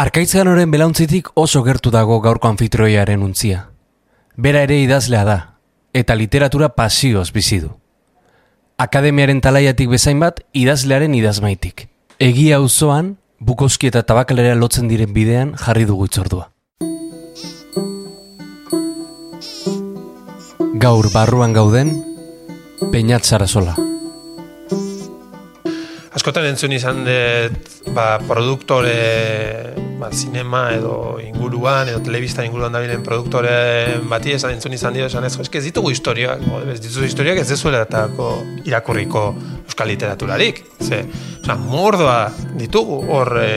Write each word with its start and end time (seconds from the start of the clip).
Arkaitzganoren 0.00 0.70
belauntzitik 0.72 1.26
oso 1.36 1.60
gertu 1.60 1.90
dago 1.92 2.14
gaurko 2.24 2.48
anfitroiaren 2.48 3.20
untzia. 3.20 3.66
Bera 4.32 4.62
ere 4.64 4.78
idazlea 4.80 5.24
da, 5.28 5.34
eta 5.92 6.14
literatura 6.16 6.70
pasioz 6.72 7.26
bizi 7.36 7.58
du. 7.60 7.68
Akademiaren 8.80 9.42
talaiatik 9.44 9.90
bezain 9.92 10.22
bat 10.22 10.40
idazlearen 10.56 11.12
idazmaitik. 11.18 11.84
Egia 12.16 12.62
auzoan, 12.62 13.18
bukoski 13.44 13.90
eta 13.90 14.00
tabakalera 14.08 14.54
lotzen 14.56 14.88
diren 14.88 15.12
bidean 15.12 15.52
jarri 15.60 15.84
dugu 15.84 16.08
itzordua. 16.08 16.48
Gaur 20.80 21.10
barruan 21.12 21.52
gauden, 21.52 21.92
Peñat 22.88 23.28
Sarasola. 23.28 23.76
Askotan 26.16 26.48
entzun 26.48 26.72
izan 26.72 27.04
dut, 27.04 27.70
ba, 27.92 28.16
produktore, 28.24 29.89
ba, 30.00 30.10
sinema 30.12 30.70
edo 30.74 31.18
inguruan, 31.22 31.90
edo 31.92 32.00
telebista 32.02 32.44
inguruan 32.44 32.72
dabilen 32.72 33.04
produktore 33.06 34.00
bati 34.08 34.34
esan 34.34 34.56
entzun 34.56 34.74
izan 34.74 34.96
dio, 34.96 35.06
esan 35.06 35.26
ez, 35.28 35.34
eske 35.44 35.60
ez 35.60 35.66
ditugu 35.68 35.92
historiak, 35.92 36.42
o, 36.48 36.62
ez 36.72 36.80
ditugu 36.80 37.06
historiak 37.06 37.42
ez 37.42 37.48
dezuela 37.52 37.84
irakurriko 38.64 39.24
euskal 39.66 39.92
literaturarik. 39.92 40.64
Ze, 40.80 41.04
oza, 41.42 41.56
mordoa 41.60 42.30
ditugu 42.56 43.02
hor 43.12 43.36
e, 43.42 43.52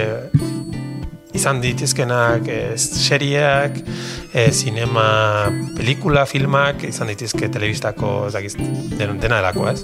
izan 1.33 1.61
ditizkenak 1.63 2.47
e, 2.51 2.59
serieak, 2.77 3.79
e, 4.33 4.51
sinema, 4.51 5.49
pelikula, 5.77 6.27
filmak, 6.29 6.83
izan 6.89 7.09
ditizke 7.13 7.49
telebistako, 7.49 8.27
ez 8.27 8.35
dakiz, 8.37 8.55
den, 8.59 9.19
dena 9.19 9.41
delako, 9.41 9.67
ez? 9.71 9.83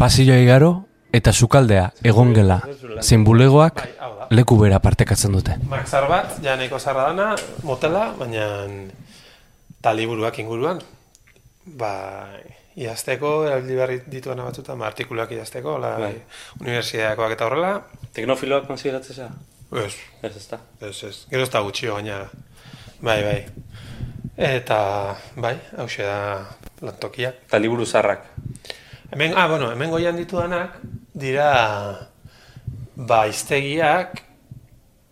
Pasilloa 0.00 0.38
igaro 0.40 0.70
eta 1.12 1.32
sukaldea 1.32 1.90
egongela 2.06 2.60
zein 3.02 3.24
bulegoak 3.26 3.82
leku 4.32 4.56
bera 4.60 4.78
partekatzen 4.80 5.34
dute. 5.34 5.56
Maxar 5.68 6.06
bat, 6.08 6.36
ja 6.44 6.54
nahiko 6.56 6.78
zarra 6.78 7.08
dana, 7.10 7.34
motela, 7.66 8.06
baina 8.18 8.46
ta 9.82 9.92
liburuak 9.96 10.38
inguruan. 10.38 10.78
Ba, 11.80 11.90
idazteko, 12.78 13.32
erabildi 13.48 13.76
behar 13.76 13.92
dituena 14.12 14.46
batzutan, 14.46 14.78
ba, 14.78 14.86
artikuluak 14.88 15.32
idazteko, 15.34 15.76
la, 15.82 15.96
Bai. 16.00 16.12
universidadekoak 16.62 17.34
eta 17.36 17.48
horrela. 17.48 17.72
Teknofiloak 18.14 18.68
konsideratzea? 18.70 19.28
Ez, 19.84 19.94
Ez, 20.22 20.36
ez 20.36 20.46
da. 20.50 20.60
ez, 20.80 20.94
ez. 21.04 21.16
Gero 21.30 21.42
ez 21.42 21.50
da 21.50 21.60
gutxio 21.66 21.94
gainera. 21.98 22.30
Bai, 23.02 23.18
bai. 23.26 23.40
Eta, 24.36 24.78
bai, 25.36 25.56
hause 25.76 26.06
da 26.06 26.46
lantokia. 26.86 27.34
Eta 27.48 27.58
liburu 27.58 27.84
zarrak. 27.86 28.24
Hemen, 29.12 29.32
ah, 29.36 29.46
bueno, 29.48 29.70
hemen 29.72 29.90
goian 29.90 30.16
ditudanak 30.16 30.76
dira 31.18 31.48
ba, 32.94 33.24
iztegiak, 33.26 34.20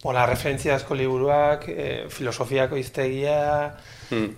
hola, 0.07 0.27
referentziazko 0.31 0.95
liburuak, 0.95 1.65
e, 1.69 1.87
filosofiako 2.13 2.77
iztegia, 2.79 3.75
Hmm. 4.09 4.31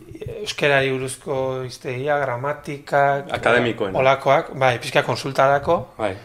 euskerari 0.42 0.88
buruzko 0.90 1.62
iztegia, 1.62 2.16
gramatikak, 2.18 3.28
Akademikoen. 3.36 3.94
Olakoak, 3.94 4.48
bai, 4.58 4.78
pizka 4.82 5.02
konsultarako, 5.06 5.76
Bai. 5.98 6.16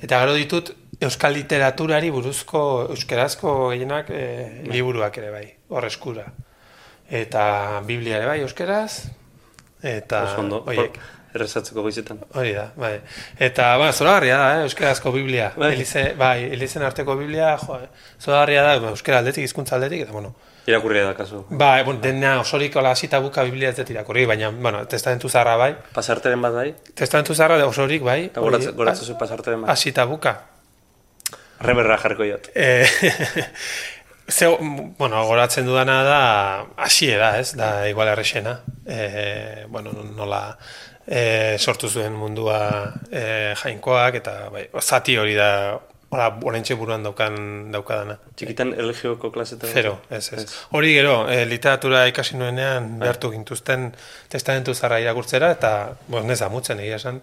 eta 0.00 0.20
gero 0.22 0.32
ditut 0.38 0.70
euskal 1.00 1.34
literaturari 1.36 2.08
buruzko 2.10 2.86
euskerazko 2.94 3.68
gehienak 3.74 4.08
e, 4.10 4.62
liburuak 4.72 5.18
ere 5.18 5.30
bai, 5.30 5.44
hor 5.68 5.84
eskura. 5.84 6.24
Eta 7.10 7.82
Biblia 7.84 8.16
ere 8.16 8.26
bai, 8.26 8.40
euskeraz, 8.46 9.10
eta 9.82 10.22
Oso 10.24 10.40
ondo. 10.40 10.62
horiek. 10.66 10.96
Errezatzeko 11.36 11.84
goizetan. 11.84 12.24
Hori 12.34 12.56
da, 12.56 12.66
bai. 12.80 12.96
Eta, 13.38 13.70
ba, 13.80 13.92
zoragarria 13.92 14.40
da, 14.40 14.50
eh, 14.56 14.66
euskarazko 14.66 15.12
Biblia. 15.14 15.52
Bai. 15.56 15.74
Elize, 15.76 16.08
bai, 16.18 16.50
elizen 16.56 16.84
arteko 16.88 17.16
Biblia, 17.20 17.54
jo, 17.62 17.78
zoragarria 18.20 18.66
da, 18.66 18.76
ba, 18.82 18.92
euskara 18.96 19.22
aldetik, 19.22 19.44
hizkuntza 19.44 19.76
aldetik, 19.78 20.06
eta, 20.08 20.16
bueno, 20.16 20.34
Irakurria 20.66 21.04
da 21.04 21.14
kasu. 21.14 21.44
ba, 21.48 21.82
bueno, 21.84 22.00
dena 22.00 22.40
osorik 22.40 22.74
hola 22.76 22.90
hasita 22.90 23.20
buka 23.20 23.44
Biblia 23.46 23.68
ez 23.70 23.76
dut 23.76 23.90
irakurri, 23.90 24.24
baina, 24.26 24.50
bueno, 24.50 24.82
testamentu 24.90 25.28
zarra 25.28 25.54
bai. 25.56 25.76
Pasarteren 25.94 26.42
bat 26.42 26.52
bai? 26.52 26.74
Testamentu 26.94 27.34
zarra 27.34 27.60
osorik 27.66 28.02
bai. 28.02 28.24
Eta 28.32 28.42
goratzen 28.42 28.74
goratzen 28.74 29.06
zu 29.06 29.14
pasarteren 29.18 29.62
bat. 29.62 29.70
Hasita 29.70 30.04
buka. 30.10 30.34
Reberra 31.60 31.98
jarriko 32.02 32.26
jat. 32.26 32.50
E, 32.54 32.84
ze, 34.36 34.48
bueno, 34.98 35.22
goratzen 35.24 35.66
dudana 35.66 36.02
da, 36.02 36.20
hasiera, 36.76 37.38
ez, 37.38 37.54
da 37.54 37.88
igual 37.88 38.08
errexena. 38.08 38.58
E, 38.84 39.66
bueno, 39.68 39.94
nola 40.16 40.58
e, 41.06 41.56
sortu 41.58 41.88
zuen 41.88 42.12
mundua 42.12 42.60
e, 43.10 43.54
jainkoak, 43.62 44.22
eta 44.22 44.38
bai, 44.52 44.66
zati 44.80 45.16
hori 45.16 45.36
da, 45.38 45.50
hola, 46.10 46.28
orentxe 46.46 46.76
buruan 46.78 47.02
daukan, 47.06 47.36
daukadana. 47.74 48.16
Txikitan 48.38 48.72
erlijioko 48.76 49.30
klasetan. 49.34 49.70
Zero, 49.72 49.96
ez, 50.10 50.24
ez. 50.34 50.46
Hori 50.76 50.92
gero, 50.96 51.16
e, 51.30 51.44
literatura 51.48 52.04
ikasi 52.10 52.38
nuenean 52.40 52.96
behartu 53.00 53.30
gintuzten 53.34 53.88
testamentu 54.32 54.74
zarra 54.74 55.00
irakurtzera, 55.02 55.50
eta, 55.56 55.72
bo, 56.08 56.22
ez 56.32 56.40
amutzen 56.46 56.82
egia 56.84 57.00
esan, 57.00 57.20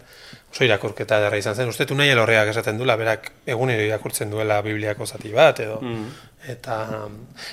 oso 0.53 0.67
irakurketa 0.67 1.19
derra 1.23 1.39
izan 1.39 1.55
zen. 1.55 1.71
Uste 1.71 1.87
unai 1.95 2.09
elorreak 2.13 2.51
esaten 2.53 2.77
duela, 2.79 2.97
berak 2.99 3.31
egunero 3.45 3.87
irakurtzen 3.87 4.31
duela 4.31 4.61
Bibliako 4.65 5.07
zati 5.07 5.33
bat, 5.33 5.63
edo. 5.63 5.79
Mm. 5.81 6.11
Eta, 6.53 6.77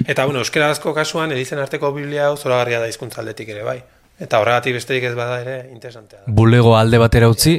eta 0.07 0.27
bueno, 0.27 0.43
euskerazko 0.43 0.93
kasuan, 0.95 1.31
edizen 1.33 1.63
arteko 1.63 1.93
Biblia 1.95 2.27
zoragarria 2.37 2.83
da 2.83 2.91
hizkuntza 2.91 3.23
aldetik 3.23 3.55
ere 3.55 3.63
bai. 3.63 3.81
Eta 4.21 4.39
horregatik 4.43 4.75
besterik 4.77 5.05
ez 5.09 5.15
bada 5.17 5.39
ere, 5.41 5.55
interesantea 5.73 6.21
da. 6.21 6.25
Bulego 6.29 6.75
alde 6.77 6.99
batera 7.01 7.29
utzi 7.33 7.55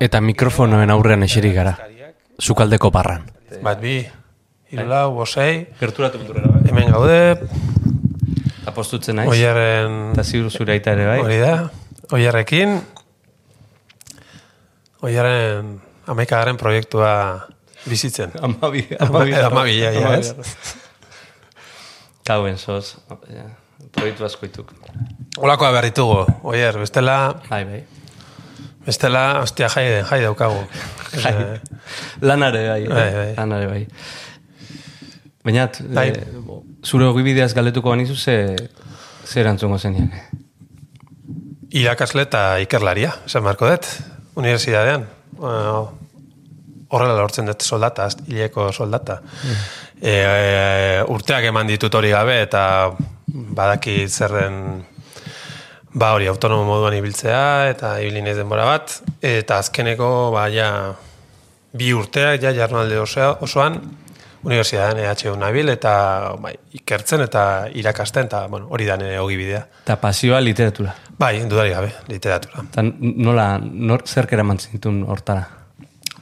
eta 0.00 0.20
mikrofonoen 0.22 0.90
aurrean 0.94 1.26
eseri 1.26 1.50
gara. 1.52 1.74
Sukaldeko 2.38 2.90
barran. 2.94 3.24
Bat 3.62 3.80
bi, 3.82 3.96
hiru 4.70 4.86
lau, 4.90 5.08
bosei, 5.14 5.66
Gerturatu 5.80 6.18
muturera 6.22 6.50
bai. 6.50 6.62
hemen 6.70 6.90
gaude, 6.94 7.18
Apostutzen 8.66 9.16
naiz. 9.20 9.28
oiarren 9.30 10.12
Eta 10.14 10.24
ziur 10.24 10.50
zure 10.50 10.72
aita 10.72 10.94
ere 10.96 11.06
bai. 11.06 11.18
Hori 11.22 11.38
da, 11.42 11.54
oiarrekin, 12.16 12.78
oiarren 15.04 15.74
amaikagaren 16.06 16.56
proiektua 16.60 17.10
bizitzen. 17.86 18.32
Amabi, 18.42 18.86
Amabi, 18.98 19.34
amabi, 19.34 19.76
ja, 19.82 19.92
ja? 19.92 20.14
Kauen 22.24 22.56
soz. 22.58 22.96
Ja, 23.28 23.50
proiektu 23.92 24.24
askoituk. 24.26 24.72
Olakoa 25.38 25.70
behar 25.74 25.84
ditugu, 25.88 26.24
oier, 26.46 26.78
bestela, 26.78 27.16
Bai, 27.48 27.64
bai. 27.64 27.80
bestela, 28.86 29.40
ostia, 29.42 29.68
jai, 29.68 30.02
jai 30.10 30.20
daukagu. 30.22 30.64
Jai. 31.14 31.32
Eh, 31.32 31.60
Lanare 32.26 32.62
bai. 32.68 32.86
Bai, 32.90 33.10
bai. 33.14 33.34
Lanare 33.36 33.66
bai. 33.70 33.82
Bainat, 35.44 35.78
Bai. 35.94 36.08
eh, 36.10 36.24
zure 36.82 37.06
ogibideaz 37.06 37.52
galetuko 37.54 37.90
banizu 37.92 38.16
ze, 38.16 38.56
ze 39.24 39.40
erantzungo 39.40 39.78
zeniak. 39.78 40.16
Irakasle 41.74 42.22
eta 42.26 42.40
ikerlaria, 42.62 43.12
esan 43.26 43.42
marko 43.46 43.68
dut, 43.70 43.86
unibertsitatean. 44.38 45.06
Bueno, 45.38 45.98
horrela 46.94 47.16
lortzen 47.18 47.46
dut 47.50 47.62
soldata, 47.66 48.08
hileko 48.30 48.68
soldata. 48.72 49.20
E, 50.00 50.12
e, 50.12 51.02
urteak 51.10 51.46
eman 51.50 51.66
ditut 51.70 51.94
hori 51.98 52.10
gabe, 52.14 52.40
eta 52.44 52.62
badaki 53.34 54.06
zer 54.08 54.32
den 54.38 54.84
ba 55.94 56.12
hori 56.14 56.26
autonomo 56.26 56.64
moduan 56.66 56.94
ibiltzea, 56.98 57.70
eta 57.70 57.96
ibili 58.02 58.22
naiz 58.22 58.36
denbora 58.36 58.64
bat, 58.66 58.96
eta 59.22 59.60
azkeneko, 59.62 60.08
ba, 60.34 60.48
ja, 60.50 60.68
bi 61.74 61.92
urteak, 61.94 62.40
ja, 62.42 62.50
jarnalde 62.54 62.98
osoa, 62.98 63.36
osoan, 63.46 63.78
unibertsitatean 64.44 65.00
EHU 65.00 65.36
nabil, 65.40 65.70
eta 65.72 65.94
bai, 66.42 66.52
ikertzen 66.80 67.24
eta 67.24 67.44
irakasten, 67.78 68.26
eta 68.26 68.44
bueno, 68.50 68.68
hori 68.74 68.88
da 68.90 68.98
nire 69.00 69.20
ogibidea. 69.22 69.62
Eta 69.86 69.96
pasioa 70.02 70.40
literatura. 70.42 70.96
Bai, 71.18 71.36
dudari 71.48 71.72
gabe, 71.72 71.92
literatura. 72.10 72.66
Eta 72.66 72.84
nola, 73.00 73.54
nor, 73.62 74.04
zerk 74.10 74.34
eraman 74.34 74.58
zinitun 74.58 75.04
hortara? 75.06 75.46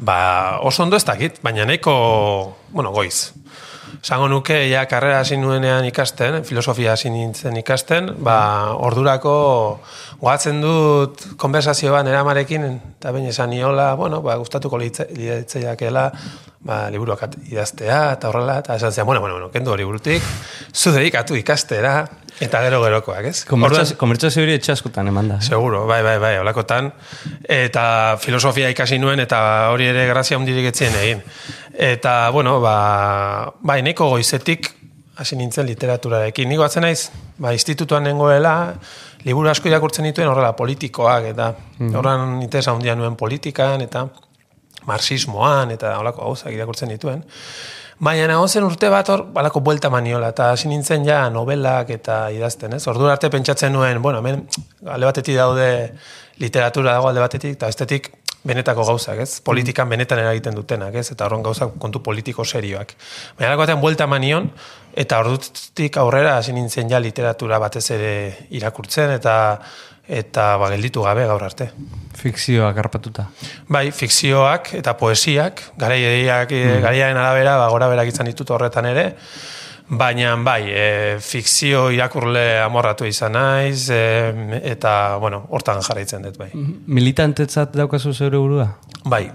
Ba, 0.03 0.19
oso 0.61 0.85
ondo 0.85 1.01
ez 1.01 1.05
dakit, 1.09 1.41
baina 1.43 1.65
nahiko, 1.65 1.95
bueno, 2.71 2.93
goiz. 2.93 3.33
Zango 4.03 4.27
nuke, 4.27 4.57
ja, 4.67 4.81
karrera 4.91 5.21
hasi 5.23 5.37
nuenean 5.39 5.85
ikasten, 5.87 6.41
filosofia 6.43 6.97
hasi 6.97 7.11
nintzen 7.15 7.55
ikasten, 7.61 8.09
ba, 8.27 8.35
ordurako 8.75 9.35
goatzen 10.19 10.59
dut 10.59 11.23
konversazio 11.39 11.93
bat 11.95 12.11
eramarekin, 12.11 12.65
eta 12.97 13.13
baina 13.15 13.31
esan 13.31 13.55
niola, 13.55 13.93
bueno, 13.95 14.19
ba, 14.25 14.35
gustatuko 14.41 14.81
litzeiakela, 14.83 16.09
ba, 16.67 16.81
liburuak 16.91 17.23
idaztea, 17.47 18.01
eta 18.17 18.33
horrela, 18.33 18.59
eta 18.65 18.81
esan 18.81 18.91
zian, 18.91 19.07
bueno, 19.07 19.23
bueno, 19.23 19.39
bueno, 19.39 19.53
kendu 19.55 19.71
hori 19.71 19.87
burutik, 19.87 20.27
zu 20.75 20.91
dedikatu 20.91 21.39
ikastera, 21.39 21.95
Eta 22.43 22.61
gero 22.65 22.81
gerokoak, 22.83 23.27
ez? 23.31 23.45
Komertzazio 23.47 24.43
hori 24.43 24.57
etxe 24.59 24.73
askotan 24.75 25.07
eman 25.13 25.29
da. 25.31 25.39
eh? 25.39 25.47
Seguro, 25.47 25.85
bai, 25.87 26.01
bai, 26.03 26.17
bai, 26.23 26.33
olakotan. 26.43 26.91
Eta 27.47 27.85
filosofia 28.23 28.71
ikasi 28.73 28.99
nuen, 28.99 29.23
eta 29.23 29.39
hori 29.71 29.87
ere 29.93 30.09
grazia 30.11 30.39
hundirik 30.41 30.67
etzien 30.73 30.97
egin. 30.99 31.23
Eta, 31.73 32.31
bueno, 32.35 32.59
ba, 32.65 33.53
bai, 33.63 33.79
neko 33.87 34.09
goizetik 34.11 34.73
hasi 35.23 35.37
nintzen 35.39 35.69
literaturarekin. 35.69 36.49
Niko 36.51 36.65
atzen 36.67 36.83
naiz, 36.83 37.11
ba, 37.39 37.53
institutuan 37.55 38.03
nengoela, 38.09 38.75
liburu 39.29 39.53
asko 39.53 39.71
irakurtzen 39.71 40.09
dituen 40.09 40.29
horrela 40.33 40.57
politikoak, 40.59 41.31
eta 41.31 41.53
horran 41.95 42.41
interesa 42.43 42.75
handia 42.75 42.97
nuen 42.99 43.15
politikan, 43.21 43.85
eta 43.87 44.09
marxismoan, 44.89 45.71
eta 45.77 45.95
holako 46.01 46.25
gauzak 46.27 46.57
irakurtzen 46.57 46.91
dituen. 46.91 47.23
Baina 48.03 48.25
nago 48.27 48.49
zen 48.51 48.65
urte 48.67 48.89
bat 48.91 49.07
hor, 49.15 49.21
balako 49.31 49.61
buelta 49.63 49.87
maniola, 49.93 50.33
eta 50.33 50.49
hasi 50.51 50.67
nintzen 50.67 51.05
ja 51.07 51.21
novelak 51.31 51.93
eta 51.95 52.17
idazten, 52.35 52.73
ez? 52.75 52.83
Ordu 52.91 53.07
arte 53.07 53.29
pentsatzen 53.31 53.71
nuen, 53.71 54.01
bueno, 54.03 54.19
hemen 54.19 54.41
alde 54.91 55.07
batetik 55.07 55.39
daude 55.39 55.69
literatura 56.43 56.97
dago 56.97 57.13
alde 57.13 57.23
batetik, 57.23 57.55
eta 57.55 57.71
bestetik 57.71 58.11
benetako 58.43 58.89
gauzak, 58.89 59.21
ez? 59.23 59.37
Politikan 59.47 59.87
benetan 59.95 60.19
eragiten 60.19 60.59
dutenak, 60.59 60.99
ez? 60.99 61.13
Eta 61.15 61.29
horren 61.29 61.47
gauzak 61.47 61.79
kontu 61.79 62.03
politiko 62.03 62.43
serioak. 62.43 62.97
Baina 63.39 63.53
alako 63.53 63.69
batean 63.69 63.85
buelta 63.85 64.11
manion, 64.11 64.51
eta 64.99 65.23
ordutik 65.23 66.03
aurrera 66.03 66.35
hasi 66.41 66.59
nintzen 66.59 66.91
ja 66.91 66.99
literatura 66.99 67.63
batez 67.63 67.85
ere 67.95 68.13
irakurtzen, 68.51 69.15
eta 69.15 69.37
eta 70.09 70.57
ba, 70.59 70.69
gelditu 70.73 71.03
gabe 71.05 71.25
gaur 71.27 71.43
arte. 71.45 71.71
Fikzioak 72.19 72.79
harpatuta. 72.79 73.29
Bai, 73.73 73.91
fikzioak 73.95 74.75
eta 74.81 74.97
poesiak, 74.99 75.63
garaiak, 75.79 76.53
mm. 76.53 76.83
garaiaren 76.85 77.19
arabera, 77.19 77.57
ba, 77.61 77.69
gora 77.73 77.89
berak 77.93 78.13
izan 78.13 78.31
ditut 78.31 78.51
horretan 78.51 78.89
ere, 78.91 79.07
baina 79.93 80.35
bai, 80.41 80.63
e, 80.71 80.89
fikzio 81.21 81.89
irakurle 81.95 82.61
amorratu 82.63 83.07
izan 83.09 83.37
naiz, 83.37 83.89
e, 83.91 84.03
eta, 84.73 85.19
bueno, 85.23 85.45
hortan 85.51 85.83
jarraitzen 85.85 86.29
dut, 86.29 86.39
bai. 86.41 86.51
Militantetzat 86.55 87.77
daukazu 87.77 88.15
zeure 88.15 88.41
burua? 88.41 88.69
Bai. 89.05 89.27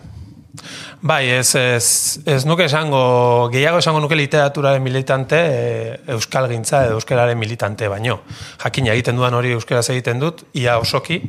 Bai, 0.99 1.29
ez, 1.29 1.53
ez, 1.55 2.19
ez 2.25 2.43
nuke 2.49 2.65
esango, 2.65 3.49
gehiago 3.53 3.77
esango 3.77 3.99
nuke 4.01 4.17
literaturaren 4.17 4.81
militante, 4.81 5.37
e, 5.37 5.97
euskal 6.15 6.49
gintza 6.49 6.87
edo 6.87 6.97
euskararen 6.97 7.37
militante 7.37 7.85
baino. 7.91 8.23
Jakina 8.63 8.95
egiten 8.95 9.19
dudan 9.19 9.37
hori 9.37 9.53
euskaraz 9.53 9.85
egiten 9.93 10.23
dut, 10.23 10.47
ia 10.57 10.79
osoki, 10.81 11.21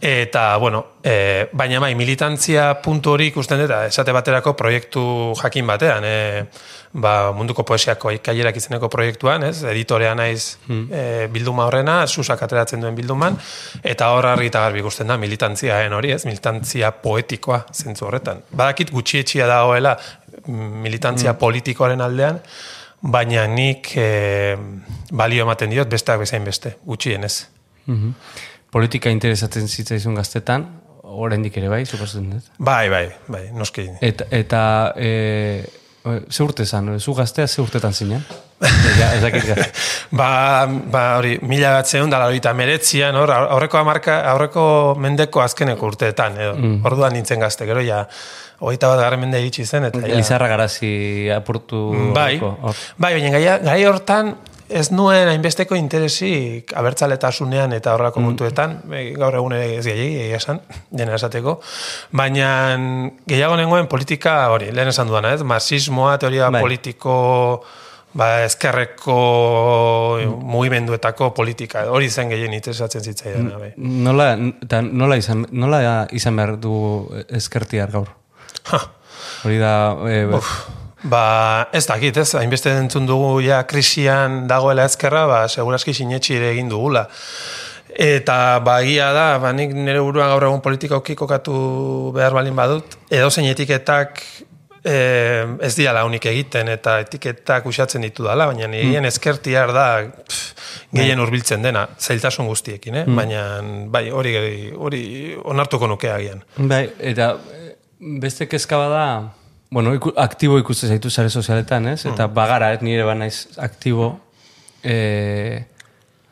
Eta, 0.00 0.56
bueno, 0.56 0.86
e, 1.04 1.50
baina 1.52 1.76
bai, 1.78 1.90
militantzia 1.92 2.70
puntu 2.80 3.12
hori 3.12 3.26
ikusten 3.28 3.60
dut, 3.60 3.72
esate 3.84 4.14
baterako 4.16 4.54
proiektu 4.56 5.02
jakin 5.36 5.66
batean, 5.68 6.06
e, 6.08 6.46
ba, 6.92 7.30
munduko 7.36 7.62
poesiako 7.66 8.10
ikaierak 8.16 8.56
izeneko 8.58 8.88
proiektuan, 8.90 9.44
ez, 9.46 9.62
editorea 9.70 10.14
naiz 10.18 10.56
e, 10.66 11.28
bilduma 11.32 11.66
horrena, 11.68 12.00
susak 12.06 12.42
ateratzen 12.46 12.82
duen 12.82 12.96
bilduman, 12.98 13.38
eta 13.86 14.10
hor 14.14 14.26
argi 14.32 14.50
eta 14.50 14.64
garbi 14.66 14.82
ikusten 14.82 15.10
da 15.10 15.18
militantziaen 15.20 15.94
hori, 15.94 16.12
ez, 16.16 16.24
militantzia 16.26 16.90
poetikoa 17.04 17.62
zentzu 17.74 18.08
horretan. 18.08 18.42
Badakit 18.50 18.90
gutxietxia 18.94 19.46
dagoela 19.50 19.96
militantzia 20.48 21.34
politikoaren 21.38 22.02
aldean, 22.02 22.40
baina 23.00 23.46
nik 23.48 23.94
e, 23.96 24.56
balio 25.16 25.46
ematen 25.46 25.70
diot 25.72 25.90
besteak 25.90 26.24
bezain 26.24 26.44
beste, 26.44 26.76
gutxienez. 26.86 27.34
Mhm. 27.86 28.14
Politika 28.70 29.10
interesatzen 29.10 29.66
zitzaizun 29.66 30.14
gaztetan, 30.14 30.66
oraindik 31.10 31.56
ere 31.58 31.70
bai, 31.70 31.84
suposatzen 31.86 32.28
dut. 32.30 32.50
Bai, 32.58 32.88
bai, 32.90 33.06
bai, 33.26 33.48
noski. 33.54 33.88
Eta, 34.04 34.26
eta 34.30 34.60
e, 34.94 35.79
ze 36.02 36.42
urte 36.42 36.64
zan, 36.66 37.00
zu 37.00 37.14
gaztea 37.14 37.46
ze 37.46 37.60
urtetan 37.62 37.92
zinen? 37.94 38.24
Ja, 39.00 39.56
ba, 40.10 40.66
ba, 40.66 41.02
hori, 41.16 41.38
mila 41.48 41.70
bat 41.78 41.88
zehun, 41.88 42.10
dala 42.12 42.26
horita 42.28 42.52
meretzian, 42.52 43.16
hor, 43.16 43.30
aurreko 43.32 43.78
amarka, 43.80 44.18
aurreko 44.32 44.64
mendeko 45.00 45.40
azkeneko 45.40 45.88
urteetan, 45.88 46.36
edo, 46.36 46.52
mm. 46.58 46.74
orduan 46.84 47.16
nintzen 47.16 47.40
gazte, 47.40 47.64
gero 47.68 47.80
ja, 47.84 48.02
hogeita 48.60 48.90
bat 48.92 49.00
garren 49.00 49.22
mende 49.22 49.40
iritsi 49.40 49.64
zen, 49.64 49.88
eta 49.88 50.02
ja. 50.04 50.18
Lizarra 50.18 50.50
garazi 50.52 50.92
apurtu. 51.32 51.86
Bai, 52.12 52.34
horreko, 52.36 52.52
hor. 52.68 52.84
bai, 53.00 53.14
baina 53.16 53.32
gai, 53.38 53.42
gai 53.64 53.78
hortan, 53.88 54.34
ez 54.70 54.86
nuen 54.94 55.28
hainbesteko 55.30 55.76
interesik 55.78 56.72
abertzaletasunean 56.78 57.74
eta 57.76 57.94
horrako 57.96 58.22
kontuetan, 58.24 58.78
e, 58.92 59.02
gaur 59.18 59.36
egun 59.40 59.54
ere 59.56 59.76
ez 59.78 59.84
gehiagi, 59.86 60.30
esan, 60.38 60.62
dena 61.02 61.16
esateko, 61.18 61.58
baina 62.16 62.50
gehiago 63.28 63.58
nengoen 63.60 63.90
politika 63.90 64.40
hori, 64.54 64.70
lehen 64.74 64.92
esan 64.92 65.10
duana, 65.10 65.34
ez? 65.34 65.44
Marxismoa, 65.46 66.16
teoria 66.22 66.50
Bai. 66.54 66.62
politiko, 66.62 67.14
ba, 68.14 68.30
ezkerreko 68.46 69.18
mugimenduetako 70.54 71.32
politika, 71.36 71.84
hori 71.90 72.10
zen 72.10 72.32
gehien 72.32 72.54
interesatzen 72.56 73.04
zitzaidan. 73.04 73.52
bai. 73.58 73.72
Nola, 73.76 74.32
eta 74.66 74.82
nola, 74.86 75.18
izan, 75.20 75.46
nola 75.52 75.82
izan 76.16 76.38
behar 76.38 76.56
du 76.62 76.74
ezkertiar 77.28 77.92
gaur? 77.94 78.10
Ha. 78.72 78.84
Hori 79.44 79.60
da... 79.60 79.74
E, 80.06 80.24
Ba, 81.02 81.68
ez 81.72 81.86
dakit, 81.88 82.16
ez, 82.20 82.28
hainbeste 82.36 82.72
entzun 82.76 83.06
dugu 83.08 83.38
ja 83.44 83.62
krisian 83.68 84.44
dagoela 84.50 84.84
ezkerra, 84.88 85.24
ba, 85.30 85.40
seguraski 85.48 85.94
sinetxi 85.96 86.36
ere 86.36 86.50
egin 86.52 86.68
dugula. 86.68 87.06
Eta 87.90 88.60
ba, 88.64 88.80
egia 88.84 89.10
da, 89.16 89.26
ba, 89.40 89.54
nik 89.56 89.72
nire 89.74 90.02
buruan 90.04 90.28
gaur 90.30 90.46
egun 90.50 90.60
politikoki 90.64 91.16
kokatu 91.18 92.12
behar 92.16 92.36
balin 92.36 92.56
badut, 92.56 92.98
edo 93.10 93.30
zein 93.32 93.48
etiketak 93.48 94.20
e, 94.84 94.94
ez 95.64 95.72
diala 95.78 96.04
unik 96.08 96.28
egiten, 96.30 96.68
eta 96.76 96.98
etiketak 97.06 97.66
usatzen 97.72 98.04
ditu 98.04 98.28
dala, 98.28 98.50
baina 98.52 98.68
nirien 98.70 99.08
ezkertiar 99.08 99.72
da 99.76 99.88
pff, 100.04 100.52
gehien 100.92 101.20
hurbiltzen 101.22 101.64
dena, 101.64 101.86
zailtasun 101.98 102.48
guztiekin, 102.50 103.02
eh? 103.02 103.08
baina 103.08 103.42
bai, 103.88 104.08
hori, 104.12 104.36
hori 104.76 105.02
onartuko 105.44 105.88
nuke 105.90 106.12
agian. 106.12 106.44
Bai, 106.60 106.84
eta 107.12 107.34
beste 108.00 108.48
kezka 108.48 108.78
bada, 108.80 109.04
bueno, 109.70 109.94
iku, 109.94 110.12
aktibo 110.16 110.58
ikuste 110.58 110.88
zaitu 110.90 111.10
sare 111.10 111.30
sozialetan, 111.30 111.86
ez? 111.92 112.04
Eta 112.10 112.26
bagara, 112.26 112.72
ez 112.74 112.80
nire 112.82 113.04
ba 113.06 113.14
naiz 113.14 113.46
aktibo, 113.62 114.12
e, 114.82 115.64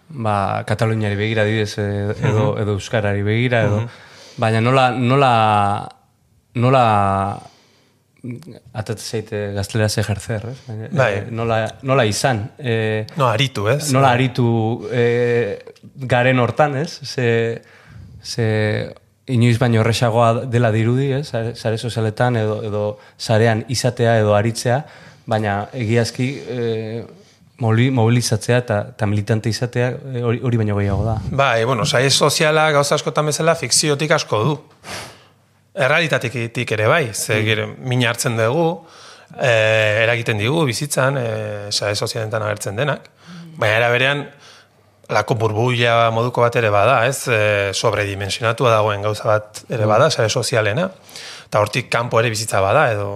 ba, 0.09 0.65
Kataluniari 0.67 1.17
begira 1.17 1.45
didez, 1.47 1.77
e, 1.79 1.87
edo, 2.19 2.57
edo 2.59 2.75
Euskarari 2.79 3.23
begira, 3.23 3.63
edo, 3.69 3.85
baina 4.39 4.61
nola, 4.65 4.91
nola, 4.91 5.31
nola 6.59 6.83
atate 8.75 9.01
zeite 9.01 9.41
gazteleraz 9.55 9.95
ejercer, 10.03 10.49
ez? 10.51 10.57
Baina, 10.67 10.89
Bai. 10.99 11.13
e, 11.21 11.27
nola, 11.31 11.61
nola 11.87 12.05
izan, 12.11 12.43
e, 12.59 13.07
No, 13.17 13.29
aritu, 13.31 13.69
ez? 13.71 13.93
nola 13.95 14.11
aritu 14.17 14.49
e, 14.91 15.05
garen 15.95 16.41
hortan, 16.43 16.75
ez? 16.83 16.91
Ze, 17.07 17.29
ze 18.23 18.49
inoiz 19.29 19.59
baino 19.61 19.81
horrexagoa 19.83 20.47
dela 20.51 20.71
dirudi, 20.73 21.11
ez? 21.13 21.27
Sare, 21.29 21.55
sare 21.57 21.79
sozialetan 21.79 22.37
edo, 22.41 22.59
edo 22.65 22.83
sarean 23.19 23.65
izatea 23.69 24.19
edo 24.23 24.35
aritzea, 24.37 24.81
baina 25.29 25.59
egiazki 25.77 26.29
e, 26.49 27.05
moli- 27.61 27.91
mobilizatzea 27.93 28.59
eta, 28.65 28.79
eta 28.95 29.07
militante 29.07 29.53
izatea 29.53 29.91
e, 30.15 30.23
hori, 30.25 30.41
hori 30.43 30.61
baino 30.63 30.77
gehiago 30.79 31.05
da. 31.05 31.19
Bai, 31.31 31.65
bueno, 31.69 31.85
sai 31.85 32.09
soziala 32.11 32.71
gauza 32.73 32.97
askotan 32.97 33.29
bezala 33.29 33.55
fikziotik 33.59 34.17
asko 34.17 34.43
du. 34.45 34.57
Errealitatetik 35.79 36.73
ere 36.75 36.89
bai, 36.91 37.05
ze 37.15 37.43
gero, 37.47 37.69
mina 37.79 38.09
hartzen 38.11 38.37
dugu, 38.39 38.65
eh, 39.39 40.03
eragiten 40.05 40.39
digu 40.41 40.65
bizitzan, 40.67 41.19
eh, 41.21 41.69
sare 41.71 41.95
sozialetan 41.95 42.43
agertzen 42.43 42.77
denak. 42.77 43.11
Baina 43.59 43.77
era 43.77 43.91
berean, 43.93 44.25
lako 45.09 45.39
burbuila 45.41 46.11
moduko 46.13 46.45
bat 46.45 46.57
ere 46.61 46.71
bada, 46.73 47.01
ez? 47.09 47.25
E, 47.33 47.41
sobredimensionatua 47.73 48.75
dagoen 48.77 49.05
gauza 49.05 49.25
bat 49.29 49.63
ere 49.73 49.89
bada, 49.89 50.11
sare 50.11 50.29
sozialena. 50.29 50.89
Eta 51.49 51.63
hortik 51.65 51.87
kanpo 51.89 52.19
ere 52.21 52.29
bizitza 52.29 52.61
bada, 52.61 52.91
edo 52.93 53.07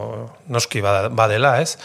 noski 0.49 0.80
bada, 0.80 1.11
badela, 1.12 1.58
ez? 1.61 1.76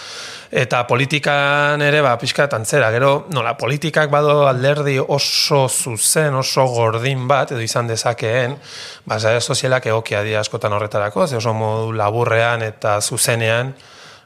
Eta 0.48 0.86
politikan 0.88 1.84
ere, 1.84 2.00
ba, 2.06 2.14
pixka 2.22 2.48
antzera. 2.56 2.88
Gero, 2.96 3.26
nola, 3.36 3.58
politikak 3.60 4.08
bado 4.14 4.48
alderdi 4.48 4.96
oso 5.00 5.66
zuzen, 5.68 6.40
oso 6.40 6.64
gordin 6.72 7.28
bat, 7.28 7.52
edo 7.52 7.60
izan 7.60 7.92
dezakeen, 7.92 8.56
ba, 9.04 9.20
sare 9.20 9.44
sozialak 9.44 9.92
egokia 9.92 10.24
dira 10.24 10.40
askotan 10.40 10.72
horretarako, 10.78 11.28
ze 11.28 11.36
oso 11.42 11.52
modu 11.54 11.92
laburrean 11.92 12.64
eta 12.64 13.02
zuzenean, 13.02 13.76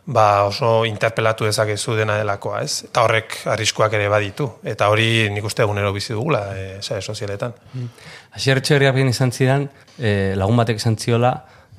ba 0.06 0.44
oso 0.48 0.86
interpelatu 0.86 1.46
dezakezu 1.46 1.96
dena 1.96 2.18
delakoa, 2.18 2.64
ez? 2.66 2.84
Eta 2.90 3.06
horrek 3.06 3.38
arriskuak 3.54 3.94
ere 3.94 4.10
baditu. 4.10 4.50
Eta 4.64 4.90
hori 4.90 5.30
nik 5.34 5.46
uste 5.46 5.64
egunero 5.64 5.94
bizi 5.94 6.14
dugula, 6.14 6.46
e, 6.58 6.82
sare 6.82 7.02
sozialetan. 7.02 7.54
Asier 8.34 8.62
Etxeberriak 8.62 8.98
egin 8.98 9.12
izan 9.14 9.32
zidan, 9.32 9.70
e, 10.00 10.34
lagun 10.40 10.58
batek 10.58 10.82
izan 10.82 10.98
ziola, 10.98 11.36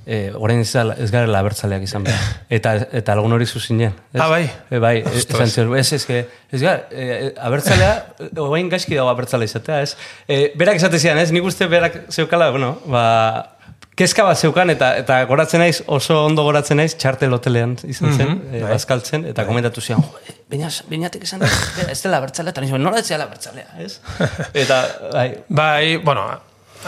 e, 0.07 0.33
orain 0.35 0.61
ez, 0.63 0.71
ez 0.75 1.11
garela 1.13 1.41
abertzaleak 1.43 1.83
izan 1.87 2.05
behar. 2.07 2.23
Eta, 2.57 2.75
eta 2.93 3.17
lagun 3.19 3.33
hori 3.37 3.47
zuzinen. 3.47 3.95
ez? 4.13 4.21
Ah, 4.21 4.29
bai? 4.31 4.45
E, 4.71 4.79
bai, 4.83 4.95
Ostras. 5.03 5.41
esan 5.41 5.53
zion, 5.55 5.77
ez, 5.79 5.93
ez, 5.93 6.27
ez 6.53 6.63
gar, 6.63 6.87
e, 6.91 7.33
abertzalea, 7.39 7.95
oain 8.43 8.71
gaizki 8.73 8.99
dago 8.99 9.11
abertzalea 9.13 9.51
izatea, 9.51 9.81
ez? 9.83 9.97
E, 10.27 10.53
berak 10.59 10.81
esate 10.81 10.99
zidan, 10.99 11.19
ez? 11.23 11.31
Nik 11.35 11.47
uste 11.49 11.69
berak 11.71 12.05
zeukala, 12.11 12.51
bueno, 12.55 12.75
ba, 12.87 13.52
kezka 13.97 14.25
bat 14.25 14.39
zeukan, 14.41 14.71
eta, 14.73 14.93
eta 14.97 15.19
goratzen 15.29 15.61
naiz, 15.61 15.83
oso 15.87 16.25
ondo 16.25 16.43
goratzen 16.47 16.77
naiz, 16.81 16.95
txartel 16.97 17.33
hotelean 17.37 17.75
izan 17.85 18.15
zen, 18.17 18.29
Mhm, 18.29 18.55
e, 18.55 18.63
bai. 18.63 18.71
bazkaltzen, 18.73 19.27
eta 19.33 19.45
komentatu 19.47 19.81
zian, 19.85 20.01
jo, 20.03 20.71
bainatek 20.91 21.23
esan, 21.29 21.43
ez 21.93 22.01
dela 22.03 22.21
bertzalea, 22.21 22.51
eta 22.55 22.61
nizu, 22.65 22.79
nola 22.79 22.99
ez 23.03 23.09
dela 23.09 23.27
bertzalea, 23.27 23.67
ez? 23.85 23.99
Eta, 24.65 24.81
bai, 25.13 25.29
Bai, 25.49 25.97
bueno, 25.99 26.25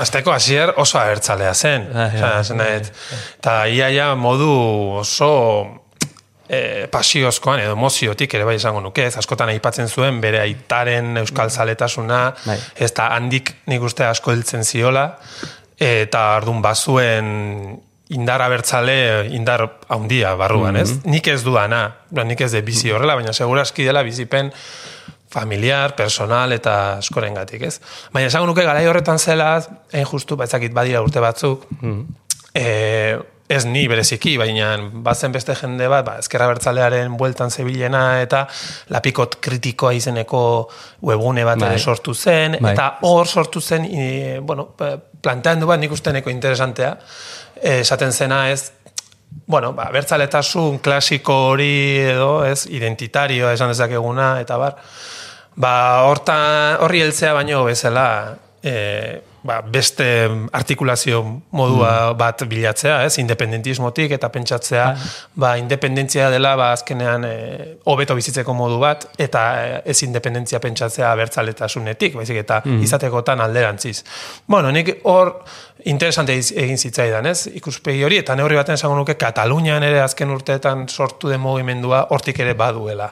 azteko 0.01 0.33
hasier 0.33 0.73
oso 0.77 0.99
abertzalea 0.99 1.55
zen. 1.55 1.89
Nahet. 1.93 2.93
Eta 3.39 3.67
iaia 3.71 4.15
modu 4.19 4.51
oso 5.05 5.31
e, 6.49 6.87
pasiozkoan 6.93 7.61
edo 7.63 7.73
emoziotik 7.77 8.35
ere 8.35 8.45
bai 8.49 8.57
esango 8.59 8.81
nuke, 8.85 9.07
ez 9.07 9.17
askotan 9.21 9.49
aipatzen 9.53 9.89
zuen 9.89 10.21
bere 10.21 10.41
aitaren 10.43 11.17
euskal 11.23 11.51
zaletasuna, 11.51 12.35
Bai. 12.45 12.59
ez 12.77 12.91
da 12.97 13.07
handik 13.15 13.55
nik 13.71 13.83
uste 13.87 14.05
asko 14.05 14.33
hiltzen 14.35 14.65
ziola, 14.65 15.07
eta 15.81 16.25
ardun 16.37 16.63
bazuen 16.63 17.81
indar 18.15 18.43
abertzale, 18.45 19.27
indar 19.35 19.65
haundia 19.89 20.35
barruan, 20.39 20.77
ez? 20.77 20.91
Nik 21.09 21.29
ez 21.33 21.41
duana, 21.45 21.87
ba, 22.15 22.25
nik 22.29 22.43
ez 22.45 22.53
de 22.53 22.61
bizi 22.63 22.93
horrela, 22.93 23.17
baina 23.19 23.33
seguraski 23.33 23.87
dela 23.87 24.05
bizipen 24.07 24.53
familiar, 25.35 25.97
personal 25.97 26.53
eta 26.55 26.99
askorengatik, 27.01 27.65
ez? 27.67 27.81
Baina 28.15 28.29
esango 28.31 28.47
nuke 28.51 28.63
garai 28.67 28.85
horretan 28.87 29.19
zela, 29.19 29.57
hain 29.93 30.07
justu, 30.07 30.37
batzakit 30.39 30.75
badira 30.77 31.03
urte 31.03 31.23
batzuk, 31.25 31.65
e, 32.55 32.67
ez 33.49 33.65
ni 33.69 33.85
bereziki, 33.89 34.37
baina 34.41 34.71
bazen 35.05 35.33
beste 35.33 35.55
jende 35.59 35.89
bat, 35.93 36.05
ba, 36.07 36.15
ezkerra 36.23 36.47
bertzalearen 36.49 37.17
bueltan 37.21 37.51
zebilena 37.53 38.23
eta 38.23 38.47
lapikot 38.95 39.37
kritikoa 39.45 39.93
izeneko 39.93 40.41
webgune 41.05 41.45
bat 41.45 41.61
Bai. 41.61 41.75
sortu 41.79 42.15
zen, 42.15 42.57
Bai. 42.61 42.73
eta 42.73 42.89
hor 43.05 43.29
sortu 43.29 43.61
zen, 43.61 43.85
i, 43.85 44.07
bueno, 44.41 44.71
planteandu 45.21 45.69
bat 45.69 45.81
nik 45.81 45.93
usteneko 45.93 46.33
interesantea, 46.33 46.95
eh, 47.61 47.81
esaten 47.83 48.13
zena 48.13 48.49
ez, 48.51 48.73
bueno, 49.47 49.75
ba, 49.77 49.91
bertzaletasun 49.93 50.79
klasiko 50.81 51.37
hori 51.51 51.99
edo, 52.15 52.47
ez, 52.49 52.65
identitario 52.73 53.51
esan 53.53 53.75
dezakeguna, 53.75 54.39
eta 54.41 54.57
bar, 54.57 54.81
ba, 55.61 55.77
horta, 56.09 56.39
horri 56.81 57.05
heltzea 57.05 57.35
baino 57.37 57.61
bezala, 57.69 58.09
e, 58.63 59.21
ba, 59.45 59.61
beste 59.61 60.07
artikulazio 60.53 61.21
modua 61.53 62.15
bat 62.19 62.45
bilatzea, 62.49 63.03
ez, 63.05 63.19
independentismotik 63.21 64.15
eta 64.17 64.31
pentsatzea, 64.33 64.87
ba, 65.41 65.55
independentzia 65.61 66.31
dela, 66.33 66.55
ba, 66.57 66.71
azkenean, 66.75 67.27
e, 67.29 67.35
hobeto 67.93 68.17
bizitzeko 68.17 68.57
modu 68.57 68.81
bat, 68.83 69.07
eta 69.21 69.45
e, 69.61 69.77
ez 69.93 69.99
independentzia 70.09 70.63
pentsatzea 70.65 71.13
bertzaletasunetik, 71.21 72.17
baizik, 72.21 72.41
eta 72.45 72.63
izatekotan 72.89 73.45
alderantziz. 73.45 74.01
Bueno, 74.49 74.73
nik 74.73 74.97
hor 75.05 75.37
interesante 75.91 76.35
egin 76.37 76.79
zitzaidan, 76.79 77.27
ez? 77.29 77.47
Ikuspegi 77.61 78.05
hori, 78.07 78.19
eta 78.23 78.37
neurri 78.39 78.57
baten 78.57 78.79
esango 78.79 78.97
nuke 78.97 79.17
Katalunian 79.21 79.85
ere 79.85 80.01
azken 80.01 80.33
urteetan 80.33 80.87
sortu 80.89 81.29
den 81.29 81.43
mugimendua 81.45 82.07
hortik 82.15 82.41
ere 82.41 82.55
baduela. 82.59 83.11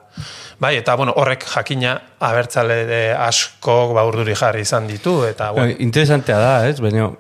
Bai, 0.63 0.77
eta 0.81 0.97
bueno, 0.97 1.15
horrek 1.21 1.45
jakina 1.53 1.95
abertzale 2.21 2.83
de 2.89 3.03
askok 3.13 3.93
ba 3.97 4.07
urduri 4.09 4.37
jarri 4.39 4.65
izan 4.65 4.89
ditu, 4.89 5.21
eta 5.29 5.51
Bai, 5.53 5.67
bueno, 5.67 5.79
interesantea 5.85 6.39
da, 6.41 6.53
ez? 6.69 6.79
Baina, 6.81 7.11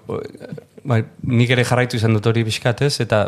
bai, 0.84 1.02
nik 1.28 1.52
ere 1.52 1.64
jarraitu 1.68 2.00
izan 2.00 2.16
dut 2.16 2.26
hori 2.26 2.44
pixkat, 2.48 2.84
ez? 2.88 2.94
Eta 3.04 3.26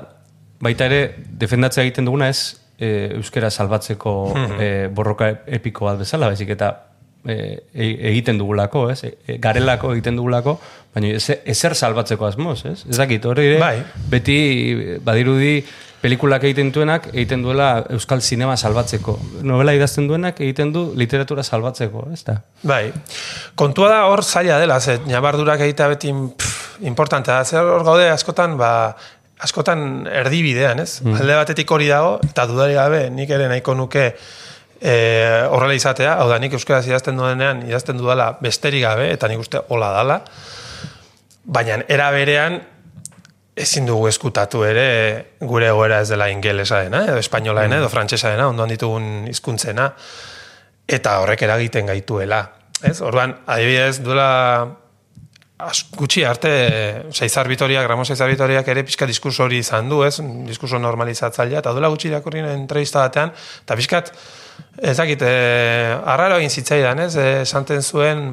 baita 0.64 0.88
ere, 0.88 1.02
defendatzea 1.44 1.84
egiten 1.84 2.08
duguna 2.08 2.30
ez, 2.32 2.56
e, 2.78 3.10
euskera 3.18 3.50
salbatzeko 3.50 4.14
e, 4.58 4.72
borroka 4.94 5.30
epiko 5.46 5.88
bat 5.90 6.00
bezala, 6.00 6.30
baizik 6.32 6.54
eta 6.56 6.70
e, 7.26 7.36
e- 7.72 7.96
egiten 8.10 8.38
dugulako, 8.40 8.88
ez? 8.92 9.02
E, 9.04 9.38
garelako 9.42 9.92
egiten 9.94 10.16
dugulako, 10.20 10.58
baina 10.94 11.14
ez- 11.16 11.40
ezer 11.44 11.74
salbatzeko 11.74 12.26
asmoz, 12.26 12.64
ez? 12.66 12.84
Ez 12.88 12.96
dakit, 12.96 13.24
hori 13.26 13.46
ere, 13.52 13.58
Bai. 13.60 13.82
beti 14.10 14.36
badirudi 15.04 15.64
pelikulak 16.04 16.42
egiten 16.44 16.68
duenak 16.72 17.06
egiten 17.14 17.42
duela 17.42 17.86
euskal 17.90 18.20
sinema 18.20 18.56
salbatzeko. 18.60 19.18
Novela 19.42 19.72
idazten 19.72 20.06
duenak 20.08 20.40
egiten 20.44 20.70
du 20.72 20.92
literatura 21.00 21.42
salbatzeko, 21.42 22.08
ez 22.12 22.22
da? 22.26 22.34
bai. 22.62 22.92
Kontua 23.56 23.88
da 23.88 24.02
hor 24.06 24.22
zaila 24.22 24.58
dela, 24.60 24.80
ze 24.80 24.98
nabardurak 25.06 25.60
egitea 25.64 25.88
beti 25.88 26.12
importantea 26.82 27.38
da. 27.40 27.44
Zer 27.44 27.64
hor 27.64 27.84
gaude 27.86 28.10
askotan, 28.10 28.58
ba, 28.60 28.94
askotan 29.40 30.06
erdibidean, 30.12 30.80
ez? 30.80 31.00
Alde 31.06 31.34
batetik 31.40 31.70
hori 31.72 31.88
dago, 31.88 32.18
eta 32.28 32.44
dudari 32.46 32.74
gabe, 32.76 33.06
nik 33.10 33.30
ere 33.30 33.48
nahiko 33.48 33.74
nuke 33.74 34.04
e, 34.80 34.94
horrela 35.48 35.74
izatea, 35.74 36.18
hau 36.20 36.28
da, 36.28 36.38
nik 36.38 36.52
euskaraz 36.52 36.84
idazten 36.86 37.16
duenean, 37.16 37.64
idazten 37.68 37.96
dudala 37.96 38.34
besterik 38.44 38.82
gabe, 38.84 39.08
eta 39.14 39.28
nik 39.28 39.40
uste 39.40 39.60
hola 39.68 39.90
dala, 39.96 40.20
baina 41.44 41.82
era 41.88 42.10
berean 42.10 42.60
ezin 43.54 43.86
dugu 43.86 44.08
eskutatu 44.10 44.64
ere 44.66 44.86
gure 45.40 45.68
egoera 45.70 46.00
ez 46.02 46.08
dela 46.10 46.26
ingelesaena, 46.32 47.04
edo 47.06 47.20
espainolaena, 47.22 47.78
edo 47.78 47.90
frantsesaena, 47.92 48.48
ondoan 48.50 48.72
ditugun 48.74 49.28
hizkuntzena 49.30 49.92
eta 50.90 51.18
horrek 51.22 51.44
eragiten 51.46 51.86
gaituela. 51.86 52.40
Ez? 52.84 52.98
Orduan, 53.00 53.36
adibidez, 53.46 54.02
duela 54.04 54.26
gutxi 55.96 56.24
arte, 56.26 56.50
Seizar 57.14 57.48
Vitoria, 57.48 57.82
Gramo 57.82 58.04
Seizar 58.04 58.28
Vitoriak 58.28 58.66
ere 58.68 58.82
pixka 58.84 59.06
diskurso 59.06 59.44
hori 59.46 59.62
izan 59.62 59.88
du, 59.88 60.02
ez? 60.04 60.18
Diskurso 60.48 60.80
normalizatzailea, 60.82 61.62
eta 61.62 61.72
duela 61.72 61.88
gutxi 61.92 62.10
irakurri 62.10 62.42
entrevista 62.42 63.04
batean, 63.06 63.32
eta 63.62 63.78
pixkat, 63.78 64.10
ez 64.82 64.96
dakit, 64.98 65.22
e, 65.22 65.94
arraro 66.04 66.40
egin 66.42 66.50
zitzaidan, 66.50 67.04
ez? 67.06 67.14
E, 67.16 67.28
esanten 67.46 67.82
zuen, 67.82 68.26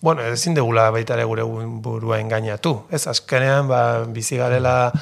bueno, 0.00 0.22
ezin 0.22 0.54
degula 0.54 0.90
baita 0.94 1.14
ere 1.14 1.24
gure 1.24 1.42
burua 1.42 2.20
engainatu, 2.20 2.84
ez? 2.90 3.06
Azkenean, 3.10 3.68
ba, 3.68 4.04
bizi 4.14 4.38
garela 4.38 4.92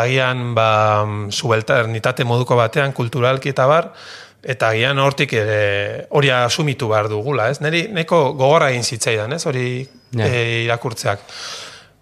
agian, 0.00 0.54
ba, 0.54 1.04
subalternitate 1.30 2.24
moduko 2.24 2.56
batean, 2.56 2.92
kulturalki 2.96 3.52
eta 3.52 3.66
bar, 3.66 3.92
eta 4.40 4.70
agian 4.72 4.98
hortik 4.98 5.34
ere 5.36 6.06
hori 6.16 6.30
asumitu 6.32 6.88
behar 6.88 7.10
dugula, 7.12 7.50
ez? 7.50 7.60
Neri 7.60 7.88
neko 7.92 8.30
gogorra 8.32 8.70
egin 8.70 8.84
zitzaidan, 8.84 9.32
ez? 9.36 9.44
Hori 9.46 9.66
Ja. 10.10 10.26
e, 10.26 10.64
irakurtzeak. 10.64 11.20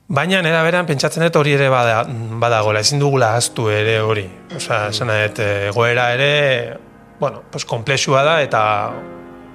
Baina 0.09 0.40
nera 0.40 0.62
beran 0.64 0.87
pentsatzen 0.88 1.26
dut 1.26 1.37
hori 1.37 1.52
ere 1.52 1.68
bada, 1.68 1.99
badagola, 2.40 2.80
ezin 2.80 3.02
dugula 3.02 3.35
ahaztu 3.35 3.68
ere 3.68 3.99
hori. 4.00 4.25
Osea, 4.57 4.87
esan 4.88 5.11
eh, 5.12 5.28
egoera 5.68 6.07
ere, 6.14 6.78
bueno, 7.21 7.42
pues 7.52 7.66
komplexua 7.68 8.23
da 8.25 8.38
eta 8.40 8.62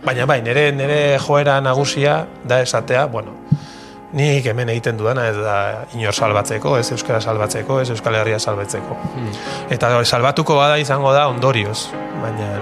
baina 0.06 0.26
bai, 0.26 0.42
nire, 0.42 0.72
nire 0.76 1.18
joera 1.20 1.60
nagusia 1.62 2.26
da 2.44 2.60
esatea, 2.62 3.06
bueno, 3.06 3.32
nik 4.14 4.46
hemen 4.46 4.70
egiten 4.70 4.98
dudana 5.00 5.28
ez 5.30 5.38
da 5.38 5.56
inor 5.96 6.14
salbatzeko, 6.14 6.76
ez 6.78 6.92
euskara 6.92 7.22
salbatzeko, 7.22 7.80
ez 7.82 7.90
euskal 7.96 8.16
herria 8.20 8.40
salbatzeko. 8.40 8.98
Eta 9.74 9.96
hori, 9.98 10.06
salbatuko 10.06 10.58
bada 10.60 10.78
izango 10.78 11.14
da 11.16 11.28
ondorioz, 11.32 11.88
baina 12.22 12.54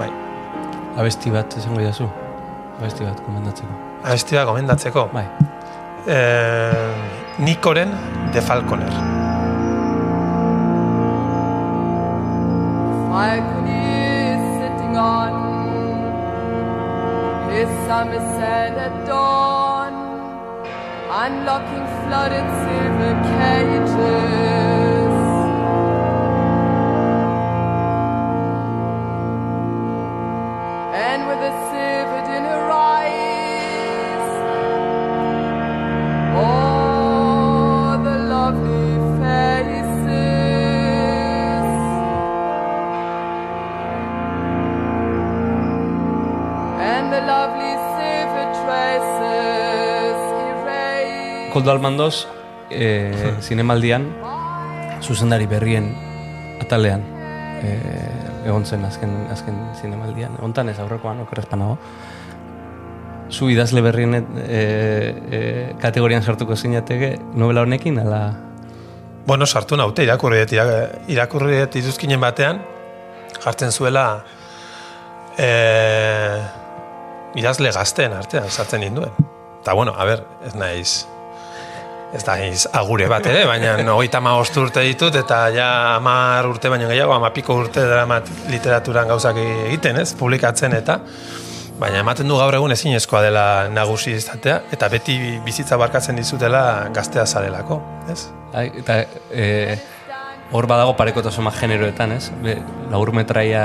bai, 0.00 0.10
Abesti 0.98 1.30
bat 1.32 1.54
esango 1.56 1.80
idazu. 1.80 2.08
Abesti 2.80 3.04
bat 3.04 3.20
komendatzeko. 3.24 3.72
abesti 4.04 4.36
da 4.36 4.44
gomendatzeko. 4.44 5.08
Bai. 5.12 5.24
Eh, 6.06 7.38
Nikoren 7.38 7.94
de 8.34 8.40
Falconer. 8.42 8.92
Falcon 13.12 13.81
sail 17.92 18.78
at 18.86 19.06
dawn, 19.06 19.92
unlocking 21.24 21.86
flooded 22.00 22.48
silver 22.62 23.14
cages. 23.36 24.81
Koldo 51.52 51.70
Almandoz, 51.70 52.26
e, 52.70 53.12
zinemaldian, 53.46 54.08
zuzendari 55.04 55.46
berrien 55.46 55.90
atalean, 56.62 57.04
e, 57.60 57.76
egon 58.48 58.64
zen 58.64 58.84
azken, 58.88 59.12
azken 59.30 59.58
zinemaldian. 59.80 60.38
Hontan 60.40 60.72
ez 60.72 60.78
aurrekoan, 60.80 61.20
okerrezpanago. 61.26 61.76
Zu 63.32 63.50
idazle 63.52 63.80
berrien 63.84 64.16
e, 64.16 64.24
e, 64.48 65.42
kategorian 65.80 66.24
sartuko 66.24 66.56
zinateke 66.56 67.18
novela 67.34 67.66
honekin, 67.68 68.00
ala... 68.00 68.22
Bueno, 69.26 69.46
sartu 69.46 69.76
naute 69.78 70.02
irakurri 70.02 70.40
dut, 70.42 70.56
irak- 70.56 71.08
irakurri 71.12 71.60
dut 71.60 71.76
izuzkinen 71.78 72.20
batean, 72.20 72.58
jartzen 73.44 73.70
zuela 73.72 74.06
eh, 75.38 76.42
idazle 77.38 77.70
gazteen 77.72 78.12
artean 78.18 78.50
sartzen 78.50 78.82
ninduen. 78.82 79.14
Eta 79.62 79.76
bueno, 79.78 79.94
a 79.96 80.04
ber, 80.04 80.24
ez 80.44 80.56
naiz 80.58 81.02
ez 82.12 82.22
da 82.26 82.36
iz, 82.44 82.66
agure 82.76 83.08
bat 83.10 83.26
ere, 83.26 83.44
baina 83.48 83.76
hogeita 83.96 84.20
ma 84.20 84.34
urte 84.38 84.84
ditut, 84.84 85.16
eta 85.16 85.46
ja 85.54 85.68
amar 85.96 86.48
urte 86.50 86.72
baino 86.72 86.90
gehiago, 86.90 87.14
ama 87.16 87.32
piko 87.32 87.56
urte 87.64 87.86
daramat 87.88 88.28
literaturan 88.52 89.08
gauzak 89.08 89.40
egiten, 89.42 90.00
ez, 90.02 90.12
publikatzen 90.18 90.76
eta, 90.76 91.00
baina 91.80 92.02
ematen 92.02 92.28
du 92.28 92.36
gaur 92.38 92.54
egun 92.54 92.74
ezinezkoa 92.74 93.22
dela 93.24 93.46
nagusi 93.72 94.14
izatea, 94.18 94.60
eta 94.74 94.88
beti 94.92 95.18
bizitza 95.44 95.78
barkatzen 95.80 96.20
dizutela 96.20 96.88
gaztea 96.94 97.26
zarelako, 97.26 97.80
ez? 98.12 98.20
Ai, 98.52 98.68
eta 98.82 98.98
e, 99.32 99.46
hor 100.52 100.66
badago 100.68 100.94
parekotasuna 100.96 101.50
generoetan, 101.56 102.12
ez? 102.12 102.30
Be, 102.44 102.56
laur 102.92 103.12
metraia 103.16 103.62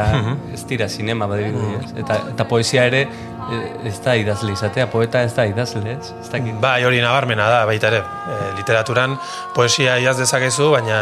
ez 0.54 0.64
dira 0.70 0.88
sinema 0.90 1.28
badibidez, 1.28 1.84
ez? 1.84 1.94
Eta, 2.04 2.20
eta 2.34 2.48
poesia 2.48 2.86
ere 2.88 3.02
e, 3.04 3.62
ez 3.90 3.98
da 4.04 4.16
idazle 4.16 4.54
izatea, 4.56 4.88
poeta 4.92 5.22
ez 5.28 5.34
da 5.36 5.46
idazle, 5.50 5.98
ez? 5.98 6.14
Ez 6.22 6.30
dakit. 6.32 6.56
Bai, 6.64 6.84
hori 6.88 7.02
nabarmena 7.04 7.50
da, 7.52 7.66
baita 7.68 7.92
ere. 7.92 8.00
E, 8.04 8.38
literaturan 8.60 9.18
poesia 9.56 9.98
idaz 10.00 10.18
dezakezu, 10.22 10.72
baina 10.78 11.02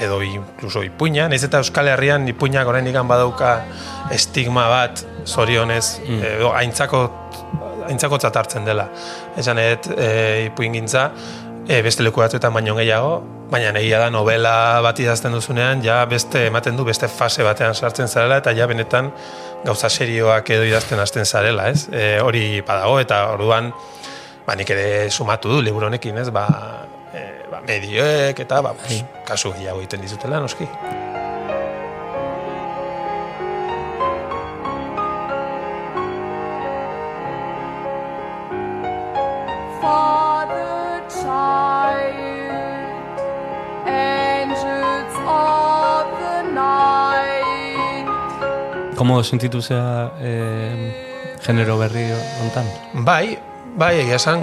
edo 0.00 0.20
inkluso 0.24 0.82
ipuina, 0.84 1.26
naiz 1.28 1.42
eta 1.44 1.60
Euskal 1.60 1.90
Herrian 1.92 2.28
ipuinak 2.28 2.68
oraindik 2.68 2.96
badauka 3.08 3.58
estigma 4.12 4.68
bat 4.68 5.04
zorionez, 5.26 6.00
Mm. 6.06 6.22
edo 6.36 6.52
aintzako 6.56 7.02
aintzako 7.90 8.18
hartzen 8.22 8.64
dela. 8.64 8.88
Esan 9.36 9.58
et, 9.58 9.86
e, 9.96 10.46
ipuin 10.46 10.72
gintza, 10.72 11.10
e, 11.70 11.82
beste 11.86 12.02
leku 12.02 12.22
batzuetan 12.22 12.52
baino 12.54 12.74
gehiago, 12.74 13.20
baina 13.50 13.70
egia 13.78 14.00
da 14.02 14.10
novela 14.10 14.80
bat 14.82 14.98
idazten 14.98 15.34
duzunean, 15.36 15.84
ja 15.84 16.02
beste 16.10 16.46
ematen 16.48 16.78
du 16.78 16.84
beste 16.88 17.08
fase 17.08 17.46
batean 17.46 17.74
sartzen 17.74 18.08
zarela, 18.10 18.40
eta 18.42 18.54
ja 18.56 18.66
benetan 18.70 19.12
gauza 19.64 19.90
serioak 19.90 20.50
edo 20.50 20.66
idazten 20.66 20.98
hasten 20.98 21.26
zarela, 21.26 21.68
ez? 21.70 21.86
E, 21.92 22.18
hori 22.24 22.62
badago, 22.66 22.98
eta 23.02 23.20
orduan, 23.36 23.70
ba, 24.46 24.56
nik 24.58 24.72
ere 24.74 24.88
sumatu 25.10 25.52
du 25.54 25.60
liburu 25.62 25.86
honekin, 25.90 26.18
ez? 26.24 26.30
Ba, 26.34 26.48
e, 27.14 27.28
ba, 27.52 27.62
medioek 27.68 28.42
eta 28.46 28.64
ba, 28.66 28.74
pues, 28.74 29.04
kasu 29.28 29.54
gehiago 29.54 29.84
egiten 29.84 30.02
dizutela, 30.08 30.42
noski. 30.42 30.66
Komo 49.00 49.22
sentitu 49.24 49.62
zea 49.64 50.12
e, 50.20 50.30
genero 51.40 51.78
berri 51.80 52.02
hontan? 52.12 52.66
Bai, 53.00 53.32
bai, 53.72 53.94
egia 54.02 54.18
esan 54.20 54.42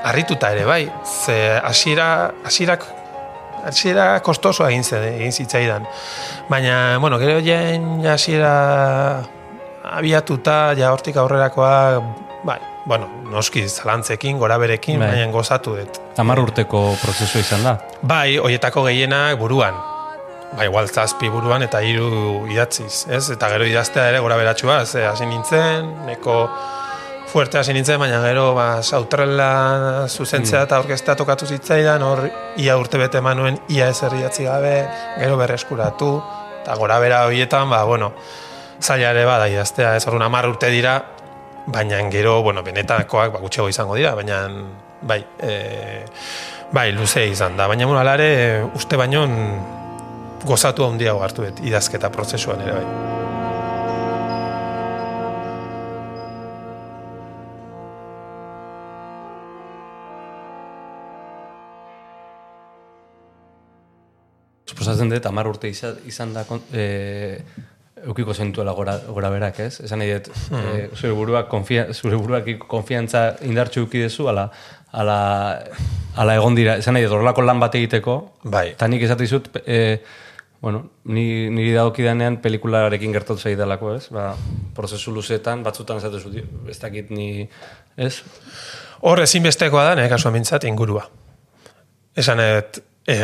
harrituta 0.00 0.48
ere, 0.54 0.62
bai. 0.64 0.86
Ze 1.04 1.58
hasiera 1.60 2.06
hasierak 2.48 2.86
hasiera 3.68 4.06
kostoso 4.24 4.64
egin 4.64 4.80
zen, 4.80 5.04
egin 5.10 5.36
zitzaidan. 5.36 5.84
Baina, 6.48 6.96
bueno, 7.04 7.18
gero 7.20 7.42
jen 7.44 8.06
hasiera 8.08 9.20
abiatuta, 9.84 10.72
ja 10.78 10.94
hortik 10.94 11.20
aurrerakoa, 11.20 12.00
bai, 12.48 12.58
bueno, 12.88 13.10
noski 13.28 13.66
zalantzekin, 13.68 14.40
goraberekin, 14.40 15.04
Bai. 15.04 15.12
baina 15.12 15.28
gozatu 15.36 15.76
dut. 15.76 16.00
Tamar 16.16 16.40
urteko 16.40 16.94
prozesu 17.04 17.44
izan 17.44 17.68
da. 17.68 17.76
Bai, 18.00 18.38
hoietako 18.40 18.88
gehienak 18.88 19.36
buruan. 19.36 19.76
Bai, 20.56 20.66
igual 20.66 20.88
zazpi 20.88 21.28
buruan 21.28 21.62
eta 21.62 21.82
hiru 21.84 22.46
idatziz, 22.48 23.06
ez? 23.12 23.28
Eta 23.34 23.50
gero 23.52 23.66
idaztea 23.68 24.08
ere 24.08 24.20
gora 24.24 24.38
beratxua, 24.40 24.80
ze 24.86 25.04
hasi 25.06 25.26
nintzen, 25.28 25.90
neko 26.06 26.38
fuerte 27.28 27.58
hasi 27.60 27.74
nintzen, 27.76 28.00
baina 28.00 28.22
gero 28.24 28.54
ba, 28.56 28.82
sautrela 28.82 30.06
zuzentzea 30.08 30.64
eta 30.64 30.80
orkestea 30.80 31.14
tokatu 31.20 31.46
zitzaidan, 31.46 32.02
hor 32.02 32.24
ia 32.56 32.78
urte 32.80 32.98
bete 32.98 33.20
manuen, 33.20 33.60
ia 33.68 33.90
ez 33.92 34.00
idatzi 34.02 34.48
gabe, 34.48 34.88
gero 35.18 35.36
berreskuratu, 35.36 36.10
eta 36.62 36.74
gora 36.80 36.98
bera 36.98 37.24
horietan, 37.26 37.68
ba, 37.68 37.84
bueno, 37.84 38.14
zaila 38.80 39.12
ere 39.12 39.24
bada 39.28 39.48
idaztea, 39.48 39.96
ez? 39.96 40.06
Orduan 40.06 40.24
hamar 40.30 40.48
urte 40.48 40.70
dira, 40.72 41.02
baina 41.66 42.00
gero, 42.10 42.40
bueno, 42.42 42.62
benetakoak 42.64 43.34
ba, 43.34 43.38
gutxego 43.38 43.68
izango 43.68 43.94
dira, 44.00 44.14
baina 44.16 44.46
bai, 45.02 45.24
e, 45.44 46.06
bai, 46.72 46.92
luze 46.92 47.26
izan 47.28 47.56
da, 47.56 47.66
baina 47.68 47.84
bueno, 47.84 48.00
alare, 48.00 48.64
uste 48.74 48.96
baino 48.96 49.26
gozatu 50.46 50.84
handiago 50.86 51.22
hartu 51.22 51.46
dut 51.46 51.62
idazketa 51.66 52.10
prozesuan 52.14 52.60
ere 52.62 52.74
bai. 52.78 53.16
Suposatzen 64.68 65.10
dut, 65.10 65.26
amar 65.26 65.48
urte 65.48 65.70
izan, 65.72 66.34
da, 66.36 66.44
e, 66.72 67.38
eukiko 68.06 68.34
zentuela 68.34 68.72
gora, 68.76 68.98
gora 69.08 69.30
berak, 69.32 69.58
ez? 69.64 69.80
Esan 69.88 69.98
nahi 70.02 70.12
dut, 70.14 70.28
e, 70.54 70.88
zure 70.94 71.14
buruak, 71.16 71.48
konfia, 71.50 71.88
zure 71.92 72.20
buruak 72.20 72.46
konfiantza 72.70 73.24
indartxu 73.48 73.86
euki 73.86 74.04
dezu, 74.04 74.28
ala, 74.30 74.46
ala, 74.92 75.18
ala 76.16 76.38
egon 76.38 76.54
dira, 76.54 76.76
esan 76.78 76.94
nahi 76.94 77.08
dut, 77.08 77.16
horrelako 77.16 77.42
lan 77.48 77.60
bat 77.64 77.74
egiteko, 77.80 78.18
Bai. 78.44 78.68
eta 78.76 78.86
nik 78.92 79.02
esatu 79.08 79.26
dizut, 79.26 79.50
e, 79.66 79.98
bueno, 80.60 80.90
ni, 81.04 81.48
niri 81.54 81.72
dagokidanean 81.76 82.40
pelikularekin 82.42 83.12
gertatu 83.14 83.38
zaidalako, 83.38 83.92
ez? 83.94 84.08
Ba, 84.14 84.32
prozesu 84.74 85.14
luzetan, 85.14 85.62
batzutan 85.62 86.00
esatu 86.02 86.20
zut, 86.20 86.38
ez 86.68 86.78
dakit 86.82 87.12
ni, 87.14 87.46
ez? 87.96 88.14
Hor 89.06 89.22
ezinbestekoa 89.22 89.84
da, 89.90 89.94
nire 89.98 90.10
kasuan 90.10 90.34
mintzat, 90.34 90.66
ingurua. 90.66 91.04
Esan 92.18 92.42
et, 92.42 92.80
e, 93.06 93.20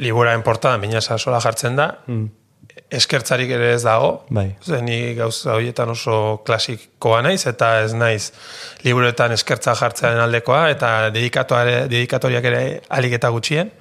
liburaren 0.00 0.44
portadan 0.44 0.80
binasa 0.80 1.18
sola 1.20 1.42
jartzen 1.44 1.76
da, 1.76 1.90
eskertzarik 2.96 3.50
ere 3.50 3.72
ez 3.74 3.82
dago, 3.84 4.24
Bai. 4.30 4.46
Ze 4.64 4.80
ni 4.82 5.14
gauza 5.14 5.56
horietan 5.58 5.90
oso 5.92 6.42
klasikoa 6.46 7.20
naiz, 7.22 7.42
eta 7.50 7.82
ez 7.82 7.92
naiz 7.94 8.30
liburuetan 8.84 9.34
eskertza 9.36 9.74
jartzearen 9.76 10.22
aldekoa, 10.22 10.70
eta 10.70 11.10
dedikatoriak 11.12 12.48
ere 12.52 12.62
alik 12.88 13.18
eta 13.18 13.28
gutxien, 13.34 13.72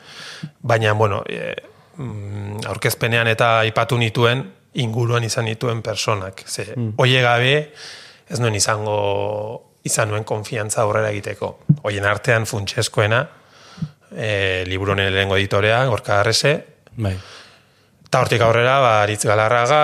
baina, 0.59 0.93
bueno, 0.93 1.23
e, 1.29 1.53
mm, 1.97 2.65
aurkezpenean 2.67 3.27
eta 3.31 3.59
aipatu 3.63 3.97
nituen 3.97 4.43
inguruan 4.81 5.23
izan 5.23 5.45
nituen 5.45 5.81
personak. 5.81 6.43
Ze, 6.47 6.73
oie 6.97 7.21
gabe, 7.23 7.55
ez 8.29 8.39
nuen 8.39 8.55
izango 8.55 8.99
izan 9.85 10.09
nuen 10.11 10.25
konfiantza 10.27 10.81
aurrera 10.83 11.11
egiteko. 11.13 11.51
Hoien 11.85 12.05
artean 12.09 12.47
funtsezkoena, 12.49 13.21
e, 14.11 14.63
liburu 14.67 14.95
honen 14.95 15.13
lehengo 15.13 15.37
editorea, 15.37 15.83
Gorka 15.85 16.19
Arrese, 16.19 16.55
Bai. 16.95 17.15
Eta 18.05 18.21
hortik 18.21 18.43
aurrera, 18.45 18.77
ba, 18.79 18.91
Aritz 19.03 19.25
Galarraga, 19.27 19.79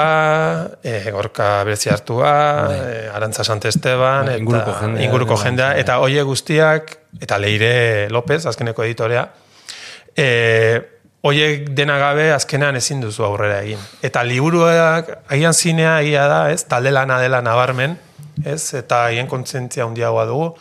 e, 0.88 1.12
Gorka 1.12 1.64
Berezi 1.68 1.90
Artua, 1.92 2.70
e, 2.72 3.10
Arantza 3.12 3.44
Santesteban, 3.44 4.30
Bai, 4.30 4.36
eta 4.36 4.40
inguruko 4.40 4.76
jendea, 4.78 5.04
inguruko 5.04 5.36
bai, 5.36 5.44
jendea, 5.44 5.70
bai. 5.74 5.82
eta 5.82 5.98
hoie 6.00 6.24
guztiak, 6.24 6.94
eta 7.20 7.40
Leire 7.42 8.10
López, 8.14 8.46
azkeneko 8.48 8.86
editorea, 8.86 9.26
e, 10.16 10.28
hoiek 11.24 11.70
dena 11.78 11.98
gabe 12.02 12.32
azkenean 12.34 12.76
ezin 12.80 13.02
duzu 13.04 13.26
aurrera 13.26 13.62
egin. 13.62 13.82
Eta 14.04 14.24
liburuak, 14.26 15.12
agian 15.30 15.54
zinea 15.54 16.00
egia 16.02 16.28
da, 16.28 16.40
ez, 16.54 16.64
talde 16.70 16.94
lana 16.94 17.20
dela 17.22 17.42
nabarmen, 17.46 17.98
ez, 18.46 18.74
eta 18.78 19.06
haien 19.10 19.30
kontzentzia 19.30 19.86
handiagoa 19.86 20.26
dugu, 20.30 20.56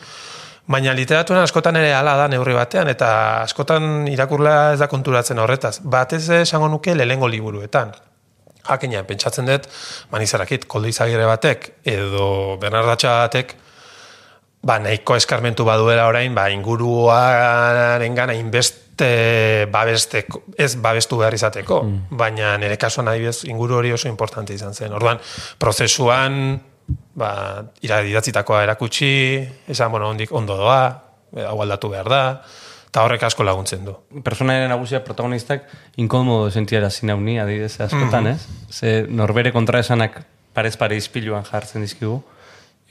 Baina 0.71 0.93
literaturan 0.95 1.43
askotan 1.43 1.75
ere 1.75 1.89
hala 1.91 2.13
da 2.15 2.27
neurri 2.31 2.53
batean, 2.55 2.87
eta 2.91 3.07
askotan 3.41 4.05
irakurla 4.07 4.73
ez 4.75 4.79
da 4.79 4.87
konturatzen 4.87 5.41
horretaz. 5.41 5.79
Batez 5.83 6.21
esango 6.37 6.69
nuke 6.71 6.93
lehengo 6.95 7.27
liburuetan. 7.27 7.91
Jakina, 8.67 9.01
pentsatzen 9.09 9.49
dut, 9.49 9.65
manizarakit, 10.13 10.67
koldo 10.69 10.87
izagirre 10.87 11.25
batek, 11.27 11.67
edo 11.91 12.57
Bernardatxa 12.61 13.15
batek, 13.23 13.55
ba, 14.61 14.77
nahiko 14.79 15.17
eskarmentu 15.17 15.65
baduela 15.65 16.05
orain, 16.07 16.35
ba, 16.37 16.47
inguruaren 16.53 18.15
gana 18.15 18.37
inbeste 19.01 19.67
babesteko, 19.71 20.41
ez 20.57 20.75
babestu 20.81 21.17
behar 21.17 21.33
izateko, 21.33 21.81
baina 22.11 22.57
nire 22.57 22.77
kasuan 22.77 23.07
adibidez 23.07 23.43
inguru 23.45 23.77
hori 23.79 23.91
oso 23.91 24.07
importante 24.07 24.53
izan 24.53 24.73
zen. 24.73 24.93
Orduan, 24.93 25.19
prozesuan, 25.57 26.61
ba, 27.15 27.63
ira- 27.81 28.03
idatzitakoa 28.05 28.63
erakutsi, 28.63 29.47
esan, 29.67 29.91
bueno, 29.91 30.09
ondik 30.09 30.31
ondo 30.31 30.57
doa, 30.57 31.03
eh, 31.35 31.45
hau 31.45 31.61
aldatu 31.61 31.89
behar 31.89 32.09
da, 32.09 32.41
eta 32.87 33.03
horrek 33.03 33.23
asko 33.23 33.43
laguntzen 33.43 33.85
du. 33.85 33.95
personaien 34.23 34.67
nagusia 34.69 35.03
protagonistak 35.03 35.63
inkomodo 35.97 36.51
sentiara 36.51 36.89
zinauni, 36.89 37.39
adidez, 37.39 37.79
askotan, 37.79 38.27
ez? 38.27 38.47
Ze 38.69 39.05
norbere 39.07 39.51
kontraesanak 39.51 40.23
parez 40.53 40.75
pare 40.77 40.97
izpiluan 40.97 41.43
jartzen 41.45 41.81
dizkigu, 41.81 42.21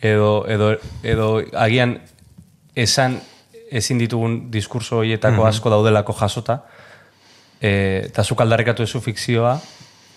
edo, 0.00 0.46
edo, 0.48 0.76
edo 1.02 1.42
agian 1.54 2.00
esan 2.74 3.20
ezin 3.70 3.98
ditugun 3.98 4.50
diskurso 4.50 5.00
horietako 5.02 5.46
asko 5.46 5.70
daudelako 5.70 6.14
jasota, 6.18 6.60
e, 7.60 7.70
eta 8.08 8.24
zuk 8.24 8.40
aldarrekatu 8.40 8.82
ezu 8.82 9.00
fikzioa 9.04 9.54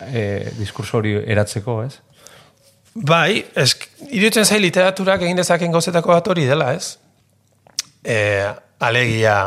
e, 0.08 0.52
diskurso 0.58 0.98
hori 1.00 1.16
eratzeko, 1.22 1.82
ez? 1.86 1.94
Bai, 2.94 3.44
ez, 3.58 3.72
iruditzen 4.12 4.46
zai 4.46 4.60
literaturak 4.62 5.24
egin 5.26 5.40
dezaken 5.40 5.74
gauzetako 5.74 6.14
bat 6.14 6.28
hori 6.30 6.46
dela, 6.46 6.74
ez? 6.78 6.98
E, 8.04 8.18
alegia, 8.84 9.38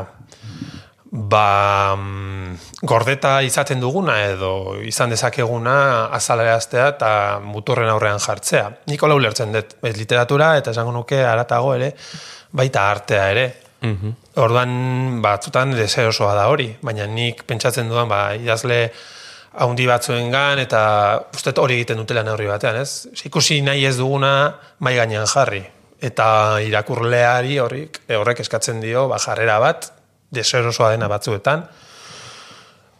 ba, 1.11 1.95
mm, 1.97 2.57
gordeta 2.83 3.39
izaten 3.47 3.81
duguna 3.81 4.17
edo 4.27 4.51
izan 4.85 5.13
dezakeguna 5.13 5.77
azaleaztea 6.17 6.89
eta 6.95 7.11
muturren 7.45 7.91
aurrean 7.93 8.21
jartzea. 8.23 8.71
Nik 8.91 9.03
hola 9.03 9.17
ulertzen 9.19 9.55
dut, 9.55 9.77
ez 9.87 9.95
literatura 9.97 10.57
eta 10.59 10.75
esango 10.75 10.93
nuke 10.97 11.23
aratago 11.25 11.75
ere, 11.77 11.93
baita 12.53 12.91
artea 12.91 13.31
ere. 13.31 13.47
Orduan 14.43 15.23
batzutan 15.23 15.73
deseosoa 15.77 16.35
da 16.35 16.49
hori, 16.53 16.71
baina 16.83 17.07
nik 17.07 17.45
pentsatzen 17.49 17.89
dudan 17.89 18.09
ba, 18.09 18.35
idazle 18.35 18.91
haundi 19.65 19.87
batzuengan 19.89 20.61
eta 20.61 20.81
uste 21.35 21.55
hori 21.61 21.79
egiten 21.81 22.03
dutela 22.03 22.23
neurri 22.27 22.47
batean, 22.47 22.77
ez? 22.83 23.09
Ikusi 23.25 23.63
nahi 23.65 23.87
ez 23.89 23.97
duguna 23.97 24.33
mai 24.81 24.97
gainean 24.97 25.27
jarri. 25.27 25.63
Eta 26.03 26.27
irakurleari 26.61 27.59
horrik, 27.59 28.03
horrek 28.13 28.45
eskatzen 28.45 28.81
dio 28.85 29.09
ba, 29.09 29.19
jarrera 29.19 29.59
bat, 29.63 29.91
deserosoa 30.37 30.93
dena 30.93 31.09
batzuetan, 31.09 31.65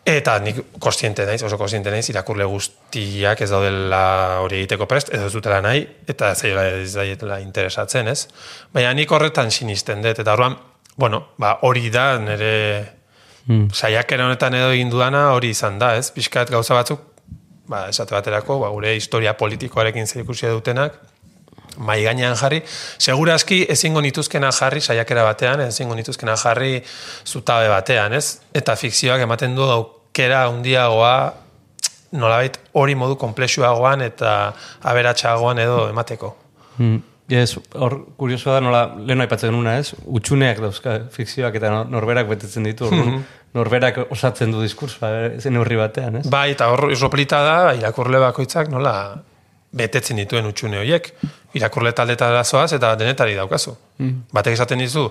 Eta 0.07 0.37
nik 0.39 0.61
kostiente 0.79 1.25
naiz, 1.27 1.41
oso 1.43 1.57
kostiente 1.59 1.91
naiz, 1.91 2.05
irakurle 2.13 2.45
guztiak 2.47 3.41
ez 3.43 3.49
daudela 3.51 4.39
hori 4.39 4.61
egiteko 4.61 4.87
prest, 4.87 5.09
ez 5.11 5.33
dutela 5.35 5.59
nahi, 5.65 5.81
eta 6.07 6.29
zaila 6.39 6.63
ez 6.77 6.93
daietela 6.95 7.41
interesatzen, 7.43 8.07
ez? 8.13 8.29
Baina 8.71 8.93
nik 8.95 9.11
horretan 9.11 9.51
sinisten 9.51 10.07
dut, 10.07 10.21
eta 10.23 10.37
horrean, 10.37 10.55
bueno, 10.97 11.29
ba, 11.39 11.59
hori 11.63 11.91
da, 11.91 12.19
nire 12.19 12.93
Mm. 13.47 13.69
saiakera 13.71 14.25
honetan 14.27 14.55
edo 14.59 14.73
egin 14.75 14.89
dudana 14.91 15.29
hori 15.31 15.53
izan 15.55 15.79
da, 15.79 15.93
ez? 15.97 16.11
Piskat 16.11 16.51
gauza 16.51 16.75
batzuk, 16.75 17.01
ba, 17.71 17.85
esate 17.89 18.15
baterako, 18.15 18.59
ba, 18.59 18.73
gure 18.75 18.97
historia 18.97 19.37
politikoarekin 19.39 20.07
zer 20.07 20.25
ikusia 20.25 20.51
dutenak, 20.51 20.97
mai 21.79 22.03
gainean 22.03 22.35
jarri, 22.35 22.63
segurazki 22.99 23.61
ezingo 23.71 24.03
nituzkena 24.03 24.51
jarri 24.51 24.81
saiakera 24.81 25.23
batean, 25.29 25.61
ezingo 25.69 25.95
nituzkena 25.95 26.35
jarri 26.43 26.83
zutabe 27.25 27.69
batean, 27.69 28.17
ez? 28.19 28.41
Eta 28.55 28.75
fikzioak 28.77 29.23
ematen 29.23 29.55
du 29.55 29.63
aukera 29.63 30.47
handiagoa 30.49 31.35
nolabait 32.13 32.59
hori 32.73 32.95
modu 32.95 33.15
komplexuagoan 33.21 34.03
eta 34.03 34.55
aberatsagoan 34.83 35.59
edo 35.59 35.89
emateko. 35.91 36.37
Mm. 36.79 36.99
Ez, 37.29 37.57
hor, 37.75 37.97
kuriosoa 38.17 38.55
da, 38.55 38.61
nola, 38.63 38.81
lehen 39.03 39.21
aipatzen 39.25 39.51
nuna, 39.51 39.79
ez? 39.81 39.95
Utsuneak 40.07 40.61
dauzka 40.63 40.93
fikzioak 41.11 41.57
eta 41.59 41.71
nor- 41.73 41.89
norberak 41.91 42.29
betetzen 42.31 42.63
ditu, 42.63 42.87
orduan, 42.87 43.25
norberak 43.55 43.97
osatzen 44.15 44.53
du 44.53 44.61
diskursoa, 44.63 45.09
eh, 45.11 45.41
zen 45.41 45.53
neurri 45.57 45.75
batean, 45.77 46.17
ez? 46.21 46.29
Bai, 46.31 46.51
eta 46.53 46.69
hor 46.71 46.93
isoplita 46.93 47.41
da, 47.43 47.57
irakurle 47.75 48.21
bakoitzak 48.23 48.69
nola 48.71 48.93
betetzen 49.77 50.17
dituen 50.17 50.47
utxune 50.47 50.79
horiek. 50.79 51.11
Irakurle 51.59 51.91
taldetara 51.93 52.45
zoaz 52.45 52.73
eta 52.73 52.95
denetari 52.97 53.35
daukazu. 53.35 53.75
Batek 54.33 54.53
esaten 54.55 54.79
dizu, 54.79 55.09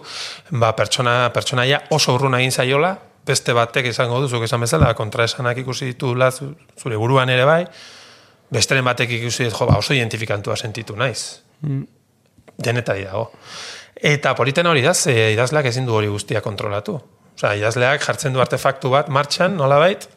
ba, 0.51 0.71
pertsona, 0.73 1.29
pertsonaia 1.33 1.81
oso 1.91 2.15
urrun 2.15 2.35
egin 2.39 2.51
zaiola, 2.51 2.97
beste 3.25 3.53
batek 3.53 3.87
esango 3.91 4.21
duzuk 4.21 4.43
esan 4.47 4.61
bezala, 4.61 4.93
kontraesanak 4.93 5.57
ikusi 5.57 5.85
ditula 5.91 6.31
zu- 6.31 6.55
zure 6.79 6.95
buruan 6.97 7.29
ere 7.29 7.43
bai, 7.45 7.65
besteren 8.51 8.85
batek 8.85 9.11
ikusi 9.19 9.49
jo, 9.49 9.65
ba, 9.67 9.77
oso 9.77 9.93
identifikantua 9.93 10.55
sentitu 10.55 10.95
naiz. 10.95 11.41
Denetari 12.57 13.05
dago. 13.05 13.29
Eta 13.95 14.33
politen 14.35 14.67
hori 14.67 14.83
da, 14.83 14.93
ze 14.93 15.31
idazleak 15.33 15.69
ezin 15.71 15.85
du 15.85 15.95
hori 15.95 16.07
guztia 16.11 16.41
kontrolatu. 16.41 16.97
Osea, 17.35 17.55
idazleak 17.59 18.03
jartzen 18.03 18.33
du 18.35 18.43
artefaktu 18.43 18.91
bat 18.91 19.09
martxan, 19.11 19.55
nolabait, 19.59 20.07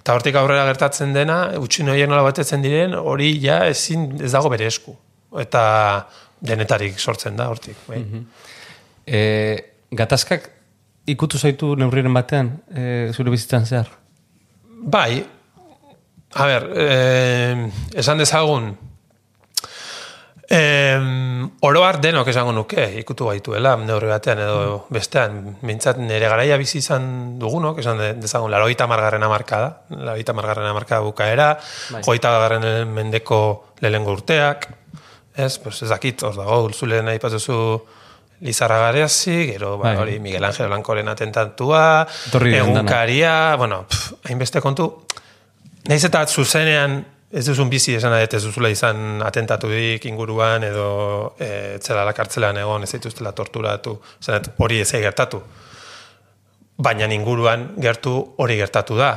eta 0.00 0.16
hortik 0.16 0.36
aurrera 0.36 0.64
gertatzen 0.68 1.12
dena, 1.16 1.40
utxin 1.60 1.88
horiek 1.92 2.08
nola 2.08 2.24
batetzen 2.26 2.64
diren, 2.64 2.96
hori 2.96 3.32
ja 3.42 3.62
ezin 3.68 4.10
ez 4.20 4.32
dago 4.32 4.52
bere 4.52 4.68
esku. 4.68 4.96
Eta 5.40 5.62
denetarik 6.40 6.98
sortzen 6.98 7.36
da 7.36 7.48
hortik. 7.52 7.76
Bai. 7.88 8.00
E, 9.06 9.20
gatazkak 9.96 10.48
ikutu 11.10 11.38
zaitu 11.38 11.74
neurriren 11.76 12.14
batean, 12.16 12.54
e, 12.72 12.84
zure 13.12 13.32
bizitzan 13.32 13.66
zehar? 13.66 13.92
Bai, 14.80 15.20
a 16.34 16.46
ber, 16.46 16.68
eh, 16.76 17.70
esan 18.00 18.18
dezagun, 18.18 18.70
eh, 20.50 20.98
oroar 21.62 22.00
denok 22.02 22.28
esango 22.32 22.52
nuke, 22.52 22.82
ikutu 22.98 23.28
baituela, 23.28 23.76
neurri 23.78 24.08
batean 24.10 24.40
edo 24.42 24.86
bestean, 24.90 25.56
mintzat 25.62 26.00
nire 26.02 26.26
garaia 26.28 26.56
bizi 26.58 26.78
izan 26.82 27.38
dugunok, 27.38 27.78
esan 27.78 27.98
de- 28.02 28.14
dezagun, 28.18 28.50
laroita 28.50 28.88
margarren 28.90 29.22
amarkada, 29.22 29.82
laroita 29.90 30.34
margarren 30.34 30.66
amarkada 30.66 31.00
bukaera, 31.06 31.52
Bai. 31.92 32.02
joita 32.02 32.32
garren 32.40 32.66
mendeko 32.90 33.40
lehengo 33.80 34.12
urteak, 34.18 34.68
ez, 35.36 35.58
pues 35.62 35.82
ez 35.82 35.88
dakit, 35.88 36.22
hor 36.26 36.34
dago, 36.36 36.68
zule 36.74 37.02
nahi 37.02 37.18
patuzu 37.22 37.60
Lizarra 38.40 38.78
Gareazi, 38.86 39.50
gero 39.52 39.76
ba, 39.78 39.90
Bai. 39.90 39.96
hori 40.00 40.18
Miguel 40.18 40.44
Ángel 40.44 40.66
Blancoren 40.66 41.08
atentatua, 41.12 42.06
egunkaria, 42.34 43.54
bueno, 43.56 43.84
pff, 43.86 44.14
hainbeste 44.26 44.60
kontu, 44.64 45.04
Naiz 45.88 46.04
eta 46.04 46.26
zuzenean 46.28 46.98
ez 47.30 47.46
duzun 47.46 47.70
bizi 47.70 47.94
esan 47.94 48.14
dut 48.18 48.34
ez 48.34 48.42
duzula 48.42 48.68
izan 48.72 49.22
atentatudik 49.22 50.04
inguruan 50.10 50.64
edo 50.66 51.34
e, 51.38 51.76
etzela 51.76 52.12
kartzelan 52.12 52.58
egon 52.58 52.82
ez 52.82 52.90
dituztela 52.92 53.32
torturatu, 53.32 54.00
esan 54.20 54.50
hori 54.58 54.80
ez 54.80 54.90
gertatu. 54.90 55.42
Baina 56.80 57.06
inguruan 57.12 57.74
gertu 57.78 58.14
hori 58.38 58.56
gertatu 58.56 58.96
da. 58.96 59.12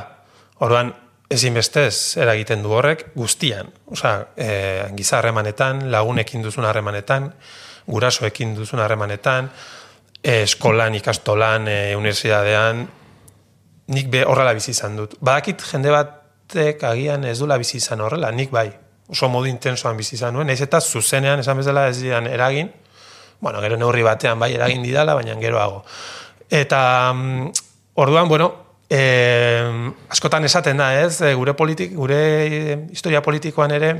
Orduan 0.62 0.92
ezinbestez 1.30 2.16
eragiten 2.20 2.62
du 2.62 2.72
horrek 2.76 3.06
guztian. 3.16 3.72
Osea, 3.90 4.28
e, 4.36 4.48
giza 4.96 5.18
harremanetan, 5.18 5.90
lagunekin 5.90 6.42
duzun 6.44 6.64
harremanetan, 6.68 7.32
gurasoekin 7.86 8.54
duzun 8.54 8.80
harremanetan, 8.84 9.50
e, 10.22 10.42
eskolan, 10.42 10.94
ikastolan, 10.94 11.66
e, 11.68 11.96
unibertsitatean, 11.96 12.84
nik 13.88 14.12
be 14.12 14.22
horrela 14.24 14.54
bizi 14.54 14.70
izan 14.70 15.00
dut. 15.00 15.16
Badakit 15.20 15.64
jende 15.72 15.90
batek 16.44 16.82
agian 16.84 17.24
ez 17.24 17.38
dula 17.38 17.58
bizi 17.58 17.78
izan 17.78 18.00
horrela, 18.00 18.30
nik 18.30 18.50
bai. 18.50 18.70
Oso 19.08 19.28
modu 19.28 19.46
intensoan 19.46 19.96
bizi 19.96 20.14
izan 20.16 20.34
nuen, 20.34 20.46
naiz 20.46 20.60
eta 20.62 20.80
zuzenean 20.80 21.40
esan 21.40 21.58
bezala 21.58 21.88
ez 21.88 22.00
didan 22.00 22.26
eragin, 22.26 22.70
bueno, 23.40 23.60
gero 23.60 23.76
neurri 23.76 24.02
batean 24.02 24.38
bai 24.38 24.54
eragin 24.54 24.82
didala, 24.82 25.14
baina 25.14 25.34
geroago. 25.36 25.84
Eta 26.48 27.12
mm, 27.12 27.50
orduan, 28.00 28.28
bueno, 28.28 28.50
eh, 28.88 29.90
askotan 30.08 30.44
esaten 30.44 30.80
da, 30.80 30.94
ez, 31.02 31.20
eh, 31.20 31.34
gure 31.34 31.54
politik, 31.54 31.92
gure 31.94 32.20
eh, 32.46 32.78
historia 32.92 33.20
politikoan 33.22 33.72
ere, 33.76 33.92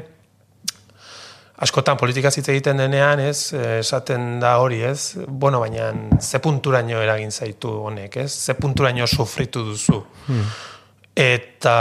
askotan 1.64 1.98
politika 2.00 2.32
hitz 2.32 2.48
egiten 2.48 2.80
denean, 2.80 3.20
ez, 3.20 3.52
eh, 3.52 3.80
esaten 3.82 4.38
da 4.40 4.56
hori, 4.62 4.80
ez, 4.82 5.18
bueno, 5.28 5.60
baina 5.60 5.92
ze 6.20 6.40
punturaino 6.40 7.02
eragin 7.02 7.30
zaitu 7.30 7.76
honek, 7.90 8.16
ez, 8.24 8.32
ze 8.32 8.54
punturaino 8.54 9.06
sufritu 9.06 9.64
duzu. 9.68 10.00
Eta 11.14 11.74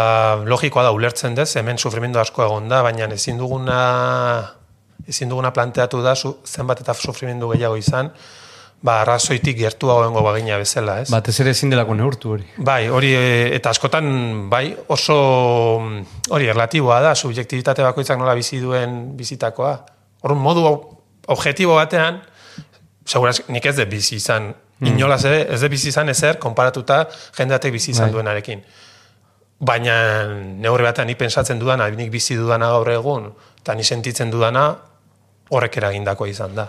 logikoa 0.46 0.84
da 0.86 0.92
ulertzen 0.94 1.34
dez, 1.34 1.56
hemen 1.58 1.80
sufrimendu 1.82 2.20
asko 2.22 2.44
egon 2.46 2.68
da, 2.70 2.84
baina 2.86 3.08
ezin 3.16 3.40
duguna 3.42 3.80
ezin 5.10 5.30
duguna 5.30 5.52
planteatu 5.52 6.02
da 6.04 6.16
zu, 6.16 6.38
zenbat 6.46 6.84
eta 6.84 6.94
sufrimendu 6.94 7.50
gehiago 7.52 7.76
izan, 7.80 8.12
ba, 8.84 9.00
arrazoitik 9.02 9.58
gertuago 9.58 10.04
egongo 10.06 10.24
bagina 10.26 10.58
bezala, 10.60 11.00
ez? 11.02 11.10
Batez 11.12 11.36
ere 11.42 11.54
ezin 11.56 11.72
delako 11.74 11.96
neurtu 11.98 12.36
hori. 12.36 12.46
Bai, 12.58 12.88
hori 12.92 13.14
e, 13.16 13.26
eta 13.58 13.72
askotan 13.74 14.08
bai 14.52 14.66
oso 14.96 15.18
mm, 15.80 16.30
hori 16.36 16.52
erlatiboa 16.54 17.00
da, 17.04 17.16
subjektibitate 17.16 17.84
bakoitzak 17.84 18.20
nola 18.20 18.36
bizi 18.38 18.62
duen 18.64 19.16
bizitakoa. 19.20 19.74
Orrun 20.24 20.44
modu 20.44 20.68
objektibo 21.34 21.80
batean, 21.80 22.22
seguraz 23.08 23.42
nik 23.52 23.66
ez 23.66 23.76
de 23.80 23.88
bizi 23.90 24.18
izan, 24.22 24.52
inolaz 24.84 25.24
ere 25.28 25.46
ez 25.56 25.62
de 25.64 25.70
bizi 25.72 25.90
izan 25.92 26.12
ezer 26.12 26.40
konparatuta 26.44 27.06
jendeatek 27.38 27.72
bizi 27.76 27.92
izan 27.96 28.10
Bai. 28.10 28.18
duenarekin. 28.18 28.64
Baina 29.64 29.96
neurri 30.60 30.84
batean 30.84 31.08
nik 31.08 31.20
pensatzen 31.22 31.62
dudana, 31.62 31.88
nik 31.90 32.12
bizi 32.12 32.36
dudana 32.36 32.74
gaur 32.76 32.90
egun, 32.92 33.30
eta 33.62 33.76
ni 33.78 33.86
sentitzen 33.88 34.32
dudana 34.34 34.68
horrek 35.54 35.78
eragindakoa 35.80 36.30
izan 36.32 36.56
da. 36.58 36.68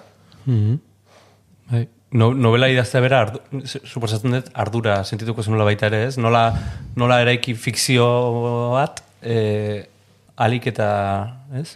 Bai. 1.70 1.86
No, 2.14 2.28
novela 2.30 2.68
idaztea 2.70 3.00
bera, 3.02 3.24
ardu, 3.24 3.40
suposatzen 3.82 4.36
dut, 4.36 4.50
ardura 4.62 5.00
sentituko 5.02 5.42
zenula 5.42 5.64
baita 5.66 5.88
ere, 5.88 6.04
ez? 6.06 6.14
Nola, 6.22 6.44
nola 7.00 7.18
eraiki 7.24 7.56
fikzio 7.58 8.06
bat, 8.70 9.02
e, 9.18 9.82
alik 10.46 10.68
eta, 10.70 10.86
ez? 11.58 11.72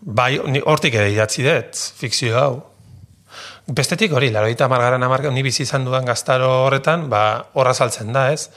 Bai, 0.00 0.38
ni 0.48 0.62
hortik 0.64 0.96
ere 0.96 1.10
idatzi 1.12 1.44
dut, 1.44 1.76
fikzio 2.00 2.38
hau. 2.40 2.54
Bestetik 3.68 4.16
hori, 4.16 4.30
laroita 4.32 4.70
margaran 4.72 5.04
amarka, 5.04 5.28
ni 5.30 5.44
bizi 5.44 5.66
izan 5.66 5.84
dudan 5.84 6.08
gaztaro 6.08 6.48
horretan, 6.64 7.10
ba, 7.12 7.22
horra 7.52 7.76
saltzen 7.76 8.16
da, 8.16 8.30
ez? 8.32 8.48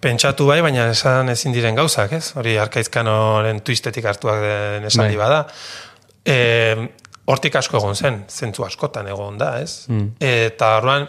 Pentsatu 0.00 0.46
bai, 0.46 0.60
baina 0.62 0.86
esan 0.92 1.28
ezin 1.32 1.54
diren 1.54 1.74
gauzak, 1.74 2.12
ez? 2.14 2.32
Hori 2.38 2.54
arkaizkanoren 2.60 3.60
twistetik 3.66 4.06
hartuak 4.06 4.40
den 4.44 4.86
esaldi 4.86 5.18
Bai. 5.18 5.24
bada. 5.24 5.40
E, 6.22 6.36
hortik 7.26 7.58
asko 7.58 7.80
egon 7.80 7.96
zen, 7.96 8.22
zentzu 8.30 8.64
askotan 8.66 9.08
egon 9.10 9.38
da, 9.40 9.56
ez? 9.64 9.88
Eta 10.22 10.76
orduan, 10.78 11.08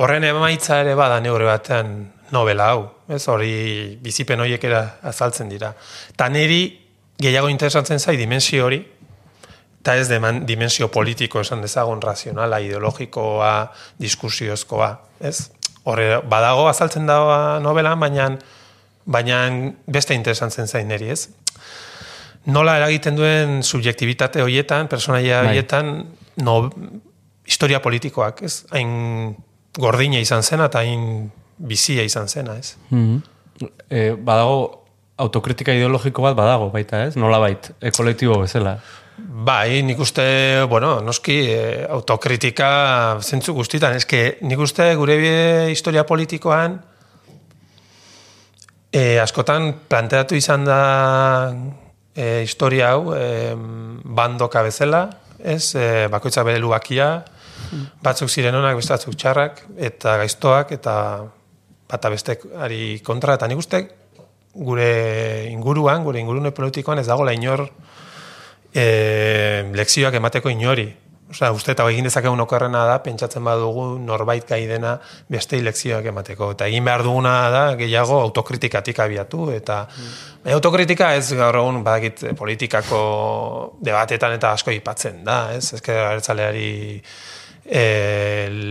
horren 0.00 0.24
emaitza 0.24 0.80
ere 0.80 0.96
bada 0.96 1.20
neure 1.20 1.44
batean 1.48 1.92
novela 2.32 2.70
hau, 2.72 2.82
ez? 3.12 3.22
Hori 3.28 3.52
bizipen 4.02 4.40
horiek 4.40 4.64
era 4.64 4.82
azaltzen 5.06 5.52
dira. 5.52 5.74
Eta 6.14 6.28
niri 6.32 6.60
gehiago 7.20 7.52
interesatzen 7.52 8.00
zai 8.00 8.16
dimensio 8.16 8.64
hori, 8.66 8.80
eta 9.80 9.94
ez 10.00 10.08
deman, 10.10 10.40
dimensio 10.48 10.88
politiko 10.90 11.44
esan 11.44 11.60
dezagun 11.62 12.00
razionala, 12.02 12.58
ideologikoa, 12.64 13.52
diskusiozkoa, 14.02 14.88
ez? 15.20 15.50
Horre, 15.86 16.20
badago 16.26 16.66
azaltzen 16.68 17.06
da 17.06 17.18
novelan, 17.62 18.00
baina 18.02 18.30
baina 19.06 19.40
beste 19.86 20.14
interesantzen 20.18 20.66
zain 20.66 20.88
neri, 20.90 21.12
ez? 21.14 21.28
Nola 22.50 22.76
eragiten 22.78 23.16
duen 23.18 23.60
subjektibitate 23.66 24.42
horietan, 24.42 24.90
personaia 24.90 25.40
Bai. 25.40 25.50
horietan, 25.50 25.92
no, 26.42 26.56
historia 27.46 27.80
politikoak, 27.82 28.42
ez? 28.46 28.64
Hain 28.74 29.34
gordina 29.78 30.20
izan 30.22 30.42
zena 30.42 30.68
eta 30.70 30.82
hain 30.82 31.30
bizia 31.56 32.04
izan 32.06 32.28
zena, 32.28 32.58
ez? 32.58 32.74
E, 33.88 34.12
badago 34.18 34.58
autokritika 35.22 35.74
ideologiko 35.74 36.22
bat 36.26 36.36
badago 36.38 36.70
baita, 36.74 37.06
ez? 37.06 37.16
Nola 37.18 37.40
bait, 37.42 37.70
e, 37.80 37.90
kolektibo 37.94 38.40
bezala. 38.42 38.76
Bai, 39.18 39.82
nik 39.82 39.98
uste, 39.98 40.62
bueno, 40.68 41.00
noski, 41.00 41.36
eh, 41.48 41.86
autokritika 41.88 43.16
zentzu 43.22 43.54
guztitan. 43.56 43.96
Eske, 43.96 44.36
nik 44.44 44.60
uste 44.60 44.90
gure 44.94 45.16
historia 45.72 46.04
politikoan 46.04 46.76
eh, 48.92 49.16
askotan 49.22 49.72
planteatu 49.88 50.36
izan 50.36 50.66
da 50.68 50.80
eh, 52.14 52.42
historia 52.44 52.92
hau 52.92 53.14
eh, 53.16 53.54
bandoka 53.56 54.62
bezala, 54.62 55.06
ez, 55.38 55.74
eh, 55.76 56.08
bakoitza 56.12 56.44
bere 56.44 56.60
lubakia, 56.60 57.24
batzuk 58.04 58.28
ziren 58.28 58.54
onak, 58.54 58.76
batzuk 58.84 59.16
txarrak, 59.16 59.64
eta 59.78 60.18
gaiztoak, 60.20 60.76
eta 60.76 60.94
bata 61.88 62.10
besteari 62.10 63.00
kontra, 63.04 63.36
eta 63.40 63.48
nik 63.48 63.64
uste 63.64 63.86
gure 64.56 65.46
inguruan, 65.48 66.04
gure 66.04 66.20
ingurune 66.20 66.52
politikoan 66.52 67.00
ez 67.00 67.06
dagoela 67.08 67.32
inor 67.36 67.66
e, 68.76 69.64
lekzioak 69.74 70.14
emateko 70.20 70.52
inori. 70.52 70.86
Osea, 71.26 71.48
uste 71.50 71.72
eta 71.74 71.82
egin 71.90 72.06
dezakegun 72.06 72.38
okerrena 72.44 72.84
da, 72.86 73.00
pentsatzen 73.02 73.42
badugu 73.42 73.86
norbait 73.98 74.44
gai 74.46 74.60
dena 74.70 74.92
beste 75.32 75.58
lekzioak 75.58 76.04
emateko. 76.12 76.52
Eta 76.54 76.68
egin 76.70 76.84
behar 76.86 77.02
duguna 77.02 77.32
da, 77.50 77.62
gehiago 77.80 78.20
autokritikatik 78.28 79.00
abiatu. 79.02 79.48
Eta 79.56 79.80
baina 80.44 80.54
autokritika 80.60 81.08
ez 81.18 81.32
gaur 81.34 81.58
egun 81.58 81.80
badakit 81.82 82.22
eh, 82.30 82.34
politikako 82.38 83.00
debatetan 83.82 84.36
eta 84.38 84.52
asko 84.54 84.70
ipatzen 84.76 85.24
da, 85.26 85.40
ez? 85.56 85.72
Ezker 85.80 85.98
abertzaleari 86.04 86.70
e, 87.66 87.82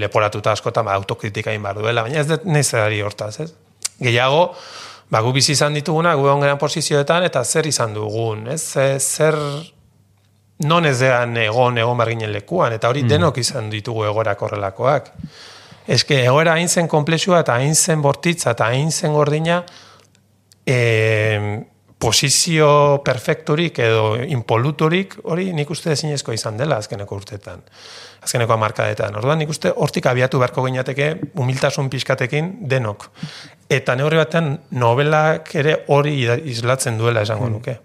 leporatuta 0.05 0.55
askotan 0.55 0.87
ba, 0.87 0.95
autokritika 0.95 1.51
egin 1.51 1.67
behar 1.67 1.83
duela, 1.83 2.07
baina 2.07 2.23
ez 2.23 2.27
dut 2.31 2.47
nezerari 2.47 3.01
hortaz, 3.03 3.33
ez? 3.43 3.51
Gehiago, 3.99 4.45
ba, 5.11 5.19
gu 5.27 5.35
bizi 5.35 5.51
izan 5.59 5.75
dituguna, 5.75 6.15
gu 6.15 6.23
egon 6.29 6.47
geran 6.47 6.59
posizioetan, 6.61 7.27
eta 7.27 7.43
zer 7.43 7.67
izan 7.67 7.93
dugun, 7.99 8.47
ez? 8.55 8.61
Ze- 8.63 8.99
Zer, 8.99 9.35
non 10.63 10.85
ez 10.85 10.99
dean 10.99 11.35
egon, 11.37 11.77
egon 11.77 11.97
barginen 11.99 12.31
lekuan, 12.31 12.73
eta 12.77 12.89
hori 12.89 13.03
denok 13.03 13.37
izan 13.41 13.69
ditugu 13.69 14.05
egorak 14.07 14.41
horrelakoak. 14.41 15.11
Eske, 15.87 16.23
egoera 16.23 16.55
hain 16.55 16.69
zen 16.69 16.87
komplexua, 16.87 17.43
eta 17.43 17.59
hain 17.59 17.75
zen 17.75 18.01
bortitza, 18.01 18.55
eta 18.55 18.71
hain 18.71 18.91
zen 18.91 19.13
gordina, 19.13 19.59
e, 20.65 21.65
posizio 21.99 23.01
perfekturik 23.05 23.79
edo 23.79 24.15
impoluturik, 24.17 25.15
hori 25.31 25.51
nik 25.55 25.69
uste 25.71 25.93
ezinezko 25.93 26.33
izan 26.35 26.57
dela 26.59 26.79
azkeneko 26.81 27.15
urtetan. 27.15 27.63
Azkeneko 28.25 28.55
amarkadetan. 28.57 29.15
Orduan 29.15 29.39
nik 29.39 29.51
uste 29.53 29.71
hortik 29.71 30.07
abiatu 30.11 30.41
beharko 30.41 30.65
gineateke 30.65 31.09
humiltasun 31.39 31.89
pixkatekin 31.93 32.51
denok. 32.69 33.07
Eta 33.69 33.95
neurri 33.95 34.19
batean 34.19 34.55
novelak 34.77 35.53
ere 35.55 35.79
hori 35.93 36.17
islatzen 36.51 36.99
duela 36.99 37.23
esango 37.25 37.49
nuke. 37.49 37.77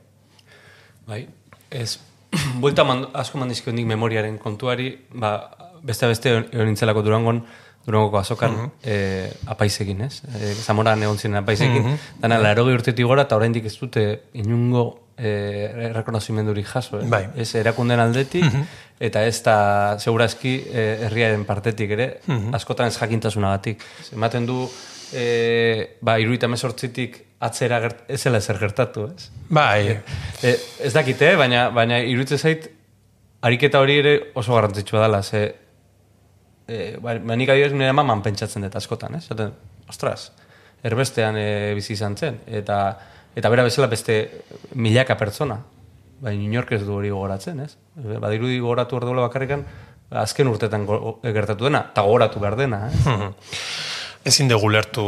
Bai, 1.09 1.22
ez, 1.70 1.98
buelta 2.62 2.85
man, 2.85 3.07
asko 3.14 3.40
mandizkio 3.40 3.73
nik 3.75 3.88
memoriaren 3.90 4.38
kontuari, 4.38 4.93
ba, 5.14 5.35
beste 5.83 6.09
beste 6.11 6.37
egon 6.38 6.71
nintzelako 6.71 7.03
durangon, 7.07 7.43
durangoko 7.87 8.19
azokan 8.21 8.57
eh, 8.85 9.31
apaizekin, 9.49 10.03
ez? 10.05 10.21
E, 10.29 10.53
Zamoran 10.61 11.03
egon 11.03 11.19
ziren 11.19 11.40
apaizekin, 11.40 11.95
dana 12.21 12.38
larogi 12.43 12.77
urtetik 12.77 13.09
gora, 13.09 13.25
eta 13.29 13.38
oraindik 13.40 13.66
ez 13.71 13.75
dute 13.81 14.05
inungo 14.43 14.85
eh, 15.16 15.90
rekonozimendurik 15.95 16.69
jaso, 16.69 17.01
eh? 17.01 17.09
Bai. 17.09 17.25
Ez 17.40 17.55
erakunden 17.59 18.01
aldetik, 18.03 18.45
eta 19.01 19.25
ez 19.25 19.38
da, 19.47 19.57
segurazki, 19.99 20.55
eh, 20.69 21.07
herriaren 21.09 21.47
partetik 21.49 21.97
ere, 21.97 22.11
askotan 22.57 22.93
ez 22.93 22.99
jakintasunagatik. 23.01 23.85
Ematen 24.12 24.49
du, 24.49 24.62
eh, 25.12 25.96
ba, 26.01 26.18
iruita 26.20 26.49
mesortzitik 26.49 27.18
atzera 27.40 27.81
gert, 27.81 28.05
ez 28.09 28.20
zela 28.20 28.38
ezer 28.38 28.59
gertatu, 28.61 29.07
ez? 29.14 29.31
Bai, 29.49 29.96
E, 30.42 30.55
ez 30.87 30.92
dakite, 30.92 31.35
baina, 31.37 31.68
baina 31.75 31.99
irutze 32.05 32.38
zait, 32.38 32.68
ariketa 33.44 33.81
hori 33.81 33.99
ere 34.01 34.14
oso 34.35 34.55
garrantzitsua 34.55 35.03
dela, 35.03 35.23
ze, 35.23 35.42
e, 36.68 36.96
ba, 37.01 37.16
ba, 37.18 37.37
nik 37.37 37.53
adibidez 37.53 37.73
nire 37.77 37.92
maman 37.96 38.23
pentsatzen 38.25 38.64
dut 38.64 38.77
askotan, 38.77 39.16
ez? 39.16 39.27
Zaten, 39.29 39.53
ostras, 39.88 40.31
erbestean 40.85 41.37
e, 41.37 41.46
bizi 41.77 41.94
izan 41.96 42.16
zen, 42.16 42.40
eta, 42.46 42.81
eta 43.37 43.53
bera 43.53 43.64
bezala 43.64 43.88
beste 43.88 44.20
milaka 44.77 45.16
pertsona, 45.20 45.61
baina 46.20 46.44
inork 46.44 46.73
ez 46.77 46.83
du 46.85 46.96
hori 46.96 47.12
gogoratzen, 47.12 47.61
ez? 47.64 47.75
Badirudi 47.96 48.61
gogoratu 48.61 48.96
hor 48.96 49.09
bakarrikan, 49.25 49.64
azken 50.11 50.49
urtetan 50.51 50.85
gertatu 51.23 51.68
dena, 51.68 51.87
eta 51.92 52.05
gogoratu 52.05 52.40
behar 52.42 52.57
dena, 52.61 52.87
ez? 52.88 53.01
ezin 54.26 54.50
dugu 54.50 54.68
lertu 54.72 55.06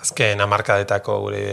azken 0.00 0.40
hamarkadetako 0.40 1.18
gure 1.26 1.44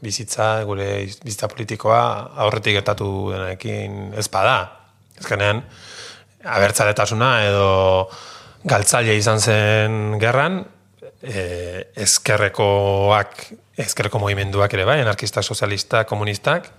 bizitza, 0.00 0.64
gure 0.64 0.88
bizitza 1.24 1.48
politikoa 1.52 2.02
aurretik 2.44 2.78
gertatu 2.78 3.08
denarekin 3.34 4.12
ez 4.18 4.26
bada. 4.32 4.58
Ezkenean, 5.20 5.60
abertzaletasuna 6.48 7.30
edo 7.44 7.70
galtzaile 8.64 9.16
izan 9.16 9.40
zen 9.40 10.16
gerran, 10.20 10.62
e, 11.20 11.42
ezkerrekoak, 12.06 13.44
ezkerreko 13.80 14.20
mogimenduak 14.22 14.72
ere 14.76 14.86
bai, 14.88 15.00
anarkistak, 15.04 15.44
sozialistak, 15.44 16.08
komunistak, 16.08 16.70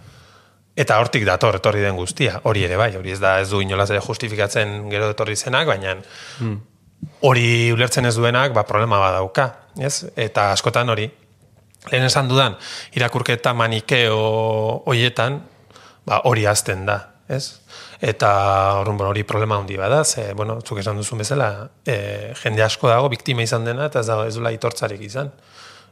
eta 0.81 0.97
hortik 1.01 1.25
dator 1.27 1.59
etorri 1.59 1.83
den 1.83 1.97
guztia, 1.99 2.39
hori 2.49 2.65
ere 2.65 2.77
bai, 2.79 2.89
hori 2.97 3.13
ez 3.13 3.19
da 3.21 3.37
ez 3.41 3.49
du 3.51 3.61
inolaz 3.61 3.89
ere 3.91 4.01
justifikatzen 4.01 4.89
gero 4.89 5.11
etorri 5.13 5.37
zenak, 5.37 5.67
baina 5.69 5.97
hori 7.21 7.71
ulertzen 7.73 8.05
ez 8.05 8.15
duenak, 8.17 8.53
ba, 8.53 8.65
problema 8.67 8.99
badauka, 9.01 9.47
ez? 9.79 10.05
Eta 10.15 10.51
askotan 10.55 10.89
hori, 10.89 11.07
lehen 11.91 12.05
esan 12.05 12.29
dudan, 12.29 12.57
irakurketa 12.97 13.53
manikeo 13.57 14.19
hoietan, 14.89 15.41
ba, 16.05 16.21
hori 16.29 16.45
azten 16.49 16.85
da, 16.89 16.99
ez? 17.29 17.61
Eta 18.01 18.29
orrun, 18.81 18.97
bueno, 18.97 19.11
hori 19.13 19.23
problema 19.23 19.59
handi 19.61 19.77
bada, 19.77 20.03
ze, 20.05 20.31
bueno, 20.33 20.59
zuk 20.65 20.81
esan 20.81 20.97
duzun 20.97 21.21
bezala, 21.21 21.69
e, 21.85 22.33
jende 22.41 22.63
asko 22.65 22.89
dago, 22.89 23.09
biktima 23.13 23.45
izan 23.45 23.65
dena, 23.65 23.91
eta 23.91 24.01
ez 24.01 24.09
dago 24.09 24.25
ez 24.25 24.33
duela 24.35 24.53
itortzarik 24.55 25.01
izan. 25.05 25.29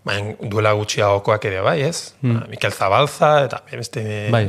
Baina 0.08 0.34
duela 0.50 0.72
gutxiagokoak 0.80 1.46
ere 1.50 1.62
bai, 1.62 1.82
ez? 1.86 2.16
Ba, 2.24 2.48
Mikel 2.50 2.74
Zabalza, 2.74 3.34
eta 3.46 3.62
beste, 3.70 4.02
Bai. 4.34 4.46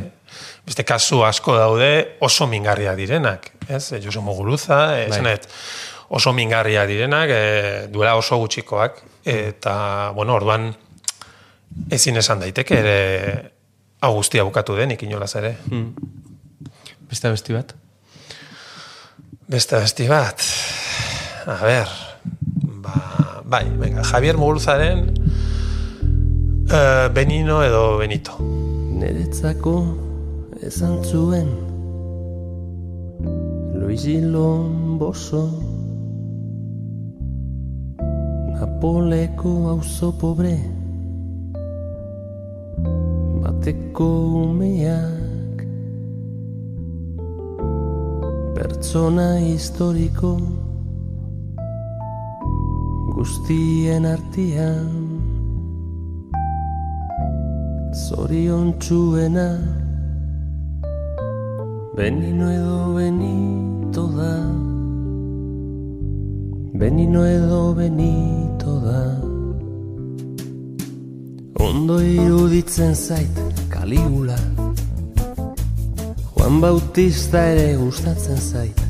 beste 0.64 0.87
kasu 0.88 1.25
asko 1.27 1.57
daude 1.59 1.90
oso 2.25 2.46
mingarriak 2.49 2.96
direnak, 2.96 3.51
ez? 3.68 3.90
E, 3.92 4.01
Josu 4.01 4.23
Muguruza, 4.25 4.81
e, 4.96 5.09
Bai. 5.09 5.11
esanet, 5.11 5.49
oso 6.11 6.33
mingarriak 6.35 6.88
direnak, 6.90 7.31
e, 7.31 7.87
duela 7.92 8.16
oso 8.18 8.37
gutxikoak, 8.42 8.99
eta, 9.25 9.75
bueno, 10.16 10.35
orduan, 10.35 10.73
ezin 11.94 12.18
esan 12.18 12.42
daiteke, 12.42 12.81
ere, 12.83 12.96
hau 14.03 14.14
guztia 14.16 14.44
bukatu 14.46 14.75
denik 14.79 15.05
inolaz 15.07 15.35
ere. 15.38 15.55
Beste 17.11 17.31
besti 17.31 17.55
bat? 17.55 17.75
Beste 19.51 19.79
besti 19.79 20.09
bat. 20.11 20.42
A 21.46 21.59
ber, 21.62 21.94
ba, 22.83 22.94
bai, 23.44 23.64
venga, 23.79 24.03
Javier 24.07 24.38
Muguruzaren 24.38 25.07
uh, 26.70 27.09
Benino 27.14 27.62
edo 27.62 27.99
Benito. 27.99 28.37
Neretzako 29.01 29.75
esan 30.66 31.01
zuen 31.05 31.49
Luizilon 33.81 34.99
boso 35.01 35.70
Napoleko 38.61 39.51
auzo 39.73 40.12
pobre 40.12 40.53
Bateko 43.40 44.09
umeak. 44.53 45.64
Pertsona 48.53 49.40
historiko 49.40 50.35
Guztien 53.16 54.05
artian 54.05 54.92
Zorion 58.05 58.77
txuena 58.77 59.49
Benino 61.96 62.53
edo 62.53 62.79
benito 63.01 64.05
da. 64.20 64.37
Benino 66.77 67.25
edo 67.25 67.75
benito 67.75 68.50
da. 68.64 69.01
Ondo 71.61 72.01
iruditzen 72.01 72.94
zait 72.94 73.40
Kaligula. 73.68 74.37
Juan 76.35 76.61
Bautista 76.61 77.46
ere 77.53 77.77
gustatzen 77.77 78.37
zait. 78.37 78.81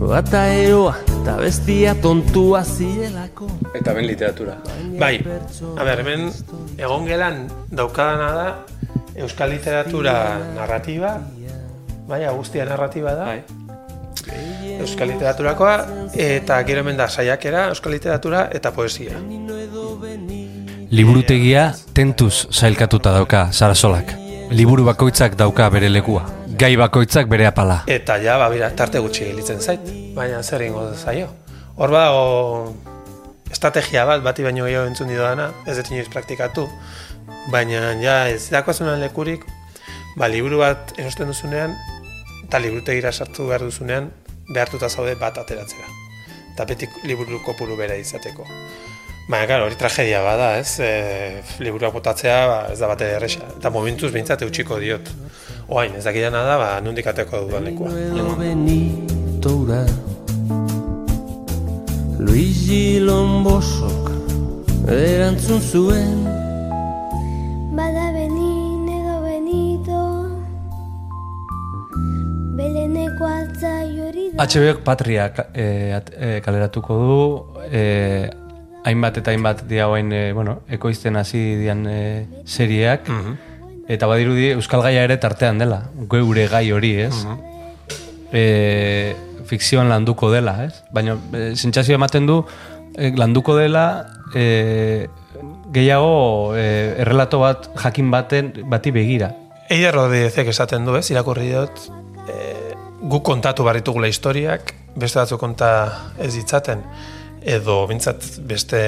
Bata 0.00 0.46
eroa 0.48 0.96
Ta 1.24 1.36
bestia 1.36 1.92
tontua 2.00 2.62
zirelako. 2.64 3.46
Eta 3.76 3.92
ben 3.92 4.06
literatura. 4.06 4.56
Bai, 4.98 5.18
a 5.76 5.84
ber, 5.84 6.00
hemen 6.00 6.30
egon 6.78 7.04
gelan 7.04 7.42
daukadana 7.68 8.30
da 8.32 8.46
Euskal 9.20 9.52
Literatura 9.52 10.14
narratiba, 10.56 11.18
bai, 12.08 12.22
guztia 12.36 12.64
narratiba 12.64 13.12
da, 13.14 13.26
Bai. 13.26 13.59
Euskal 14.80 15.10
Literaturakoa, 15.12 15.74
eta 16.16 16.56
gero 16.64 16.80
hemen 16.84 16.96
da 16.96 17.08
saiakera, 17.08 17.68
Euskal 17.74 17.92
Literatura 17.92 18.46
eta 18.52 18.72
poesia. 18.72 19.18
Liburutegia 20.90 21.70
tentuz 21.94 22.46
sailkatuta 22.50 23.12
dauka 23.14 23.48
Sarasolak. 23.52 24.16
Liburu 24.50 24.82
bakoitzak 24.88 25.36
dauka 25.38 25.68
bere 25.70 25.90
lekua. 25.92 26.24
Gai 26.58 26.72
bakoitzak 26.76 27.28
bere 27.30 27.46
apala. 27.46 27.84
Eta 27.86 28.16
ja, 28.18 28.34
ba, 28.40 28.48
bira, 28.50 28.72
tarte 28.76 28.98
gutxi 28.98 29.28
gelitzen 29.28 29.60
zait, 29.62 29.84
baina 30.16 30.42
zer 30.42 30.64
egingo 30.66 30.88
zaio. 30.98 31.28
Hor 31.76 31.94
badago 31.94 32.74
estrategia 33.50 34.04
bat, 34.08 34.24
bati 34.24 34.42
baino 34.46 34.66
gehiago 34.66 34.88
entzun 34.90 35.08
didana, 35.12 35.50
ez 35.66 35.76
dut 35.78 35.92
inoiz 35.92 36.08
praktikatu, 36.10 36.66
baina 37.54 37.94
ja 38.02 38.16
ez 38.28 38.48
dakoazunan 38.50 39.00
lekurik, 39.02 39.46
ba, 40.16 40.28
liburu 40.28 40.58
bat 40.62 40.94
erosten 40.98 41.30
duzunean, 41.30 41.74
eta 42.44 42.58
liburutegira 42.62 43.12
sartu 43.12 43.46
behar 43.50 43.62
duzunean, 43.66 44.10
behartuta 44.50 44.88
zaude 44.88 45.14
bat 45.20 45.38
ateratzera. 45.38 45.88
Eta 46.52 46.66
beti 46.68 46.88
liburu 47.06 47.40
kopuru 47.46 47.76
bera 47.78 47.96
izateko. 47.96 48.46
Baina, 49.30 49.46
claro, 49.46 49.66
hori 49.68 49.76
tragedia 49.78 50.24
bada, 50.24 50.56
ez? 50.58 50.80
E, 50.82 51.42
liburuak 51.62 51.94
botatzea 51.94 52.38
ba, 52.50 52.58
ez 52.72 52.78
da 52.80 52.88
bate 52.90 53.12
erresa. 53.14 53.46
Eta 53.60 53.70
momentuz 53.70 54.10
behintzat 54.10 54.42
eutxiko 54.42 54.80
diot. 54.82 55.12
Oain, 55.70 55.94
ez 55.94 56.02
dakidana 56.04 56.42
da, 56.48 56.56
ba, 56.58 56.70
nundik 56.82 57.06
ateko 57.06 57.44
dudan 57.46 57.68
lekua. 57.70 57.92
benitoura 58.40 59.84
Luigi 62.18 62.98
Lombosok 63.00 64.10
erantzun 64.90 65.62
zuen 65.62 66.29
HBOk 74.38 74.82
Patria 74.84 75.32
eh, 75.54 75.92
at- 75.96 76.12
eh, 76.16 76.40
kaleratuko 76.44 76.94
du, 76.96 77.60
eh, 77.70 78.30
hainbat 78.84 79.18
eta 79.18 79.30
hainbat 79.32 79.64
dia 79.68 79.86
hoain, 79.88 80.12
eh, 80.12 80.32
bueno, 80.32 80.60
ekoizten 80.68 81.16
hasi 81.16 81.56
dian 81.60 81.86
eh, 81.88 82.26
serieak, 82.44 83.08
eta 83.88 84.06
badirudi 84.06 84.50
Euskal 84.54 84.82
Gaia 84.82 85.02
ere 85.04 85.16
tartean 85.18 85.58
dela, 85.58 85.82
geure 86.08 86.46
gai 86.48 86.70
hori, 86.72 86.94
ez? 87.02 87.14
eh, 88.32 89.14
fikzioan 89.44 89.88
landuko 89.90 90.30
dela, 90.30 90.64
ez? 90.64 90.82
Baina 90.92 91.16
eh, 91.34 91.52
sentsazio 91.56 91.94
ematen 91.98 92.26
du 92.26 92.44
eh, 92.96 93.12
landuko 93.16 93.56
dela 93.58 94.06
eh, 94.34 95.08
gehiago 95.74 96.54
eh, 96.56 96.94
errelato 97.02 97.40
bat 97.40 97.68
jakin 97.76 98.10
baten 98.10 98.52
bati 98.70 98.90
begira. 98.94 99.34
Eider 99.68 99.94
Rodríguezek 99.94 100.48
esaten 100.48 100.84
du, 100.86 100.96
ez, 100.96 101.10
irakurri 101.10 101.50
dut, 101.52 101.84
e, 102.26 102.38
gu 103.00 103.22
kontatu 103.24 103.64
barritugula 103.64 104.08
historiak, 104.10 104.74
beste 104.96 105.20
batzu 105.20 105.38
konta 105.40 105.70
ez 106.20 106.34
ditzaten, 106.34 106.82
edo 107.40 107.86
bintzat 107.88 108.26
beste 108.44 108.80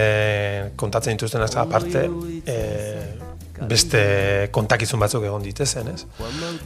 kontatzen 0.77 1.17
dituzten 1.17 1.45
aparte, 1.57 2.05
e, 2.45 2.57
beste 3.69 4.03
kontakizun 4.53 5.01
batzuk 5.01 5.25
egon 5.25 5.43
ditezen, 5.43 5.89
ez? 5.95 6.05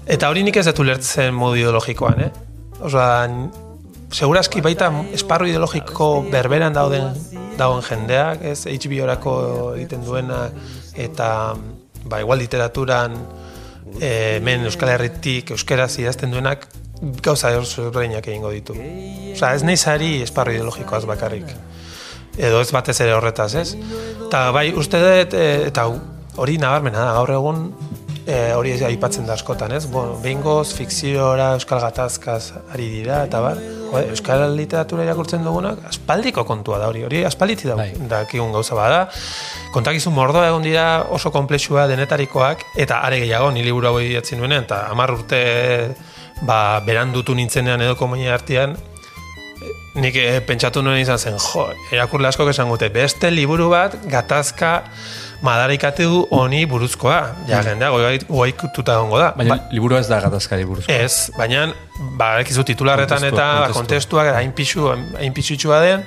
Eta 0.06 0.30
hori 0.32 0.42
nik 0.42 0.56
ez 0.56 0.66
dut 0.70 0.82
ulertzen 0.82 1.34
modu 1.34 1.60
ideologikoan, 1.60 2.24
eh? 2.26 2.30
Osa, 2.86 3.06
segurazki 4.10 4.62
baita 4.64 4.90
esparru 5.14 5.46
ideologiko 5.46 6.10
berberan 6.32 6.74
dauden 6.74 7.12
dagoen 7.56 7.84
jendeak, 7.86 8.42
ez, 8.42 8.64
HBO-rako 8.66 9.36
egiten 9.76 10.02
duena, 10.04 10.46
eta, 10.96 11.28
ba, 12.04 12.20
igual 12.24 12.42
literaturan, 12.42 13.14
e, 14.00 14.10
hemen 14.40 14.66
Euskal 14.66 14.96
Herritik 14.96 15.54
euskaraz 15.54 15.92
idazten 16.02 16.34
duenak 16.34 16.66
gauza 17.00 17.52
ezberdinak 17.56 18.26
egingo 18.26 18.50
ditu. 18.54 18.76
Osea, 19.34 19.54
ez 19.54 19.62
nahi 19.66 19.76
zari 19.76 20.12
esparru 20.24 20.56
ideologikoaz 20.56 21.04
bakarrik. 21.08 21.50
Edo 22.36 22.60
ez 22.60 22.70
batez 22.72 22.98
ere 23.00 23.14
horretaz, 23.16 23.54
ez? 23.56 23.70
Eta 24.26 24.50
bai, 24.52 24.68
uste 24.76 25.00
dut, 25.00 25.36
e, 25.36 25.68
eta 25.70 25.86
hori 26.36 26.58
nabarmena 26.60 27.00
da, 27.00 27.12
gaur 27.16 27.32
egun 27.38 27.62
e, 28.26 28.52
hori 28.56 28.74
aipatzen 28.88 29.26
da 29.28 29.36
askotan, 29.36 29.72
ez? 29.76 29.86
Bueno, 29.88 30.16
behingoz, 30.22 30.74
fikziora, 30.76 31.52
euskal 31.56 31.80
gatazkaz 31.84 32.42
ari 32.74 32.88
dira, 32.92 33.22
eta 33.28 33.40
bar, 33.44 33.60
jo, 33.60 34.02
euskal 34.02 34.44
literatura 34.58 35.06
irakurtzen 35.06 35.46
dugunak, 35.46 35.84
aspaldiko 35.88 36.44
kontua 36.48 36.80
da 36.82 36.90
hori, 36.90 37.06
hori 37.06 37.22
aspalditi 37.28 37.70
da, 37.70 37.78
Bai. 37.78 37.92
dakigun 38.10 38.52
gauza 38.56 38.76
bada. 38.76 39.06
Kontakizun 39.72 40.14
mordoa 40.16 40.48
egon 40.50 40.66
dira 40.66 41.06
oso 41.12 41.32
komplexua 41.32 41.86
denetarikoak, 41.92 42.66
eta 42.76 43.00
are 43.06 43.22
gehiago, 43.22 43.52
ni 43.54 43.64
liburu 43.64 43.92
hau 43.92 43.96
idatzi 44.02 44.36
nuenean, 44.36 44.68
eta 44.68 44.86
hamar 44.90 45.14
urte 45.16 45.40
ba, 46.42 46.80
berandutu 46.84 47.34
nintzenean 47.34 47.80
edo 47.80 47.96
komonia 47.96 48.34
artean, 48.34 48.76
nik 49.96 50.16
eh, 50.20 50.40
pentsatu 50.44 50.82
nuen 50.84 51.00
izan 51.00 51.18
zen, 51.18 51.38
jo, 51.40 51.68
erakurle 51.94 52.28
asko 52.28 52.48
esan 52.52 52.68
gute, 52.68 52.90
beste 52.92 53.30
liburu 53.32 53.70
bat 53.72 53.96
gatazka 54.10 54.82
madarikatu 55.44 56.26
honi 56.32 56.64
buruzkoa. 56.68 57.18
Ja, 57.48 57.60
jendea, 57.64 57.90
goaikututa 58.28 58.96
egongo 58.96 59.20
da. 59.20 59.30
Baina 59.36 59.58
liburua 59.72 60.00
ez 60.00 60.08
da 60.08 60.20
gatazkari 60.24 60.64
buruz. 60.68 60.86
Ez, 60.92 61.30
baina, 61.36 61.66
ba, 62.18 62.36
ekizu 62.44 62.64
titularretan 62.70 63.24
eta 63.28 63.36
ba, 63.36 63.68
kontestua. 63.68 63.80
kontestuak 63.80 64.32
hain 64.36 64.52
pixu, 64.56 64.88
hain 65.20 65.36
pixutxua 65.36 65.80
den, 65.84 66.04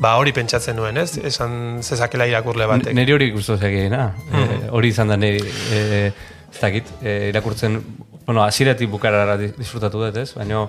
ba, 0.00 0.14
hori 0.20 0.34
pentsatzen 0.36 0.76
nuen, 0.80 1.00
ez? 1.00 1.14
Esan 1.30 1.80
zezakela 1.84 2.28
irakurle 2.30 2.68
batek. 2.70 2.96
Neri 2.96 3.16
hori 3.16 3.30
guztu 3.36 3.58
zegeena. 3.60 4.10
Mm. 4.30 4.70
hori 4.76 4.92
izan 4.94 5.12
da 5.12 5.20
neri, 5.20 5.42
e, 5.72 6.06
ez 6.50 6.60
dakit, 6.60 6.88
e, 7.02 7.18
irakurtzen, 7.34 7.80
bueno, 8.26 8.44
aziratik 8.44 8.90
bukarara 8.90 9.36
di- 9.36 9.52
disfrutatu 9.56 10.02
dut, 10.04 10.16
ez? 10.16 10.34
Baina, 10.34 10.66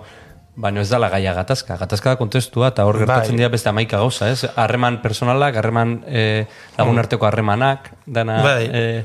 baina 0.56 0.82
ez 0.82 0.90
dala 0.90 1.10
gaia 1.10 1.34
gatazka. 1.34 1.78
Gatazka 1.78 2.14
da 2.16 2.20
kontestua 2.20 2.72
eta 2.74 2.86
hor 2.86 2.98
gertatzen 3.00 3.36
Bai. 3.36 3.44
dira 3.44 3.50
beste 3.54 3.70
amaika 3.70 3.98
gauza, 4.02 4.30
ez? 4.32 4.46
Harreman 4.56 5.02
personalak, 5.02 5.56
harreman 5.56 6.02
e, 6.08 6.46
lagun 6.78 7.00
arteko 7.00 7.26
harremanak, 7.30 7.92
dana... 8.06 8.42
Bai. 8.44 8.66
E, 8.72 9.04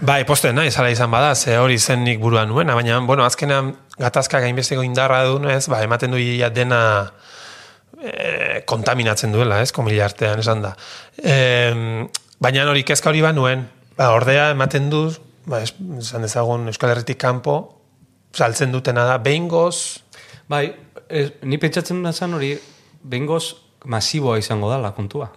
Bai, 0.00 0.22
posten 0.24 0.54
nahi, 0.56 0.70
zala 0.72 0.88
izan 0.88 1.10
bada, 1.12 1.34
ze 1.36 1.58
hori 1.60 1.74
zen 1.78 2.00
nik 2.06 2.20
buruan 2.22 2.48
nuena, 2.48 2.72
baina, 2.74 2.96
bueno, 3.04 3.20
azkenean 3.26 3.74
gatazka 4.00 4.40
gainbesteko 4.40 4.80
indarra 4.82 5.18
dunez, 5.28 5.66
ba, 5.68 5.82
ematen 5.84 6.14
du 6.14 6.16
ia 6.16 6.48
dena 6.48 6.78
e, 8.00 8.62
kontaminatzen 8.64 9.32
duela, 9.34 9.58
ez, 9.60 9.72
komila 9.76 10.06
artean 10.06 10.40
esan 10.40 10.62
da. 10.64 10.70
E, 11.20 11.36
baina 12.40 12.64
hori 12.70 12.84
kezka 12.88 13.10
hori 13.12 13.20
ba 13.20 13.34
nuen, 13.36 13.66
ba, 13.98 14.08
ordea 14.16 14.50
ematen 14.54 14.88
du, 14.88 15.02
ba, 15.50 15.62
es- 15.66 15.74
esan 15.98 16.22
dezagun 16.22 16.68
Euskal 16.70 16.92
Herritik 16.94 17.18
kanpo, 17.20 17.56
saltzen 18.32 18.70
dutena 18.72 19.02
da, 19.08 19.16
behingoz, 19.18 20.04
bai, 20.50 20.68
ez, 21.10 21.32
ni 21.42 21.58
pentsatzen 21.58 22.04
da 22.06 22.12
zan 22.14 22.34
hori, 22.38 22.52
bengoz 23.02 23.56
masiboa 23.90 24.36
izango 24.38 24.68
dala 24.70 24.90
kontua. 24.94 25.30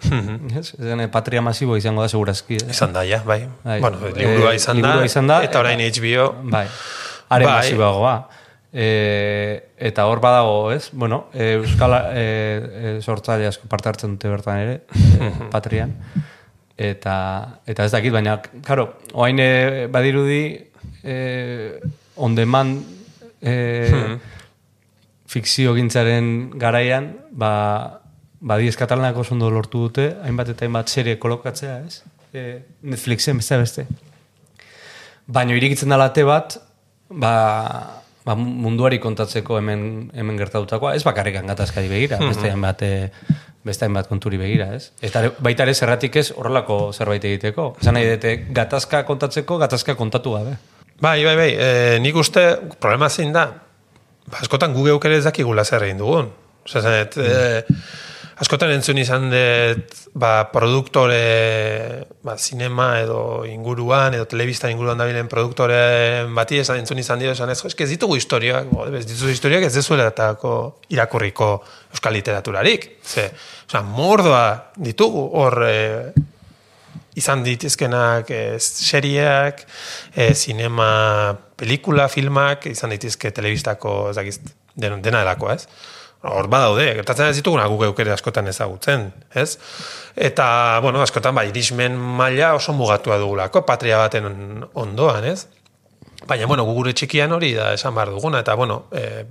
Ez? 0.59 0.73
Ezen, 0.75 1.01
patria 1.09 1.41
masiboa 1.41 1.77
izango 1.79 2.03
da 2.03 2.09
segurazki. 2.11 2.57
ez? 2.59 2.69
izan 2.75 2.91
da, 2.93 3.05
ja, 3.07 3.21
bai. 3.25 3.45
Bai. 3.63 3.79
Bueno, 3.81 3.97
liburua 4.13 4.51
Eh, 4.51 4.59
izan, 4.59 4.75
liburua 4.77 4.99
da, 5.01 5.05
izan 5.09 5.27
da, 5.31 5.41
eta 5.47 5.61
orain 5.63 5.79
eta- 5.79 5.99
HBO, 6.01 6.29
Bai. 6.51 6.67
Are 7.29 7.45
Bai. 7.47 7.53
masiboagoa. 7.61 8.15
E, 8.75 9.69
eta 9.77 10.05
hor 10.09 10.19
badago, 10.19 10.71
ez? 10.73 10.89
Bueno, 10.91 11.27
e, 11.33 11.53
Euskal 11.59 11.93
e, 12.11 12.23
e, 12.97 13.01
sortzaile 13.05 13.45
asko 13.47 13.67
parte 13.69 13.89
hartzen 13.89 14.15
dute 14.17 14.29
bertan 14.33 14.57
ere, 14.63 14.75
e, 15.21 15.31
patrian. 15.53 15.93
Eta, 16.77 17.15
eta 17.69 17.85
ez 17.85 17.91
dakit, 17.93 18.13
baina, 18.13 18.39
karo, 18.65 18.87
oain 19.13 19.37
e, 19.39 19.85
badirudi 19.93 20.43
e, 21.05 21.17
on 22.17 22.33
demand 22.33 22.81
e, 23.41 24.17
fikzio 25.29 25.75
gintzaren 25.77 26.57
garaian, 26.57 27.11
ba, 27.29 27.51
badiez 28.41 28.75
katalanak 28.79 29.19
oso 29.21 29.35
ondo 29.37 29.51
lortu 29.53 29.85
dute, 29.87 30.09
hainbat 30.25 30.53
eta 30.55 30.65
hainbat 30.65 30.89
serie 30.89 31.19
kolokatzea, 31.21 31.77
ez? 31.85 32.01
E, 32.33 32.63
Netflixen 32.89 33.37
beste 33.37 33.61
beste. 33.61 33.87
Baina 35.29 35.53
irikitzen 35.55 35.93
da 35.93 36.01
late 36.01 36.25
bat, 36.27 36.57
ba, 37.13 37.33
ba 38.25 38.35
munduari 38.39 38.97
kontatzeko 39.03 39.61
hemen 39.61 40.09
hemen 40.17 40.41
gertatutakoa, 40.41 40.95
ez 40.97 41.05
bakarrik 41.05 41.37
gatazkari 41.45 41.91
begira, 41.91 42.17
beste 42.23 42.49
hainbat 42.49 42.81
beste 43.63 43.87
hainbat 43.87 44.09
konturi 44.11 44.37
begira, 44.39 44.69
ez? 44.75 44.91
Eta 45.03 45.23
baita 45.43 45.65
ere 45.65 45.73
zerratik 45.73 46.15
ez 46.19 46.29
horrelako 46.35 46.77
zerbait 46.93 47.23
egiteko. 47.23 47.73
Esan 47.81 47.97
nahi 47.97 48.09
dute 48.13 48.35
gatazka 48.55 49.03
kontatzeko, 49.07 49.57
gatazka 49.61 49.95
kontatu 49.99 50.35
gabe. 50.35 50.57
Bai, 51.01 51.23
bai, 51.25 51.35
bai, 51.35 51.51
e, 51.55 51.99
nik 52.03 52.15
uste 52.19 52.43
problema 52.79 53.09
zein 53.09 53.33
da, 53.35 53.47
ba, 54.27 54.41
askotan 54.43 54.75
gu 54.75 54.87
geuk 54.91 55.05
ere 55.09 55.19
ez 55.19 55.25
dakigula 55.25 55.65
zer 55.65 55.87
egin 55.87 56.03
dugun. 56.03 56.29
Osa, 56.63 56.83
zanet, 56.83 57.17
e, 57.17 57.63
askotan 58.41 58.71
entzun 58.73 58.97
izan 58.97 59.27
dut, 59.31 59.93
ba, 60.17 60.49
produktore, 60.53 62.05
ba, 62.25 62.33
sinema 62.41 62.87
edo 63.03 63.43
inguruan, 63.45 64.15
edo 64.17 64.25
telebista 64.29 64.69
inguruan 64.73 64.97
dabilen 64.97 65.29
produktore 65.29 66.25
bati 66.33 66.57
esan 66.63 66.81
entzun 66.81 66.99
izan 67.01 67.21
dio, 67.21 67.31
esan 67.35 67.51
ez, 67.53 67.59
eske 67.69 67.85
ez 67.85 67.91
ditugu 67.93 68.17
historioak, 68.17 68.69
bo, 68.73 68.87
ez 68.89 69.05
ditugu 69.05 69.31
historioak 69.33 69.67
ez 69.67 69.73
dezueletako 69.77 70.53
irakurriko 70.95 71.49
euskal 71.93 72.13
literaturarik. 72.17 72.89
Ze, 73.05 73.29
osea, 73.67 73.83
mordoa 73.85 74.45
ditugu 74.81 75.27
hor 75.39 75.59
e, 75.67 75.77
izan 77.21 77.43
ditizkenak 77.45 78.29
e, 78.33 78.43
serieak, 78.59 79.65
e, 80.15 80.31
sinema, 80.33 81.35
pelikula, 81.59 82.07
filmak, 82.09 82.65
izan 82.71 82.95
ditizke 82.95 83.29
telebistako, 83.31 84.09
ez 84.09 84.17
dakiz, 84.17 84.39
den- 84.73 85.01
dena 85.05 85.21
delako, 85.21 85.51
ez? 85.53 85.67
Hor 86.23 86.47
badaude, 86.47 86.85
gertatzen 86.95 87.27
ez 87.33 87.35
dituguna 87.35 87.65
guk 87.67 87.81
eukere 87.89 88.13
askotan 88.13 88.47
ezagutzen, 88.47 89.09
ez? 89.35 89.57
Eta, 90.15 90.45
bueno, 90.85 91.01
askotan, 91.03 91.35
ba, 91.35 91.43
irismen 91.49 91.97
maila 91.99 92.53
oso 92.55 92.71
mugatua 92.77 93.17
dugulako, 93.19 93.65
patria 93.67 93.97
baten 93.99 94.29
ondoan, 94.79 95.27
ez? 95.27 95.49
Baina, 96.23 96.47
bueno, 96.47 96.63
gu 96.63 96.77
gure 96.77 96.93
txikian 96.95 97.35
hori 97.35 97.51
da 97.57 97.73
esan 97.75 97.91
behar 97.97 98.13
duguna, 98.15 98.39
eta, 98.39 98.55
bueno, 98.55 98.85
e, 98.95 99.25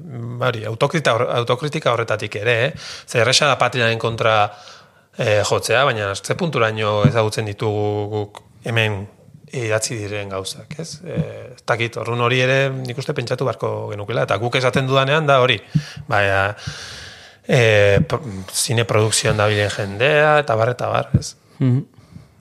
hori, 0.45 0.66
autokritika, 0.68 1.16
autokritika 1.38 1.95
horretatik 1.97 2.36
ere, 2.43 2.59
eh? 2.66 2.70
Zer 3.09 3.24
erresa 3.24 3.49
da 3.49 3.57
patriaren 3.57 3.97
kontra 4.03 4.36
e, 5.16 5.40
jotzea, 5.49 5.86
baina 5.88 6.12
ze 6.14 6.36
punturaino 6.36 6.99
ezagutzen 7.09 7.49
ditugu 7.49 7.88
guk 8.12 8.43
hemen 8.68 9.07
idatzi 9.53 9.99
diren 10.01 10.33
gauzak, 10.33 10.79
ez? 10.81 10.89
E, 11.05 11.19
ez 11.53 11.63
dakit, 11.69 11.97
orrun 12.01 12.23
hori 12.25 12.41
ere 12.41 12.71
nik 12.73 12.99
uste 12.99 13.15
pentsatu 13.17 13.45
beharko 13.49 13.73
genukela, 13.93 14.25
eta 14.25 14.39
guk 14.41 14.57
esaten 14.57 14.89
dudanean 14.89 15.29
da 15.29 15.41
hori, 15.45 15.59
baina 16.09 16.55
e, 17.45 18.01
zine 18.53 18.87
produkzioan 18.89 19.37
dabilen 19.37 19.71
jendea, 19.75 20.39
eta 20.43 20.57
bar, 20.57 20.73
eta 20.77 20.89
bar, 20.93 21.11
ez? 21.19 21.35
Mhm. 21.59 21.85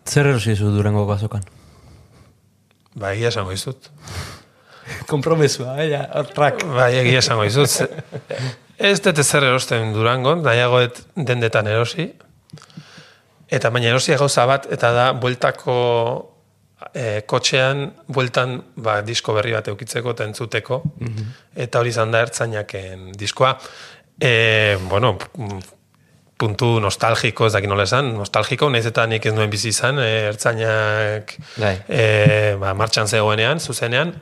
Zer 0.08 0.32
erosi 0.32 0.56
zu 0.56 0.72
durango 0.74 1.06
gazokan? 1.06 1.44
Ba, 2.96 3.14
egia 3.14 3.30
esango 3.30 3.54
izut. 3.56 3.92
Kompromesua, 5.08 5.78
ja, 5.88 6.02
trak. 6.36 6.66
Bai, 6.68 6.92
egia 7.04 7.22
esango 7.22 7.46
izut. 7.48 7.78
Ez 8.82 8.98
dut 9.06 9.20
ezer 9.22 9.46
erosten 9.46 9.92
durangon, 9.94 10.42
nahiagoet 10.42 11.04
dendetan 11.14 11.68
erosi. 11.70 12.08
Eta 13.52 13.70
baina 13.70 13.92
erosi 13.92 14.16
gauza 14.18 14.48
bat, 14.50 14.66
eta 14.74 14.90
da, 14.96 15.06
bueltako 15.14 15.76
e, 16.94 17.22
kotxean, 17.28 17.86
bueltan 18.08 18.58
ba, 18.76 19.00
disko 19.06 19.36
berri 19.38 19.54
bat 19.56 19.68
eukitzeko 19.72 20.16
eta 20.16 20.28
entzuteko. 20.30 20.82
Eta 21.56 21.82
hori 21.82 21.94
izan 21.94 22.12
da 22.12 22.24
ertzainaken 22.26 23.12
diskoa. 23.20 23.54
E, 24.22 24.78
bueno, 24.90 25.16
mm, 25.18 25.62
puntu 26.42 26.80
nostalgiko, 26.82 27.46
ez 27.46 27.54
dakit 27.54 27.70
nola 27.70 27.86
esan, 27.86 28.16
nostalgiko, 28.18 28.70
nahiz 28.74 28.88
eta 28.90 29.06
nik 29.10 29.26
ez 29.30 29.34
nuen 29.36 29.50
bizi 29.52 29.70
izan, 29.70 30.02
e, 30.02 30.10
ertzainak 30.32 31.36
e, 31.62 32.06
ba, 32.62 32.74
martxan 32.78 33.10
zegoenean, 33.10 33.62
zuzenean, 33.62 34.16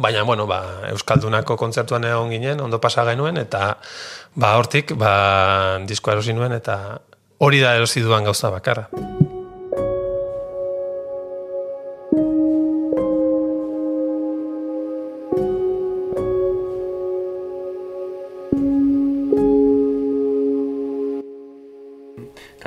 baina, 0.00 0.24
bueno, 0.24 0.46
ba, 0.48 0.60
Euskaldunako 0.92 1.58
kontzertuan 1.60 2.08
egon 2.08 2.32
ginen, 2.32 2.64
ondo 2.64 2.80
pasa 2.80 3.04
genuen, 3.08 3.40
eta 3.44 3.74
ba, 4.34 4.54
hortik, 4.56 4.96
ba, 4.96 5.12
diskoa 5.88 6.16
erosi 6.16 6.36
nuen, 6.36 6.56
eta 6.56 6.78
hori 7.40 7.60
da 7.60 7.76
erosi 7.76 8.04
duan 8.04 8.24
gauza 8.24 8.52
bakarra. 8.52 8.88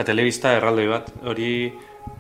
Eta 0.04 0.12
telebista 0.12 0.52
erraldoi 0.58 0.88
bat, 0.92 1.06
hori... 1.32 1.72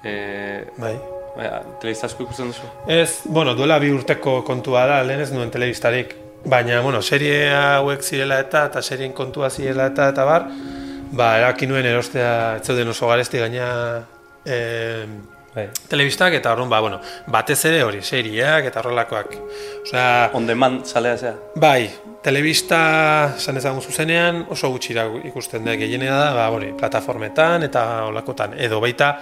Eh, 0.07 0.63
Bai. 0.79 0.93
Baina, 1.35 1.57
telebista 1.81 2.07
asko 2.07 2.23
ikusten 2.23 2.51
duzu. 2.53 2.67
Ez, 2.87 3.25
bueno, 3.25 3.55
duela 3.57 3.75
bi 3.81 3.89
urteko 3.91 4.37
kontua 4.47 4.85
da, 4.87 5.01
lehen 5.03 5.19
ez 5.25 5.31
nuen 5.33 5.51
telebistarik. 5.51 6.13
Baina, 6.47 6.79
bueno, 6.85 7.01
serie 7.03 7.49
hauek 7.51 8.03
zirela 8.05 8.37
eta, 8.39 8.65
eta 8.71 8.81
serien 8.85 9.11
kontua 9.17 9.49
zirela 9.51 9.89
eta, 9.91 10.07
eta 10.13 10.23
bar, 10.29 10.47
ba, 11.11 11.33
eraki 11.41 11.67
nuen 11.67 11.87
erostea, 11.91 12.31
ez 12.61 12.63
zeuden 12.69 12.93
oso 12.93 13.09
garesti 13.11 13.41
gaina 13.43 13.67
eh, 14.45 15.03
Bai. 15.53 15.67
telebistak, 15.91 16.33
eta 16.39 16.53
horren, 16.55 16.71
ba, 16.71 16.79
bueno, 16.85 17.01
batez 17.27 17.59
ere 17.69 17.83
hori, 17.83 17.99
serieak 18.01 18.71
eta 18.71 18.79
horrelakoak. 18.79 19.35
Osea, 19.83 20.07
On 20.39 20.47
demand 20.47 20.85
salea 20.87 21.17
zea. 21.17 21.35
bai, 21.55 21.89
telebista, 22.23 23.35
esan 23.37 23.59
ezagun 23.59 23.83
zuzenean, 23.83 24.45
oso 24.53 24.69
gutxira 24.71 25.05
ikusten 25.27 25.65
da, 25.67 25.75
gehienea 25.79 26.15
da, 26.15 26.29
ba, 26.37 26.47
hori, 26.55 26.71
plataformetan 26.79 27.67
eta 27.67 27.83
olakotan, 28.07 28.55
edo 28.55 28.79
baita, 28.83 29.17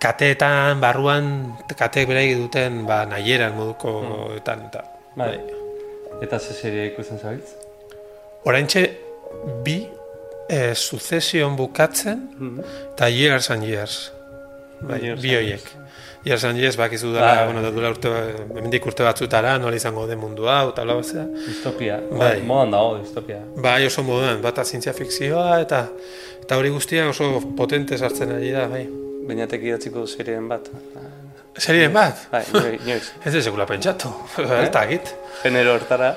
kateetan, 0.00 0.80
barruan, 0.80 1.30
kateek 1.68 2.08
berai 2.08 2.30
duten, 2.40 2.82
ba, 2.88 3.04
nahieran 3.08 3.56
moduko 3.58 4.00
etan, 4.38 4.66
eta, 4.70 4.84
Bai. 5.14 5.38
Eta 6.22 6.38
ze 6.38 6.54
serie 6.54 6.88
ikusten 6.90 7.18
zabiltz? 7.18 7.54
Oraintxe 8.44 8.82
bi 9.64 9.76
e, 10.48 10.74
sucesion 10.74 11.56
bukatzen 11.56 12.24
eta 12.92 13.08
years 13.08 13.50
and 13.50 13.62
years. 13.62 14.10
Bai, 14.82 15.14
bi 15.20 15.36
hoiek. 15.36 15.70
Years 16.24 16.44
and 16.48 16.56
years 16.56 16.76
bakizu 16.80 17.12
dela, 17.12 17.34
Bai. 17.34 17.44
bueno, 17.46 17.60
da 17.62 17.70
duela 17.70 17.90
urte, 17.92 18.08
hemendik 18.56 18.86
urte 18.88 19.04
batzutara, 19.04 19.58
nola 19.60 19.76
izango 19.76 20.06
den 20.08 20.18
mundu 20.18 20.46
hau, 20.48 20.70
eta 20.70 20.84
bla 20.86 20.94
bazea. 20.96 21.24
Distopia. 21.46 21.98
Bai. 22.10 22.38
Modan 22.48 22.70
dago, 22.72 22.94
distopia. 23.02 23.42
Bai, 23.60 23.84
oso 23.86 24.02
moduan, 24.06 24.40
bata 24.44 24.64
zientzia 24.64 24.94
fikzioa, 24.96 25.58
eta 25.60 25.82
eta 26.40 26.56
hori 26.60 26.70
guztia 26.72 27.04
oso 27.10 27.28
potente 27.56 27.98
sartzen 27.98 28.32
ari 28.38 28.54
da, 28.56 28.64
bai. 28.72 28.86
Beinatek 29.28 29.68
idatziko 29.68 30.06
serien 30.08 30.48
bat. 30.48 30.70
Serien 31.60 31.92
bat? 31.92 32.24
Bai, 32.32 32.42
inoiz. 32.80 33.12
Ez 33.24 33.34
da 33.36 33.42
sekula 33.44 33.66
pentsatu, 33.68 34.08
ez 34.64 34.70
dakit. 34.72 35.12
Genero 35.42 35.76
hortara. 35.76 36.14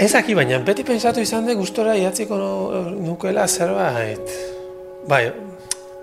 Ez 0.00 0.14
aki, 0.18 0.34
baina 0.34 0.58
beti 0.64 0.82
pentsatu 0.88 1.20
izan 1.22 1.44
dut 1.46 1.60
gustora 1.60 1.94
idatziko 2.00 2.40
nukela 2.96 3.44
zerbait. 3.46 4.32
Bai, 5.06 5.26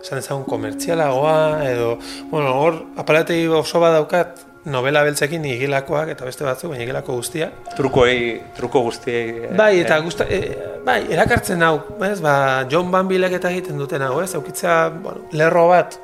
esan 0.02 0.22
ezagun 0.22 0.46
komertzialagoa, 0.50 1.66
edo, 1.70 1.98
bueno, 2.32 2.56
hor, 2.60 2.80
aparategi 3.02 3.48
oso 3.48 3.80
bat 3.84 3.94
daukat, 3.98 4.48
novela 4.66 5.02
beltzekin 5.06 5.46
igilakoak 5.50 6.12
eta 6.14 6.26
beste 6.28 6.46
batzuk, 6.46 6.72
baina 6.74 6.86
igilako 6.86 7.16
guztia. 7.18 7.50
Trukoei, 7.78 8.42
truko 8.58 8.84
guztiei... 8.86 9.48
eh, 9.48 9.54
Bai, 9.58 9.80
eta 9.82 9.98
eh, 9.98 10.04
gusta, 10.06 10.28
e, 10.30 10.42
bai, 10.86 11.00
erakartzen 11.14 11.64
hau, 11.66 11.80
ez, 12.06 12.20
ba, 12.22 12.36
John 12.70 12.92
Van 12.94 13.10
eta 13.12 13.50
egiten 13.50 13.78
duten 13.78 14.02
hau, 14.02 14.20
ez, 14.22 14.34
aukitzea, 14.36 14.90
bueno, 14.90 15.26
lerro 15.32 15.68
bat, 15.70 15.98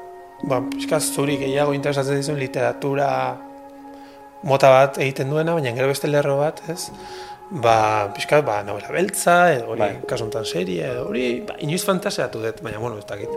ba, 0.44 0.62
pixka 0.72 1.00
zuri 1.00 1.38
gehiago 1.38 1.74
interesatzen 1.74 2.18
dizun 2.18 2.40
literatura 2.40 3.38
mota 4.44 4.70
bat 4.70 4.98
egiten 4.98 5.30
duena, 5.30 5.54
baina 5.54 5.74
gero 5.74 5.88
beste 5.88 6.08
lerro 6.08 6.38
bat, 6.38 6.62
ez, 6.70 6.90
ba, 7.52 8.10
pixka, 8.16 8.42
ba, 8.42 8.64
novela 8.64 8.90
beltza, 8.90 9.54
edo 9.54 9.72
hori, 9.74 9.80
Bai. 9.86 9.94
kasu 10.08 10.26
honetan 10.26 10.46
serie, 10.46 10.90
edo 10.94 11.08
hori, 11.10 11.44
ba, 11.48 11.60
inoiz 11.60 11.84
fantasiatu 11.86 12.42
dut, 12.42 12.62
baina, 12.66 12.82
bueno, 12.82 12.98
ez 12.98 13.06
dakit. 13.06 13.30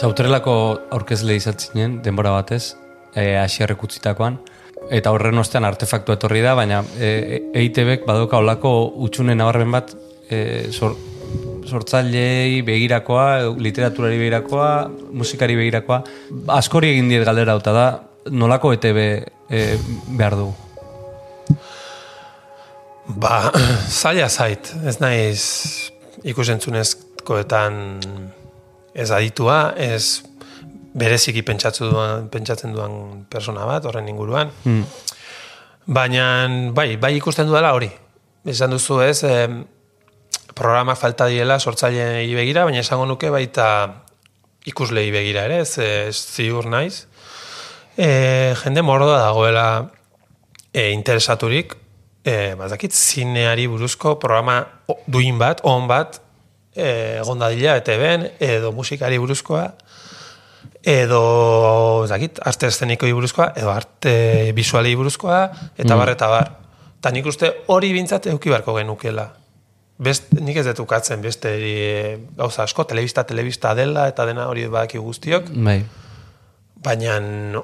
Zautrelako 0.00 0.52
aurkezle 0.96 1.34
izan 1.36 1.58
zinen, 1.60 1.98
denbora 2.04 2.30
batez, 2.32 2.76
e, 3.12 3.34
asierrek 3.36 3.82
utzitakoan, 3.84 4.38
eta 4.88 5.12
horren 5.12 5.42
ostean 5.42 5.66
artefaktu 5.68 6.14
etorri 6.14 6.40
da, 6.44 6.54
baina 6.56 6.80
e, 6.96 7.10
EITBek 7.60 8.06
badoka 8.08 8.40
olako 8.40 8.72
utxune 9.04 9.36
nabarmen 9.36 9.74
bat 9.76 9.92
e, 10.30 10.70
sor, 10.72 10.96
sortzailei 11.68 12.62
begirakoa, 12.64 13.26
literaturari 13.60 14.16
begirakoa, 14.22 14.72
musikari 15.12 15.58
begirakoa, 15.60 16.00
askori 16.56 16.94
egin 16.94 17.12
diet 17.12 17.26
galdera 17.28 17.58
hauta 17.58 17.76
da, 17.76 17.86
nolako 18.30 18.72
ETB 18.78 19.04
e, 19.04 19.64
behar 20.16 20.40
du? 20.40 20.50
Ba, 23.16 23.50
zaila 24.02 24.28
zait, 24.28 24.70
ez 24.86 24.98
naiz 25.00 25.42
ikusentzunezkoetan 26.28 27.74
ez 28.94 29.10
aditua, 29.10 29.72
ez 29.76 30.22
bereziki 30.94 31.42
pentsatzu 31.46 31.88
duan, 31.90 32.28
pentsatzen 32.30 32.74
duan 32.74 33.24
persona 33.30 33.66
bat, 33.66 33.86
horren 33.86 34.08
inguruan. 34.10 34.50
Hmm. 34.64 34.84
Baina, 35.90 36.24
bai, 36.76 36.94
bai 37.00 37.14
ikusten 37.18 37.48
dudala 37.50 37.72
hori. 37.74 37.90
Esan 38.46 38.74
duzu 38.74 39.00
ez, 39.02 39.22
em, 39.24 39.62
programa 40.54 40.94
falta 40.96 41.26
diela 41.30 41.58
sortzailei 41.58 42.28
begira, 42.34 42.64
baina 42.68 42.82
esango 42.84 43.06
nuke 43.08 43.30
baita 43.30 43.66
ikuslei 44.68 45.08
begira 45.10 45.46
ere, 45.48 45.62
ez, 45.64 45.78
ez 45.78 46.16
ziur 46.18 46.68
naiz. 46.70 47.06
E, 47.96 48.54
jende 48.62 48.82
mordoa 48.86 49.18
dagoela 49.22 49.66
e, 50.72 50.90
interesaturik, 50.90 51.76
e, 52.24 52.54
bazakit, 52.58 52.92
zineari 52.92 53.66
buruzko 53.70 54.18
programa 54.20 54.62
duin 55.06 55.38
bat, 55.40 55.62
on 55.64 55.88
bat, 55.90 56.20
e, 56.74 57.18
egon 57.20 57.40
dadila, 57.40 57.76
ETB-en, 57.80 58.28
edo 58.40 58.72
musikari 58.76 59.18
buruzkoa, 59.20 59.66
edo, 60.82 61.22
ez 62.04 62.10
dakit, 62.12 62.40
arte 62.46 62.70
eszenikoi 62.70 63.12
buruzkoa, 63.16 63.50
edo 63.56 63.72
arte 63.72 64.14
visualei 64.56 64.94
buruzkoa, 64.96 65.42
eta 65.78 65.96
bar, 65.96 66.14
eta 66.16 66.30
bar. 66.32 66.56
Eta 67.00 67.12
nik 67.16 67.28
uste 67.30 67.52
hori 67.72 67.94
bintzat 67.96 68.28
euki 68.28 68.52
barko 68.52 68.74
genukela. 68.76 69.30
Best, 70.00 70.30
nik 70.40 70.56
ez 70.56 70.64
dut 70.64 70.82
ukatzen 70.84 71.20
beste 71.24 71.52
e, 71.60 72.18
gauza 72.36 72.64
asko, 72.64 72.86
telebista, 72.88 73.24
telebista 73.28 73.74
dela 73.76 74.06
eta 74.08 74.24
dena 74.28 74.46
hori 74.48 74.66
badaki 74.68 75.00
guztiok, 75.00 75.50
Bai. 75.64 75.82
baina 76.80 77.18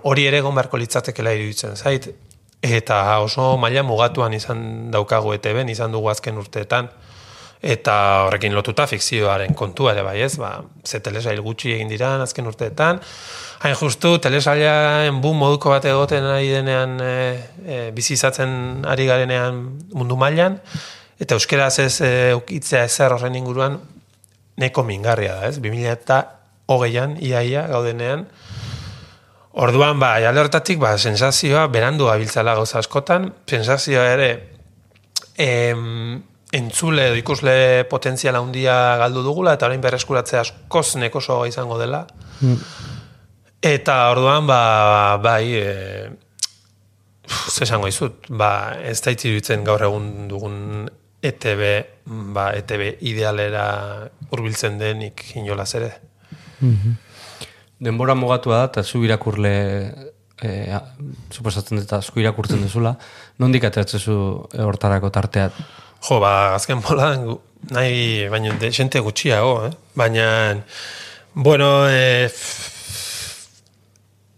hori 0.05 0.27
ere 0.29 0.43
egon 0.43 0.57
beharko 0.57 0.81
litzatekela 0.81 1.33
iruditzen 1.37 1.77
zait. 1.77 2.11
Eta 2.67 3.21
oso 3.23 3.55
maila 3.63 3.85
mugatuan 3.87 4.35
izan 4.35 4.91
daukagu 4.91 5.37
ETB-n, 5.37 5.69
izan 5.71 5.93
dugu 5.95 6.11
azken 6.11 6.39
urteetan. 6.41 6.89
Eta 7.63 7.95
horrekin 8.27 8.55
lotuta 8.55 8.85
fikzioaren 8.91 9.55
kontua 9.57 9.95
ere 9.95 10.03
bai 10.05 10.19
ez, 10.23 10.35
ba, 10.39 10.59
ze 10.85 11.01
telesail 11.01 11.41
gutxi 11.43 11.73
egin 11.77 11.89
diran 11.89 12.21
azken 12.25 12.47
urteetan. 12.51 13.01
Hain 13.65 13.77
justu, 13.79 14.17
telesailaen 14.23 15.23
boom 15.23 15.39
moduko 15.41 15.73
bat 15.73 15.87
egoten 15.89 16.27
ari 16.29 16.51
denean, 16.53 16.99
e, 17.01 17.15
e, 17.65 17.79
bizi 17.97 18.15
izatzen 18.19 18.85
ari 18.87 19.07
garenean 19.09 19.63
mundu 19.97 20.19
mailan, 20.21 20.59
eta 21.19 21.39
euskeraz 21.39 21.79
ez 21.87 21.95
e, 22.05 22.13
ukitzea 22.37 22.85
ezer 22.85 23.15
horren 23.17 23.39
inguruan, 23.39 23.81
neko 24.61 24.85
mingarria 24.85 25.41
da, 25.41 25.49
ez? 25.49 25.57
2000 25.65 25.95
eta 25.95 26.21
hogeian, 26.69 27.17
iaia, 27.23 27.67
gaudenean, 27.73 28.27
Orduan, 29.57 29.97
ba, 29.97 30.19
alde 30.21 30.43
hortatik, 30.43 30.77
ba, 30.83 30.99
sensazioa 31.01 31.63
berandu 31.73 32.11
abiltzala 32.13 32.53
gauza 32.59 32.83
askotan, 32.83 33.31
sensazioa 33.49 34.03
ere 34.13 34.29
em, 35.41 36.19
entzule 36.53 37.07
edo 37.09 37.17
ikusle 37.17 37.87
potentziala 37.89 38.43
handia 38.45 38.75
galdu 39.01 39.23
dugula, 39.25 39.55
eta 39.57 39.71
orain 39.71 39.81
berreskuratzea 39.81 40.43
askoz 40.45 40.99
nekoso 41.01 41.39
izango 41.49 41.81
dela. 41.81 42.05
Eta 43.65 43.97
orduan, 44.13 44.45
ba, 44.51 44.61
bai, 45.25 45.47
e, 45.57 45.73
uf, 47.25 47.57
esango 47.65 47.89
izut, 47.89 48.29
ba, 48.29 48.51
ez 48.85 49.01
da 49.01 49.17
iruditzen 49.17 49.65
gaur 49.65 49.87
egun 49.89 50.29
dugun 50.29 50.61
ETB, 51.25 51.65
ba, 52.37 52.51
ETB 52.61 53.01
idealera 53.09 53.67
hurbiltzen 54.29 54.77
denik 54.85 55.31
inolaz 55.41 55.73
ere. 55.81 55.95
Denbora 57.79 58.15
mugatua 58.17 58.63
da, 58.63 58.69
eta 58.71 58.83
zu 58.85 59.03
irakurle, 59.05 59.53
e, 60.41 60.53
a, 60.73 60.81
suposatzen 61.33 61.83
dut 61.83 61.93
asko 61.93 62.23
irakurtzen 62.23 62.63
duzula, 62.65 62.95
nondik 63.43 63.67
ateratzen 63.69 64.01
zu 64.01 64.17
e, 64.53 64.63
hortarako 64.65 65.11
tartea? 65.13 65.51
Jo, 66.07 66.21
ba, 66.23 66.55
azken 66.57 66.81
bolan, 66.85 67.27
nahi, 67.73 68.29
baina, 68.33 68.55
de, 68.61 68.71
xente 68.73 69.03
gutxiago, 69.05 69.67
eh? 69.67 69.75
Baina, 69.97 70.29
bueno, 71.35 71.89
eh, 71.89 72.31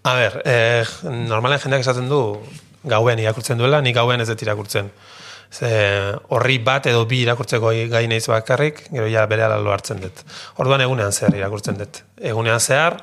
a 0.02 0.14
ber, 0.18 0.40
eh, 0.44 0.84
normalen 1.04 1.62
jendeak 1.62 1.86
esaten 1.86 2.10
du, 2.10 2.22
gauen 2.88 3.22
irakurtzen 3.22 3.58
duela, 3.58 3.82
nik 3.84 3.94
gauen 3.98 4.22
ez 4.22 4.28
dut 4.30 4.42
irakurtzen. 4.42 4.90
Ze, 5.50 5.68
horri 6.28 6.58
bat 6.60 6.86
edo 6.90 7.06
bi 7.08 7.22
irakurtzeko 7.24 7.72
gai 7.88 8.04
naiz 8.10 8.26
bakarrik, 8.28 8.82
gero 8.92 9.06
ja 9.08 9.24
bere 9.26 9.48
lo 9.62 9.72
hartzen 9.72 10.00
dut. 10.02 10.24
Orduan 10.60 10.84
egunean 10.84 11.12
zehar 11.12 11.34
irakurtzen 11.36 11.78
dut. 11.80 12.02
Egunean 12.20 12.60
zehar, 12.60 12.98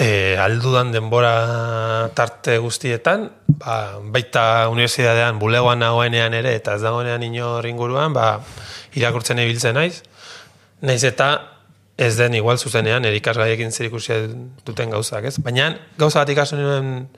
e, 0.00 0.36
aldudan 0.40 0.90
denbora 0.92 2.10
tarte 2.16 2.58
guztietan, 2.58 3.28
ba, 3.60 4.00
baita 4.02 4.68
unibertsitatean 4.72 5.38
bulegoan 5.38 5.82
nagoenean 5.84 6.34
ere, 6.34 6.56
eta 6.58 6.74
ez 6.74 6.82
dagoenean 6.82 7.22
inor 7.22 7.66
inguruan, 7.70 8.16
ba, 8.16 8.40
irakurtzen 8.98 9.38
ibiltzen 9.38 9.76
naiz. 9.78 10.02
Naiz 10.80 11.02
eta 11.04 11.30
ez 12.00 12.14
den 12.16 12.34
igual 12.34 12.58
zuzenean 12.58 13.04
erikasgaiekin 13.04 13.70
zerikusia 13.70 14.22
duten 14.64 14.90
gauzak, 14.94 15.26
ez? 15.28 15.36
Baina 15.44 15.74
gauza 16.00 16.22
bat 16.22 16.32
ikasi 16.32 16.56
nuen 16.56 17.10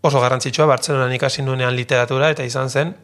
oso 0.00 0.20
garrantzitsua, 0.20 0.66
Bartzelonan 0.66 1.12
ikasi 1.14 1.42
nuenean 1.42 1.76
literatura, 1.76 2.30
eta 2.30 2.44
izan 2.46 2.70
zen, 2.70 2.94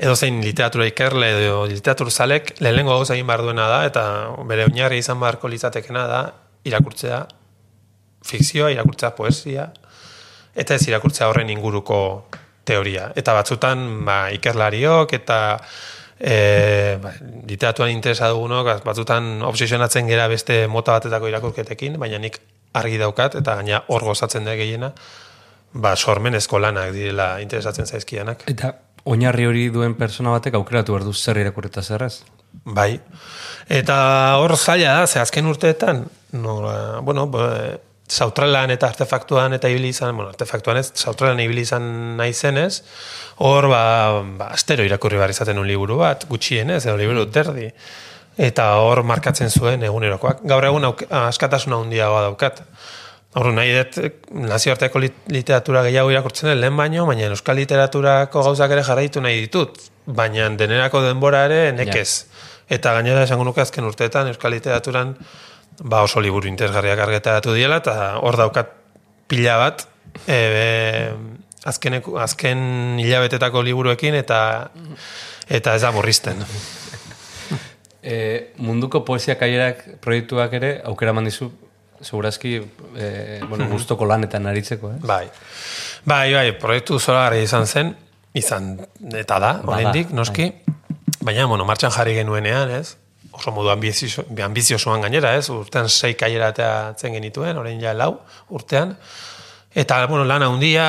edo 0.00 0.14
zein 0.16 0.40
literatura 0.40 0.86
ikerle 0.88 1.28
edo 1.36 1.64
literatur 1.68 2.10
zalek, 2.10 2.54
lehenengo 2.64 2.96
gauza 2.96 3.14
egin 3.14 3.28
behar 3.28 3.44
duena 3.44 3.68
da, 3.68 3.82
eta 3.88 4.04
bere 4.48 4.64
oinarri 4.70 5.00
izan 5.02 5.20
beharko 5.20 5.50
litzatekena 5.52 6.06
da, 6.08 6.22
irakurtzea 6.64 7.20
fikzioa, 8.26 8.70
irakurtzea 8.72 9.12
poesia, 9.16 9.70
eta 10.56 10.76
ez 10.76 10.86
irakurtzea 10.88 11.28
horren 11.28 11.50
inguruko 11.52 12.00
teoria. 12.64 13.10
Eta 13.16 13.34
batzutan, 13.36 13.86
ba, 14.06 14.18
ikerlariok, 14.36 15.14
eta 15.20 15.40
e, 16.16 16.96
ba, 17.02 17.12
literaturan 17.48 17.92
interesa 17.92 18.30
dugunok, 18.32 18.72
batzutan 18.84 19.40
obsesionatzen 19.48 20.08
gera 20.08 20.28
beste 20.32 20.62
mota 20.68 20.96
batetako 20.98 21.28
irakurketekin, 21.32 21.98
baina 22.00 22.20
nik 22.20 22.40
argi 22.76 23.00
daukat, 23.00 23.40
eta 23.40 23.56
gaina 23.60 23.82
hor 23.88 24.04
gozatzen 24.12 24.46
da 24.48 24.56
gehiena, 24.56 24.92
ba, 25.72 25.96
sormenezko 25.96 26.58
lanak 26.58 26.92
direla 26.94 27.32
interesatzen 27.42 27.86
zaizkianak. 27.86 28.44
Eta 28.50 28.74
oinarri 29.10 29.46
hori 29.46 29.68
duen 29.72 29.94
persona 29.98 30.34
batek 30.36 30.58
aukeratu 30.58 30.94
behar 30.94 31.06
du 31.06 31.14
zer 31.14 31.40
irakurreta 31.40 31.82
zer 31.82 32.04
ez? 32.06 32.14
Bai. 32.64 33.00
Eta 33.70 33.96
hor 34.42 34.56
zaila 34.56 35.00
da, 35.00 35.06
ze 35.06 35.20
azken 35.20 35.46
urteetan, 35.46 36.04
nola, 36.32 37.00
bueno, 37.06 37.26
ba, 37.30 37.46
sautralan 38.10 38.72
eta 38.74 38.88
artefaktuan 38.90 39.54
eta 39.54 39.70
ibili 39.70 39.92
izan, 39.94 40.16
bueno, 40.16 40.30
artefaktuan 40.34 40.80
ez, 40.80 40.90
sautralan 40.98 41.40
ibili 41.44 41.62
izan 41.62 42.16
nahi 42.18 42.34
zenez, 42.34 42.82
hor, 43.38 43.70
ba, 43.70 43.82
ba, 44.38 44.50
astero 44.56 44.84
irakurri 44.84 45.20
behar 45.20 45.30
izaten 45.30 45.58
un 45.62 45.68
liburu 45.68 46.00
bat, 46.02 46.26
gutxienez, 46.28 46.82
edo 46.86 46.96
liburu 46.98 47.28
terdi. 47.30 47.70
Eta 48.40 48.70
hor 48.80 49.02
markatzen 49.04 49.50
zuen 49.50 49.82
egunerokoak. 49.84 50.42
Gaur 50.48 50.64
egun 50.64 50.86
auk, 50.88 51.02
askatasuna 51.28 51.76
handiagoa 51.82 52.22
daukat. 52.28 52.62
Hor, 53.38 53.52
nahi 53.54 53.70
dut, 53.76 53.98
nazioarteko 54.34 54.98
lit- 54.98 55.28
literatura 55.30 55.84
gehiago 55.86 56.10
irakurtzen 56.10 56.48
dut 56.50 56.58
lehen 56.58 56.74
baino, 56.76 57.04
baina 57.06 57.28
euskal 57.30 57.54
literaturako 57.60 58.42
gauzak 58.42 58.72
ere 58.74 58.82
jarraitu 58.82 59.22
nahi 59.22 59.44
ditut. 59.44 59.78
Baina 60.06 60.48
denerako 60.58 61.04
denbora 61.04 61.44
ere 61.46 61.60
nekez. 61.76 62.26
Eta 62.70 62.92
gainera 62.96 63.22
esango 63.26 63.46
nuke 63.46 63.62
azken 63.62 63.86
urteetan 63.86 64.32
euskal 64.32 64.50
literaturan 64.56 65.14
ba 65.80 66.02
oso 66.02 66.20
liburu 66.20 66.48
interesgarriak 66.50 66.98
argitaratu 67.06 67.54
diela, 67.54 67.78
eta 67.80 68.16
hor 68.18 68.36
daukat 68.36 68.74
pila 69.30 69.56
bat, 69.62 69.86
e, 70.26 71.08
azkeneko, 71.70 72.18
azken 72.20 72.98
hilabetetako 72.98 73.62
liburuekin, 73.62 74.14
eta 74.18 74.40
eta 75.48 75.74
ez 75.78 75.82
da 75.86 75.92
murrizten. 75.94 76.42
E, 78.00 78.54
munduko 78.56 79.02
poesia 79.04 79.34
kaierak 79.36 79.82
proiektuak 80.00 80.54
ere 80.56 80.68
aukera 80.88 81.12
eman 81.12 81.26
dizu 81.28 81.50
segurazki 82.02 82.56
e, 82.96 83.40
bueno, 83.48 83.68
gustoko 83.70 84.06
lanetan 84.08 84.46
aritzeko, 84.46 84.94
eh? 84.94 85.00
Bai. 85.02 85.26
Bai, 86.04 86.32
bai, 86.32 86.46
proiektu 86.58 86.98
zoragarri 86.98 87.44
izan 87.44 87.66
zen, 87.66 87.94
izan 88.34 88.72
eta 89.18 89.38
da, 89.42 89.52
oraindik 89.66 90.12
noski. 90.16 90.50
Baina, 91.20 91.46
bueno, 91.46 91.66
martxan 91.68 91.92
jarri 91.92 92.16
genuenean, 92.16 92.70
ez? 92.80 92.96
Oso 93.36 93.52
modu 93.54 93.70
ambizio, 93.70 94.24
ambiziosoan 94.44 95.04
gainera, 95.04 95.34
ez? 95.36 95.50
Urtean 95.52 95.88
sei 95.88 96.14
kaiera 96.18 96.50
atzen 96.50 97.14
genituen, 97.14 97.58
orain 97.60 97.80
ja 97.80 97.92
lau 97.94 98.14
urtean. 98.48 98.96
Eta, 99.74 100.00
bueno, 100.06 100.24
lan 100.24 100.42
handia, 100.42 100.86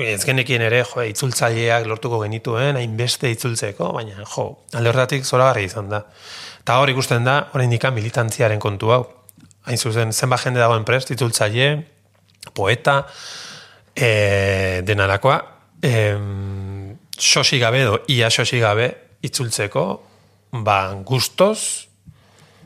ez 0.00 0.22
genekien 0.24 0.62
ere, 0.62 0.84
jo, 0.86 1.02
itzultzaileak 1.10 1.88
lortuko 1.90 2.22
genituen, 2.22 2.78
hainbeste 2.78 3.30
itzultzeko, 3.34 3.90
baina, 3.96 4.22
jo, 4.22 4.48
alde 4.76 4.92
horretatik 4.92 5.26
zoragarri 5.26 5.66
izan 5.66 5.90
da. 5.92 6.04
Eta 6.62 6.78
hor 6.80 6.90
ikusten 6.92 7.26
da, 7.26 7.40
orain 7.54 7.72
militantziaren 7.94 8.60
kontu 8.60 8.92
hau. 8.94 9.04
Hain 9.66 9.78
zuzen, 9.78 10.12
zenba 10.12 10.38
jende 10.38 10.62
dagoen 10.62 10.84
prest, 10.86 11.10
itzultzaile, 11.10 11.70
poeta, 12.54 13.00
e, 13.96 14.82
denarakoa, 14.86 15.40
e, 15.82 15.94
xosi 17.18 17.58
gabe 17.58 17.82
edo 17.82 17.98
ia 18.12 18.30
xosi 18.30 18.60
gabe 18.62 18.86
itzultzeko, 19.26 19.84
ba, 20.62 20.78
gustoz, 21.08 21.88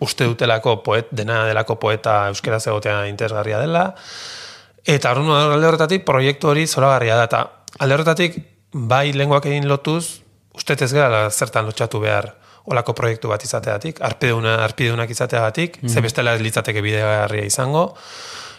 uste 0.00 0.26
dutelako 0.28 0.80
poet, 0.84 1.08
dena 1.12 1.44
delako 1.48 1.78
poeta 1.80 2.26
euskeraz 2.28 2.66
egotea 2.66 3.06
interesgarria 3.08 3.60
dela, 3.62 3.86
eta 4.84 5.12
horren 5.12 5.30
alde 5.32 5.68
horretatik 5.68 6.04
proiektu 6.08 6.52
hori 6.52 6.66
zoragarria 6.66 7.16
da, 7.16 7.24
eta 7.28 7.42
alde 7.80 7.96
horretatik 7.96 8.38
bai 8.72 9.10
lenguak 9.16 9.48
egin 9.48 9.68
lotuz, 9.68 10.20
uste 10.56 10.76
ez 10.76 10.92
gara 10.92 11.28
zertan 11.30 11.68
lotxatu 11.68 12.00
behar 12.02 12.34
olako 12.66 12.94
proiektu 12.94 13.30
bat 13.30 13.44
izateatik, 13.44 14.00
arpideuna, 14.04 14.58
arpideunak 14.64 15.10
izateagatik, 15.10 15.78
ze 15.88 16.00
bestela 16.00 16.34
ez 16.34 16.42
litzateke 16.44 16.82
bidegarria 16.84 17.46
izango, 17.48 17.94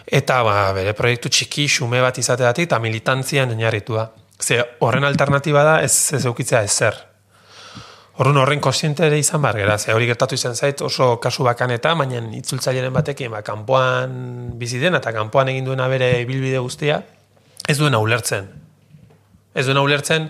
eta 0.07 0.41
ba, 0.43 0.71
bere 0.73 0.93
proiektu 0.97 1.29
txiki 1.29 1.67
xume 1.69 2.01
bat 2.01 2.17
izateatik 2.17 2.69
eta 2.69 2.79
militantzian 2.79 3.53
oinarritua. 3.53 4.09
Ze 4.41 4.59
horren 4.81 5.05
alternatiba 5.05 5.63
da 5.63 5.79
ez 5.85 6.13
ez 6.17 6.25
eukitzea 6.25 6.63
ezer. 6.65 6.97
Horren 8.21 8.37
horren 8.37 8.59
konsiente 8.59 9.05
ere 9.05 9.17
izan 9.21 9.41
bar 9.41 9.55
gera, 9.57 9.77
ze 9.77 9.93
hori 9.93 10.05
gertatu 10.09 10.35
izan 10.35 10.55
zait 10.55 10.81
oso 10.81 11.15
kasu 11.21 11.45
bakaneta, 11.47 11.93
baina 11.95 12.19
itzultzaileren 12.37 12.93
batekin, 12.93 13.31
ba, 13.31 13.41
kanpoan 13.41 14.57
bizi 14.59 14.81
dena 14.81 14.99
eta 14.99 15.13
kanpoan 15.15 15.53
egin 15.53 15.65
duena 15.65 15.87
bere 15.87 16.11
ibilbide 16.21 16.59
guztia, 16.59 16.99
ez 17.67 17.77
duena 17.77 18.01
ulertzen. 18.03 18.49
Ez 19.55 19.65
duena 19.65 19.81
ulertzen 19.81 20.29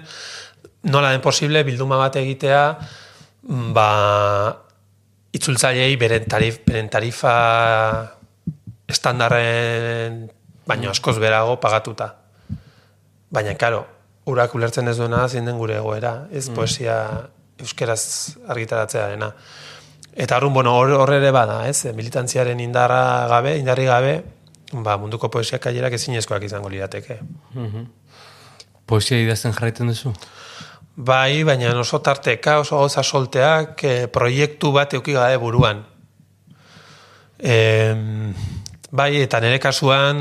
nola 0.84 1.12
den 1.12 1.22
posible 1.22 1.64
bilduma 1.64 1.98
bat 1.98 2.16
egitea, 2.22 2.62
ba, 3.48 3.88
itzultzailei 5.34 5.96
beren, 5.98 6.28
tarif, 6.30 6.62
beren 6.66 6.90
tarifa 6.92 7.34
estandarren 8.92 10.26
baino 10.68 10.92
askoz 10.92 11.18
berago 11.20 11.58
pagatuta. 11.60 12.12
Baina, 13.32 13.56
karo, 13.56 13.86
urak 14.28 14.56
ulertzen 14.56 14.92
ez 14.92 14.98
duena 15.00 15.28
zein 15.30 15.48
den 15.48 15.58
gure 15.58 15.78
egoera, 15.80 16.28
ez 16.32 16.50
poesia 16.54 16.98
euskeraz 17.62 18.04
argitaratzea 18.50 19.08
dena. 19.14 19.32
Eta 20.12 20.36
arrun, 20.38 20.54
bueno, 20.54 20.76
hor, 20.76 20.92
hor 21.00 21.14
ere 21.16 21.32
bada, 21.32 21.62
ez, 21.70 21.86
militantziaren 21.96 22.60
indarra 22.60 23.28
gabe, 23.32 23.56
indarri 23.60 23.88
gabe, 23.88 24.14
ba, 24.74 24.98
munduko 25.00 25.32
poesia 25.32 25.60
kailerak 25.64 25.96
ezinezkoak 25.96 26.44
izango 26.44 26.70
lirateke. 26.70 27.22
Poesia 28.86 29.20
idazten 29.24 29.56
jarraiten 29.56 29.92
duzu? 29.94 30.12
Bai, 30.96 31.44
baina 31.48 31.72
oso 31.80 32.02
tarteka, 32.04 32.60
oso 32.60 32.78
gauza 32.78 33.04
solteak, 33.04 33.84
eh, 33.84 34.08
proiektu 34.12 34.74
bat 34.76 34.94
euki 34.94 35.14
gabe 35.16 35.38
buruan. 35.38 35.86
E, 37.40 37.56
bai, 38.92 39.16
eta 39.22 39.40
nire 39.40 39.60
kasuan 39.60 40.20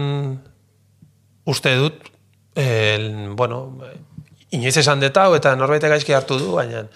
uste 1.45 1.75
dut, 1.77 2.07
el, 2.55 3.35
bueno, 3.35 3.81
inoiz 4.51 4.77
esan 4.77 5.03
detau 5.03 5.35
eta 5.35 5.57
norbait 5.57 5.83
gaizki 5.83 6.15
hartu 6.15 6.39
du, 6.39 6.55
baina 6.55 6.87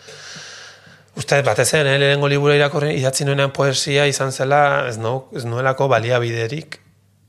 uste 1.16 1.40
batez 1.46 1.68
zen, 1.68 1.86
eh, 1.86 1.98
lehenengo 1.98 2.28
liburu 2.28 2.54
irakorri 2.54 2.94
idatzi 2.98 3.26
nuenean 3.26 3.52
poesia 3.54 4.06
izan 4.10 4.32
zela, 4.32 4.86
ez, 4.88 4.96
nu, 4.98 5.28
ez 5.34 5.44
nuelako 5.46 5.88
baliabiderik 5.88 6.80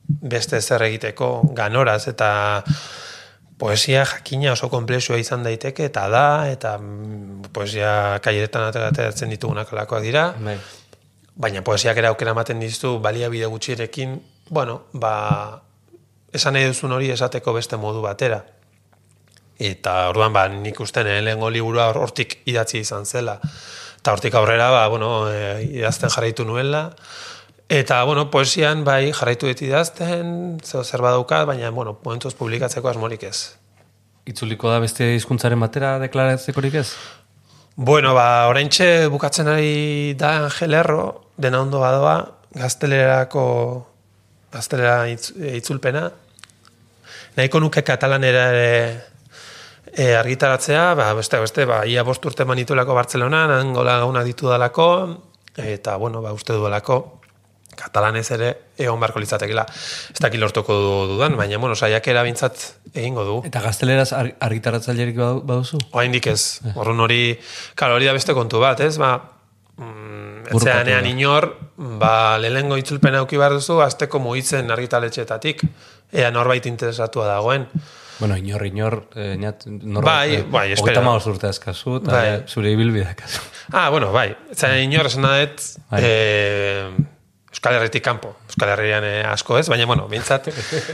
beste 0.06 0.62
zer 0.62 0.86
egiteko 0.86 1.42
ganoraz, 1.58 2.08
eta 2.08 2.64
poesia 3.58 4.06
jakina 4.06 4.52
oso 4.54 4.70
komplexua 4.70 5.18
izan 5.18 5.44
daiteke, 5.44 5.86
eta 5.88 6.08
da, 6.12 6.26
eta 6.52 6.78
mm, 6.78 7.52
poesia 7.56 8.20
kaileretan 8.24 8.68
ateratzen 8.70 9.30
ditugunak 9.32 9.72
alakoak 9.74 10.04
dira, 10.04 10.34
Bai. 10.40 10.58
baina 11.36 11.62
poesiak 11.64 11.98
ere 11.98 12.08
aukera 12.12 12.32
ematen 12.36 12.60
dizu 12.60 12.98
baliabide 13.00 13.48
gutxirekin, 13.52 14.18
bueno, 14.50 14.82
ba, 14.94 15.62
esan 16.36 16.54
nahi 16.54 16.68
duzun 16.68 16.92
hori 16.92 17.10
esateko 17.16 17.54
beste 17.56 17.78
modu 17.80 18.02
batera. 18.04 18.44
Eta 19.56 20.10
orduan 20.10 20.34
ba, 20.36 20.50
nik 20.52 20.80
uste 20.84 21.04
nire 21.08 21.22
lehengo 21.24 21.50
liburua 21.50 21.88
hor- 21.90 22.02
hortik 22.04 22.42
idatzi 22.46 22.82
izan 22.84 23.06
zela. 23.08 23.40
Eta 24.02 24.12
hortik 24.12 24.36
aurrera, 24.36 24.68
ba, 24.70 24.88
bueno, 24.92 25.30
e, 25.32 25.64
idazten 25.80 26.12
jarraitu 26.12 26.44
nuela. 26.46 26.90
Eta, 27.70 28.04
bueno, 28.04 28.30
poesian 28.30 28.84
bai 28.86 29.10
jarraitu 29.12 29.50
dut 29.50 29.62
idazten, 29.66 30.60
zeo 30.62 30.84
zer 30.84 31.02
badaukat, 31.02 31.48
baina, 31.50 31.72
bueno, 31.74 31.98
momentuz 32.04 32.36
publikatzeko 32.38 32.92
asmorik 32.92 33.24
ez. 33.26 33.56
Itzuliko 34.30 34.70
da 34.70 34.78
beste 34.84 35.16
hizkuntzaren 35.16 35.60
batera 35.60 35.96
deklaratzekorik 36.04 36.78
ez? 36.84 36.92
Bueno, 37.76 38.14
ba, 38.14 38.46
oraintxe 38.48 39.08
bukatzen 39.10 39.50
ari 39.50 40.14
da 40.18 40.46
Angel 40.46 40.78
Erro, 40.78 41.32
dena 41.38 41.60
ondo 41.66 41.82
badoa, 41.82 42.20
gaztelerako 42.56 43.44
gaztelera 44.54 45.10
itz, 45.12 45.34
itzulpena. 45.36 46.06
Nahiko 47.36 47.60
nuke 47.60 47.82
katalanera 47.84 48.46
ere 48.54 48.72
e, 49.92 50.14
argitaratzea, 50.16 50.94
ba, 50.96 51.10
beste, 51.18 51.42
beste, 51.42 51.66
ba, 51.66 51.82
ia 51.90 52.06
bost 52.08 52.26
urte 52.26 52.46
manitulako 52.46 52.96
Bartzelonan, 52.96 53.52
angola 53.58 53.98
gauna 54.06 54.24
ditu 54.24 54.48
dalako, 54.48 54.88
eta, 55.58 55.98
bueno, 55.98 56.22
ba, 56.22 56.34
uste 56.36 56.54
duelako, 56.54 57.15
katalanez 57.76 58.26
ere 58.32 58.50
egon 58.78 59.00
beharko 59.00 59.20
litzatekela. 59.20 59.66
Ez 60.14 60.20
dakit 60.20 60.40
lortuko 60.40 60.74
du- 60.74 61.08
dudan, 61.14 61.36
baina, 61.38 61.58
bueno, 61.58 61.76
saiakera 61.76 62.24
bintzat 62.24 62.58
egingo 62.94 63.24
du. 63.24 63.38
Eta 63.46 63.62
gazteleraz 63.62 64.12
ar 64.14 64.34
argitaratzailerik 64.40 65.16
badu- 65.16 65.44
baduzu? 65.46 65.78
Oraindik 65.92 66.28
ez. 66.28 66.62
Horren 66.76 67.00
hori, 67.00 67.40
claro, 67.76 67.96
hori 67.96 68.06
da 68.06 68.14
beste 68.14 68.34
kontu 68.34 68.60
bat, 68.60 68.80
ez? 68.80 68.98
Ba, 68.98 69.14
mm, 69.78 70.48
etzeanean 70.56 71.06
inor, 71.10 71.50
ba, 72.00 72.38
lehenengo 72.40 72.78
itzulpena 72.78 73.20
auki 73.24 73.38
behar 73.38 73.54
duzu, 73.58 73.82
azteko 73.82 74.20
mugitzen 74.20 74.70
argitaletxeetatik, 74.72 75.64
ea 76.14 76.32
norbait 76.32 76.66
interesatua 76.66 77.28
dagoen. 77.28 77.68
Bueno, 78.20 78.38
inor, 78.38 78.64
inor, 78.66 79.10
eh, 79.16 79.36
ñat, 79.38 79.66
nor, 79.68 80.02
Bai, 80.06 80.44
bai, 80.50 80.72
espera. 80.72 81.02
Hamabost 81.02 81.28
urte 81.28 81.48
azkazu, 81.50 81.98
eta 81.98 82.12
Bai. 82.14 82.44
zure 82.48 82.72
ibilbidea 82.72 83.14
kasu. 83.16 83.42
Ah, 83.74 83.90
bueno, 83.90 84.14
bai, 84.14 84.30
etzeanean 84.52 84.94
inor 84.94 85.08
esan 85.08 85.24
dut, 85.28 85.62
Bai. 85.92 86.00
eh, 86.02 86.90
Euskal 87.66 87.80
Herritik 87.80 88.04
kanpo. 88.06 88.36
Euskal 88.46 88.70
Herrian 88.76 89.04
eh, 89.04 89.24
asko 89.26 89.58
ez, 89.58 89.66
baina, 89.72 89.88
bueno, 89.90 90.04
bintzat, 90.06 90.52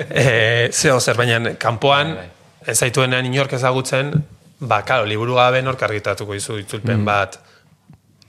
eh, 0.08 0.70
zeo 0.72 1.02
zer, 1.02 1.18
baina 1.20 1.52
kanpoan, 1.60 2.14
Bai, 2.16 2.28
ez 2.72 2.78
zaituenean 2.80 3.26
inork 3.28 3.58
ezagutzen, 3.58 4.14
ba, 4.62 4.78
karo, 4.88 5.04
liburu 5.04 5.36
gabe 5.36 5.60
nork 5.66 5.82
argitatuko 5.84 6.38
izu 6.38 6.62
itzulpen 6.62 7.04
bat 7.04 7.42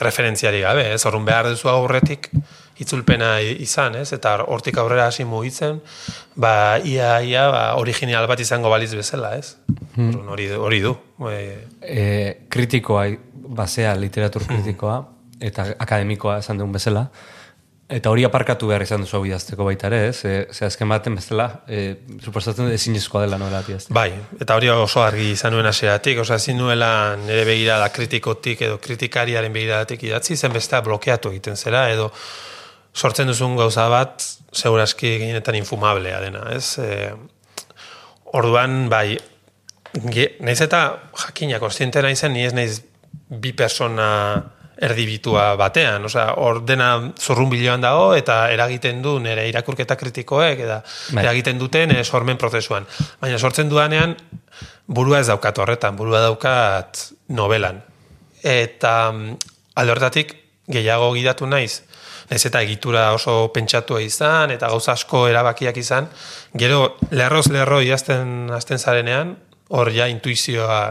referentziari 0.03 0.65
gabe, 0.65 0.89
ez? 0.91 1.05
Horrun 1.07 1.23
behar 1.29 1.53
duzu 1.53 1.71
aurretik 1.71 2.33
itzulpena 2.83 3.37
izan, 3.63 4.01
ez? 4.01 4.09
Eta 4.17 4.33
hortik 4.43 4.81
aurrera 4.83 5.05
hasi 5.13 5.23
mugitzen, 5.23 5.79
ba, 6.35 6.81
ia, 6.83 7.21
ia, 7.23 7.45
ba, 7.53 7.61
original 7.79 8.27
bat 8.27 8.43
izango 8.43 8.73
baliz 8.73 8.91
bezala, 8.97 9.37
ez? 9.39 9.53
Orduan 9.93 10.33
Hori, 10.35 10.49
hori 10.57 10.81
du. 10.83 10.97
E, 11.31 11.39
E, 11.79 12.03
kritikoa, 12.51 13.07
basea, 13.63 13.95
literatur 13.95 14.49
kritikoa, 14.51 14.99
eta 15.39 15.69
akademikoa 15.79 16.41
esan 16.43 16.59
dugun 16.59 16.75
bezala, 16.75 17.07
eta 17.93 18.11
hori 18.13 18.25
aparkatu 18.25 18.69
behar 18.71 18.85
izan 18.85 19.03
duzu 19.05 19.19
hau 19.19 19.27
idazteko 19.29 19.67
baita 19.67 19.89
ere, 19.91 19.99
ez? 20.09 20.25
E, 20.25 20.35
ze 20.53 20.65
azken 20.67 20.89
baten 20.89 21.17
bezala, 21.19 21.49
e, 21.69 21.83
suposatzen 22.25 22.71
ezinezkoa 22.73 23.25
dela 23.27 23.39
nola 23.41 23.61
idaztea. 23.67 23.95
bai, 23.95 24.11
eta 24.41 24.57
hori 24.57 24.71
oso 24.73 25.03
argi 25.05 25.31
izan 25.33 25.53
nuen 25.55 25.69
hasieratik, 25.69 26.23
osea, 26.25 26.39
ezin 26.41 26.59
nuela 26.59 27.17
nire 27.21 27.45
begirada 27.49 27.91
kritikotik 27.93 28.63
edo 28.69 28.79
kritikariaren 28.83 29.53
begiradatik 29.53 30.07
idatzi, 30.09 30.37
zen 30.37 30.55
bestea 30.57 30.81
blokeatu 30.87 31.35
egiten 31.35 31.57
zera, 31.57 31.89
edo 31.93 32.09
sortzen 32.95 33.29
duzun 33.29 33.57
gauza 33.57 33.89
bat, 33.93 34.25
segurazki 34.53 35.19
gehienetan 35.19 35.61
infumablea 35.61 36.21
dena, 36.25 36.47
ez? 36.57 36.79
E, 36.79 37.13
orduan, 38.33 38.89
bai, 38.93 39.19
ge, 39.93 40.33
naiz 40.41 40.61
eta 40.65 40.83
jakina, 41.27 41.61
konstiente 41.61 42.03
naizen, 42.03 42.33
ni 42.33 42.49
ez 42.49 42.57
naiz 42.57 42.81
bi 43.29 43.53
persona 43.53 44.09
erdibitua 44.83 45.53
batean, 45.59 46.05
osea, 46.09 46.33
hor 46.43 46.63
dena 46.67 46.89
zurrunbiloan 47.21 47.85
dago 47.85 48.13
eta 48.19 48.49
eragiten 48.51 49.03
du 49.05 49.15
nire 49.23 49.45
irakurketa 49.51 49.97
kritikoek 50.01 50.65
eta 50.65 50.81
Bai. 50.83 51.23
eragiten 51.23 51.61
dute 51.61 51.85
nire 51.87 52.05
sormen 52.05 52.41
prozesuan. 52.41 52.87
Baina 53.21 53.39
sortzen 53.39 53.71
duanean 53.71 54.17
burua 54.87 55.21
ez 55.23 55.29
daukat 55.31 55.63
horretan, 55.63 55.97
burua 55.97 56.23
daukat 56.25 57.05
novelan. 57.39 57.79
Eta 58.43 59.13
mm, 59.13 59.37
alde 59.79 59.95
horretatik 59.95 60.35
gehiago 60.73 61.13
gidatu 61.15 61.47
naiz, 61.47 61.83
naiz 62.31 62.43
eta 62.49 62.63
egitura 62.65 63.07
oso 63.15 63.53
pentsatua 63.55 64.03
izan 64.03 64.51
eta 64.55 64.71
gauza 64.73 64.97
asko 64.97 65.29
erabakiak 65.31 65.79
izan, 65.79 66.11
gero 66.59 66.97
lerroz 67.11 67.47
lerro 67.55 67.81
idazten 67.85 68.51
hasten 68.51 68.83
zarenean, 68.83 69.37
hor 69.73 69.95
ja 69.95 70.11
intuizioa 70.11 70.83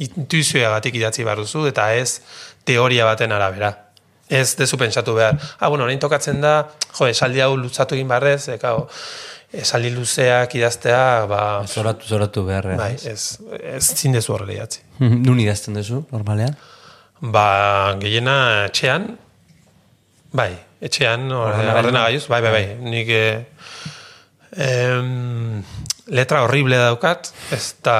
intuizioagatik 0.00 0.96
idatzi 0.96 1.24
behar 1.26 1.42
duzu 1.42 1.66
eta 1.68 1.90
ez 1.94 2.20
teoria 2.64 3.04
baten 3.08 3.32
arabera. 3.32 3.72
Ez 4.30 4.54
dezu 4.56 4.78
pentsatu 4.78 5.14
behar. 5.16 5.40
Ah, 5.58 5.68
bueno, 5.68 5.84
orain 5.84 5.98
tokatzen 5.98 6.40
da, 6.40 6.68
jo, 6.94 7.08
esaldi 7.10 7.42
hau 7.42 7.56
lutzatu 7.58 7.96
egin 7.96 8.08
barrez, 8.08 8.48
e, 8.48 8.58
kao, 8.62 8.84
esaldi 9.50 9.90
luzeak 9.90 10.54
idaztea, 10.54 11.26
ba, 11.26 11.40
Zoratu, 11.66 12.06
zoratu 12.06 12.44
beharrean. 12.46 12.78
bai, 12.78 12.92
ez, 13.10 13.40
ez 13.58 13.82
zindezu 13.96 14.36
horrela 14.36 14.54
idatzi. 14.54 14.84
Nun 15.26 15.40
idazten 15.42 15.74
duzu, 15.74 16.04
normalean? 16.14 16.54
Ba, 17.20 17.96
gehiena 18.00 18.36
etxean, 18.68 19.10
bai, 20.32 20.52
etxean, 20.80 21.26
ordenagailuz, 21.34 22.28
bai, 22.30 22.40
bai, 22.46 22.52
bai, 22.54 22.64
nik 22.86 23.10
eh, 23.10 23.42
em, 24.56 25.60
letra 26.06 26.44
horrible 26.46 26.78
daukat, 26.78 27.32
ez, 27.52 27.74
da, 27.84 27.98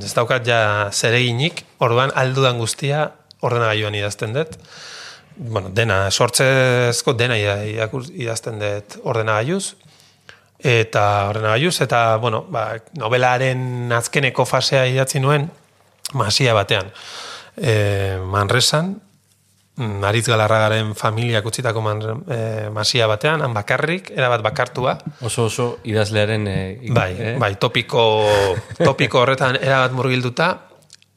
ez 0.00 0.14
daukat 0.16 0.48
ja 0.48 0.62
zereginik, 0.90 1.66
orduan 1.84 2.10
aldudan 2.16 2.58
guztia 2.58 3.10
ordenagailuan 3.40 3.94
idazten 3.98 4.34
dut. 4.36 4.56
Bueno, 5.38 5.70
dena, 5.70 6.08
sortzezko 6.10 7.14
dena 7.14 7.36
idazten 7.38 8.58
dut 8.58 8.98
ordenagailuz, 9.06 9.76
eta 10.58 11.28
ordenagailuz, 11.30 11.76
eta, 11.84 12.16
bueno, 12.18 12.42
ba, 12.50 12.72
novelaren 12.98 13.92
azkeneko 13.94 14.44
fasea 14.48 14.86
idatzi 14.90 15.22
nuen, 15.22 15.46
masia 16.18 16.54
batean. 16.54 16.90
E, 17.56 18.18
Manresan, 18.18 18.96
mm, 19.76 20.04
Aritz 20.10 20.26
Galarragaren 20.26 20.94
familiak 20.98 21.46
utzitako 21.46 21.82
man, 21.86 22.02
e, 22.26 22.40
masia 22.74 23.06
batean, 23.06 23.42
han 23.46 23.54
bakarrik, 23.54 24.10
erabat 24.16 24.42
bakartua, 24.42 24.98
Oso 25.22 25.46
oso 25.46 25.68
idazlearen... 25.84 26.48
E, 26.48 26.58
bai, 26.90 27.12
eh? 27.14 27.36
bai, 27.38 27.54
topiko, 27.54 28.02
topiko 28.82 29.22
horretan 29.22 29.60
erabat 29.60 29.94
murgilduta, 29.94 30.50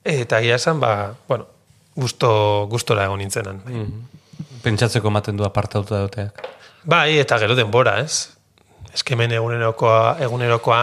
eta 0.05 0.41
egia 0.41 0.61
esan, 0.61 0.80
ba, 0.80 1.15
bueno, 1.28 1.49
gusto, 1.96 2.68
gustora 2.72 3.06
egon 3.06 3.22
nintzenan. 3.22 3.62
Bai. 3.66 3.86
Pentsatzeko 4.64 5.10
ematen 5.12 5.38
du 5.38 5.46
apartauta 5.46 6.04
duteak. 6.06 6.48
bai, 6.84 7.18
eta 7.20 7.38
gero 7.39 7.56
denbora, 7.56 8.00
ez? 8.02 8.30
Eskemen 8.94 9.32
egunerokoa, 9.32 10.18
egunerokoa, 10.20 10.82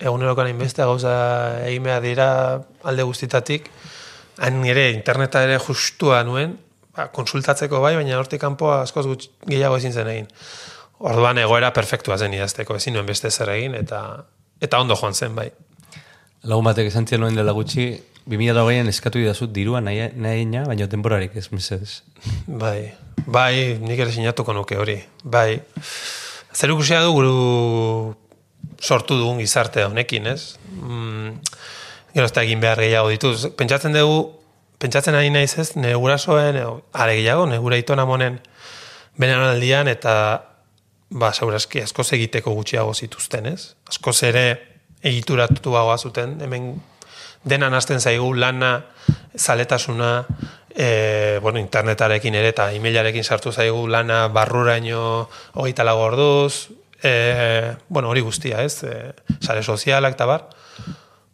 egunerokoan 0.00 0.50
inbeste 0.50 0.84
gauza 0.84 1.16
egin 1.66 1.84
behar 1.86 2.02
dira 2.02 2.28
alde 2.84 3.02
guztitatik, 3.02 3.70
han 4.38 4.64
ere 4.68 4.90
interneta 4.92 5.42
ere 5.44 5.58
justua 5.62 6.22
nuen, 6.24 6.56
ba, 6.96 7.08
konsultatzeko 7.12 7.80
bai, 7.80 7.94
baina 7.96 8.18
hortik 8.18 8.40
kanpoa 8.40 8.82
askoz 8.84 9.06
gutx 9.06 9.30
gehiago 9.46 9.78
ezin 9.80 9.92
zen 9.92 10.10
egin. 10.12 10.28
Orduan 10.98 11.38
egoera 11.38 11.72
perfektua 11.76 12.16
zen 12.16 12.34
idazteko, 12.34 12.76
ezin 12.76 12.96
nuen 12.96 13.06
beste 13.08 13.30
zer 13.30 13.52
egin, 13.52 13.76
eta 13.76 14.02
eta 14.60 14.80
ondo 14.80 14.96
joan 14.96 15.14
zen, 15.14 15.34
bai. 15.36 15.50
Lagun 16.46 16.66
batek 16.68 16.92
esan 16.92 17.08
zian 17.10 17.24
noen 17.24 17.34
dela 17.34 17.50
gutxi, 17.56 17.88
2008an 18.30 18.90
eskatu 18.92 19.18
idazut 19.18 19.50
dirua 19.54 19.80
nahi, 19.82 20.04
nahi 20.14 20.44
ina, 20.44 20.62
baina 20.68 20.86
temporarik 20.90 21.34
ez, 21.38 21.48
mesedez. 21.50 22.02
Bai, 22.46 22.92
bai, 23.26 23.74
nik 23.82 23.98
ere 23.98 24.14
sinatuko 24.14 24.54
nuke 24.54 24.78
hori. 24.78 24.94
Bai, 25.24 25.58
zer 26.54 26.70
ikusia 26.74 27.00
du 27.02 27.10
guru 27.16 27.34
sortu 28.78 29.18
dugun 29.18 29.40
gizarte 29.42 29.82
honekin, 29.88 30.28
ez? 30.30 30.54
Mm, 30.70 31.32
gero 32.14 32.30
egin 32.44 32.62
behar 32.62 32.84
gehiago 32.84 33.10
dituz. 33.10 33.50
Pentsatzen 33.58 33.98
dugu, 33.98 34.22
pentsatzen 34.78 35.18
ari 35.18 35.34
naiz 35.34 35.56
ez, 35.58 35.72
nire 35.74 35.98
gurasoen, 35.98 36.60
are 36.92 37.18
gehiago, 37.18 37.50
nire 37.50 37.58
gura 37.64 37.80
itona 37.82 38.06
monen, 38.06 38.38
benen 39.18 39.42
aldian, 39.50 39.90
eta, 39.90 40.14
ba, 41.10 41.34
segurazki, 41.34 41.82
askoz 41.82 42.12
egiteko 42.20 42.54
gutxiago 42.54 42.94
zituzten, 42.94 43.50
ez? 43.50 43.74
Askoz 43.90 44.20
ere 44.30 44.75
egituratuagoa 45.06 45.96
zuten, 45.98 46.36
hemen 46.42 46.74
denan 47.46 47.74
hasten 47.74 48.00
zaigu 48.00 48.32
lana, 48.34 48.72
zaletasuna, 49.38 50.24
e, 50.74 51.38
bueno, 51.42 51.60
internetarekin 51.62 52.34
ere 52.34 52.50
eta 52.52 52.70
emailarekin 52.74 53.24
sartu 53.24 53.52
zaigu 53.52 53.86
lana 53.88 54.26
barruraino 54.28 55.28
hogeita 55.54 55.86
lago 55.86 56.08
orduz, 56.10 56.68
e, 57.02 57.76
bueno, 57.88 58.10
hori 58.10 58.24
guztia, 58.26 58.62
ez? 58.64 58.82
E, 58.84 59.12
sare 59.40 59.62
sozialak 59.62 60.18
eta 60.18 60.26
bar. 60.26 60.48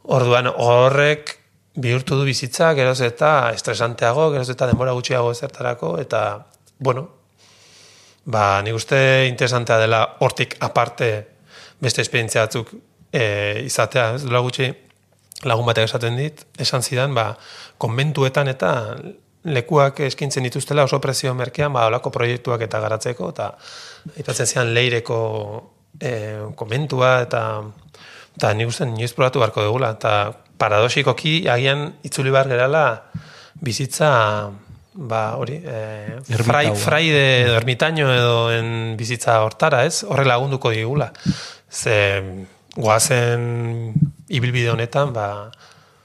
Orduan 0.03 0.51
horrek 0.53 1.39
bihurtu 1.75 2.19
du 2.19 2.29
bizitza, 2.29 2.75
geroz 2.77 3.01
eta 3.01 3.51
estresanteago, 3.57 4.31
geroz 4.35 4.51
eta 4.53 4.69
denbora 4.69 4.93
gutxiago 4.93 5.33
ezertarako, 5.33 5.97
eta, 6.03 6.45
bueno, 6.79 7.09
ba, 8.25 8.61
nik 8.63 8.77
uste 8.77 9.27
interesantea 9.31 9.81
dela 9.81 10.05
hortik 10.21 10.59
aparte 10.61 11.13
beste 11.83 12.03
esperientzia 12.05 12.45
batzuk 12.45 12.75
e, 13.13 13.63
izatea, 13.67 14.15
ez 14.17 14.25
dela 14.25 14.41
gutxi 14.45 14.71
lagun 15.49 15.67
batek 15.67 15.91
esaten 15.91 16.17
dit, 16.17 16.45
esan 16.63 16.83
zidan, 16.83 17.15
ba, 17.15 17.33
konbentuetan 17.83 18.49
eta 18.53 18.73
lekuak 19.43 20.01
eskintzen 20.07 20.47
dituztela 20.47 20.87
oso 20.87 21.01
prezio 21.03 21.35
merkean, 21.35 21.73
ba, 21.75 21.89
olako 21.91 22.13
proiektuak 22.15 22.63
eta 22.69 22.81
garatzeko, 22.83 23.33
eta 23.35 23.51
aipatzen 24.17 24.47
zian 24.47 24.73
leireko 24.75 25.19
e, 26.01 26.13
konbentua, 26.57 27.21
eta 27.27 27.45
eta 28.33 28.53
nik 28.57 28.71
uste 28.71 28.87
inoiz 28.89 29.13
probatu 29.13 29.43
beharko 29.43 29.67
dugula, 29.67 29.93
eta 29.99 30.33
paradoxikoki 30.63 31.43
agian 31.51 31.91
itzuli 32.07 32.33
behar 32.33 32.49
gerala 32.49 32.85
bizitza 33.61 34.13
ba 34.93 35.37
hori 35.41 35.57
e, 35.65 36.21
frai, 36.45 36.75
frai 36.77 37.09
de 37.09 37.27
ermitaño 37.57 38.13
edo 38.13 38.53
en 38.53 38.97
bizitza 38.97 39.41
hortara 39.43 39.85
ez? 39.89 40.05
Horre 40.05 40.25
lagunduko 40.29 40.71
digula. 40.71 41.13
Ze 41.71 42.47
goazen 42.77 43.93
ibilbide 44.33 44.73
honetan, 44.73 45.13
ba... 45.13 45.27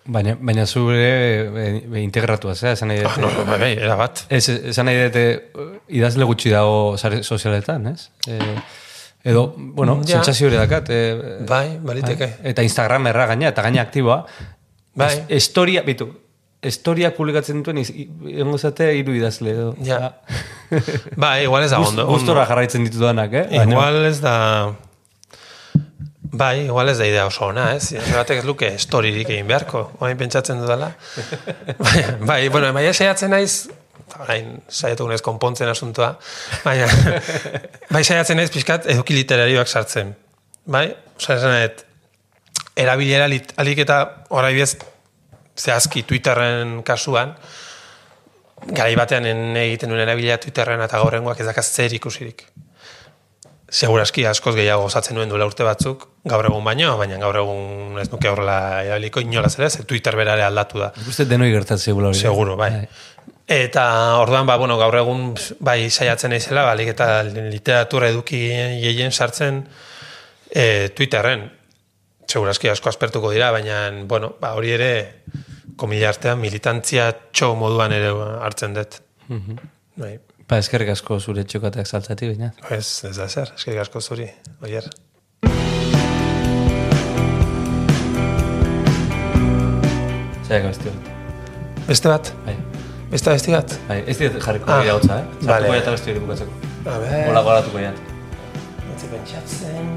Baina, 0.07 0.37
baina 0.39 0.63
zure 0.65 1.03
e, 1.03 1.71
e, 1.83 1.99
integratua, 1.99 2.53
zera, 2.55 2.71
esan 2.77 2.93
nahi. 2.93 3.01
Ah, 3.03 3.15
no, 3.19 3.27
bai, 3.49 3.57
bai, 3.59 3.71
era 3.75 3.97
bat. 3.99 4.23
Ez, 4.31 4.45
esan 4.71 4.87
nahi 4.87 5.01
dute, 5.01 5.23
idazle 5.99 6.27
gutxi 6.29 6.53
dago 6.53 6.95
sare 6.95 7.19
sozialetan, 7.23 7.89
ez? 7.91 8.07
E, 8.23 8.37
edo, 9.27 9.49
bueno, 9.57 9.97
ja. 10.05 10.15
sentsazio 10.15 10.47
hori 10.47 10.59
dakat. 10.59 10.93
E, 10.95 11.01
bai, 11.49 11.75
baliteke. 11.83 12.31
Bai, 12.37 12.53
eta 12.53 12.63
Instagram 12.63 13.11
erra 13.11 13.27
gaina, 13.33 13.51
eta 13.51 13.67
gaina 13.67 13.83
aktiboa. 13.83 14.21
Bai. 14.97 15.11
historia, 15.35 15.83
bitu, 15.85 16.07
historia 16.63 17.11
publikatzen 17.13 17.59
duten, 17.61 17.83
egon 17.83 18.57
zate, 18.57 18.89
iru 18.97 19.13
idazle, 19.13 19.51
edo. 19.53 19.69
Ja. 19.85 20.15
bai, 21.19 21.43
igual 21.43 21.67
ez 21.67 21.73
da 21.75 21.83
ondo. 21.83 22.07
Gustora 22.07 22.47
jarraitzen 22.47 22.87
ditudanak, 22.87 23.41
eh? 23.43 23.47
Igual 23.59 24.05
ez 24.07 24.21
da... 24.23 24.37
Bai, 26.31 26.65
igual 26.65 26.89
ez 26.89 26.97
da 26.97 27.05
idea 27.07 27.25
oso 27.27 27.45
ona, 27.47 27.69
ez? 27.75 27.93
Batek 28.11 28.41
ez 28.41 28.45
luke 28.45 28.69
storirik 28.81 29.29
egin 29.29 29.47
beharko, 29.47 29.83
oain 30.03 30.17
pentsatzen 30.19 30.59
dudala. 30.59 30.91
bai, 31.85 32.01
bai, 32.19 32.41
bueno, 32.49 32.71
bai, 32.75 32.87
saiatzen 32.93 33.31
naiz, 33.31 33.69
orain 34.19 34.57
saiatu 34.67 35.07
gunez 35.07 35.21
konpontzen 35.23 35.69
asuntoa, 35.71 36.13
baina, 36.65 36.89
bai, 37.93 38.03
saiatzen 38.03 38.39
naiz 38.39 38.51
pixkat 38.53 38.89
eduki 38.93 39.15
literarioak 39.15 39.71
sartzen. 39.71 40.13
Bai, 40.67 40.89
osa 41.15 41.39
esan 41.39 41.57
et, 41.61 41.85
erabilera 42.77 43.27
lit, 43.31 43.53
alik 43.61 43.85
eta 43.85 44.01
orai 44.35 44.53
bez, 44.57 44.73
zehazki 45.57 46.03
Twitterren 46.05 46.81
kasuan, 46.85 47.33
garai 48.67 48.95
batean 48.99 49.25
egiten 49.63 49.93
duen 49.93 50.03
erabilera 50.03 50.37
Twitterren 50.41 50.83
eta 50.85 50.99
gaurrengoak 51.01 51.41
ez 51.41 51.47
dakaz 51.49 51.65
zer 51.71 51.95
ikusirik. 51.97 52.45
Segurazki 53.67 54.23
askoz 54.23 54.53
gehiago 54.55 54.85
gozatzen 54.85 55.17
nuen 55.17 55.27
duela 55.27 55.45
urte 55.49 55.65
batzuk, 55.67 56.05
gaur 56.23 56.47
egun 56.47 56.63
baino, 56.63 56.93
baina 56.99 57.17
gaur 57.19 57.35
egun 57.41 57.97
ez 57.99 58.07
nuke 58.13 58.29
horrela 58.31 58.83
erabiliko 58.85 59.19
inolaz 59.19 59.57
ere, 59.59 59.69
ze 59.69 59.83
Twitter 59.83 60.15
berare 60.15 60.45
aldatu 60.45 60.79
da. 60.79 60.93
Uste 61.03 61.25
denoi 61.27 61.49
gertatzen 61.51 61.97
hori. 61.97 62.13
Seguro, 62.15 62.55
bai. 62.55 62.69
bai. 62.71 63.33
Eta 63.47 63.83
orduan, 64.21 64.47
ba, 64.47 64.55
bueno, 64.59 64.77
gaur 64.79 64.95
egun 64.95 65.33
bai 65.59 65.89
saiatzen 65.89 66.31
naizela, 66.31 66.63
balik 66.67 66.93
eta 66.93 67.09
literatura 67.27 68.07
eduki 68.11 68.39
gehien 68.83 69.11
sartzen 69.11 69.65
e, 70.47 70.89
Twitterren. 70.95 71.49
Segurazki 72.27 72.71
asko 72.71 72.91
aspertuko 72.91 73.31
dira, 73.35 73.51
baina, 73.51 73.89
bueno, 74.07 74.33
ba, 74.39 74.53
hori 74.55 74.71
ere, 74.75 74.91
komila 75.75 76.13
artean, 76.13 76.39
militantzia 76.39 77.11
txo 77.31 77.51
moduan 77.59 77.95
ere 77.99 78.15
hartzen 78.47 78.79
dut. 78.79 79.01
Mm 79.27 79.59
Bai. 79.97 80.11
Ba, 80.47 80.61
eskerrik 80.63 80.93
asko 80.93 81.17
zure 81.19 81.43
txokateak 81.43 81.89
saltzati, 81.89 82.29
baina. 82.31 82.53
Ez, 82.71 83.03
ez 83.03 83.17
da 83.17 83.25
zer, 83.27 83.49
eskerrik 83.57 83.81
asko 83.81 83.99
zuri, 83.99 84.29
oier. 84.63 84.85
Zaiak 90.47 90.69
beste 90.69 90.93
bat. 90.93 91.11
Beste 91.89 92.13
bat? 92.13 92.31
Bai. 92.45 92.55
Beste 93.11 93.33
beste 93.33 93.51
bat? 93.51 93.75
Bai, 93.89 93.99
ez 94.07 94.15
dira 94.21 94.39
jarriko 94.45 94.71
ah, 94.71 94.79
gautza, 94.87 95.19
eh? 95.19 95.27
Zartuko 95.41 95.51
vale. 95.51 95.75
jata 95.81 95.95
beste 95.97 96.13
hori 96.13 96.23
bukatzeko. 96.23 96.71
A 96.87 96.97
ber. 97.03 97.15
Hola 97.27 97.43
goratuko 97.49 97.83
jat. 97.83 97.99
Batzi 98.87 99.11
pentsatzen... 99.11 99.91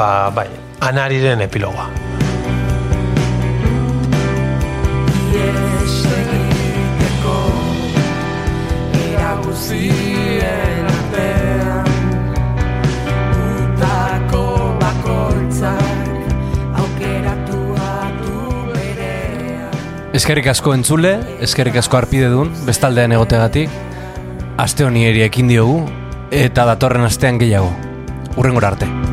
Ba, 0.00 0.12
bai, 0.32 0.48
anariren 0.88 1.44
epilogoa. 1.44 1.90
Yes, 5.36 5.77
guzien 9.58 10.86
artean 10.86 11.88
Utako 13.64 14.44
bakoitzak 14.78 16.78
aukeratua 16.78 17.90
du 18.20 18.38
berean 18.70 20.14
Eskerrik 20.14 20.46
asko 20.54 20.76
entzule, 20.78 21.16
eskerrik 21.42 21.82
asko 21.82 21.98
arpide 21.98 22.30
dun, 22.30 22.54
bestaldean 22.68 23.18
egotegatik 23.18 23.74
Aste 24.58 24.86
honi 24.86 25.08
eri 25.10 25.26
ekin 25.26 25.50
diogu, 25.50 25.84
eta 26.34 26.64
datorren 26.66 27.06
astean 27.06 27.38
gehiago. 27.38 27.70
Urrengor 28.34 28.66
arte. 28.66 28.90
arte. 28.90 29.07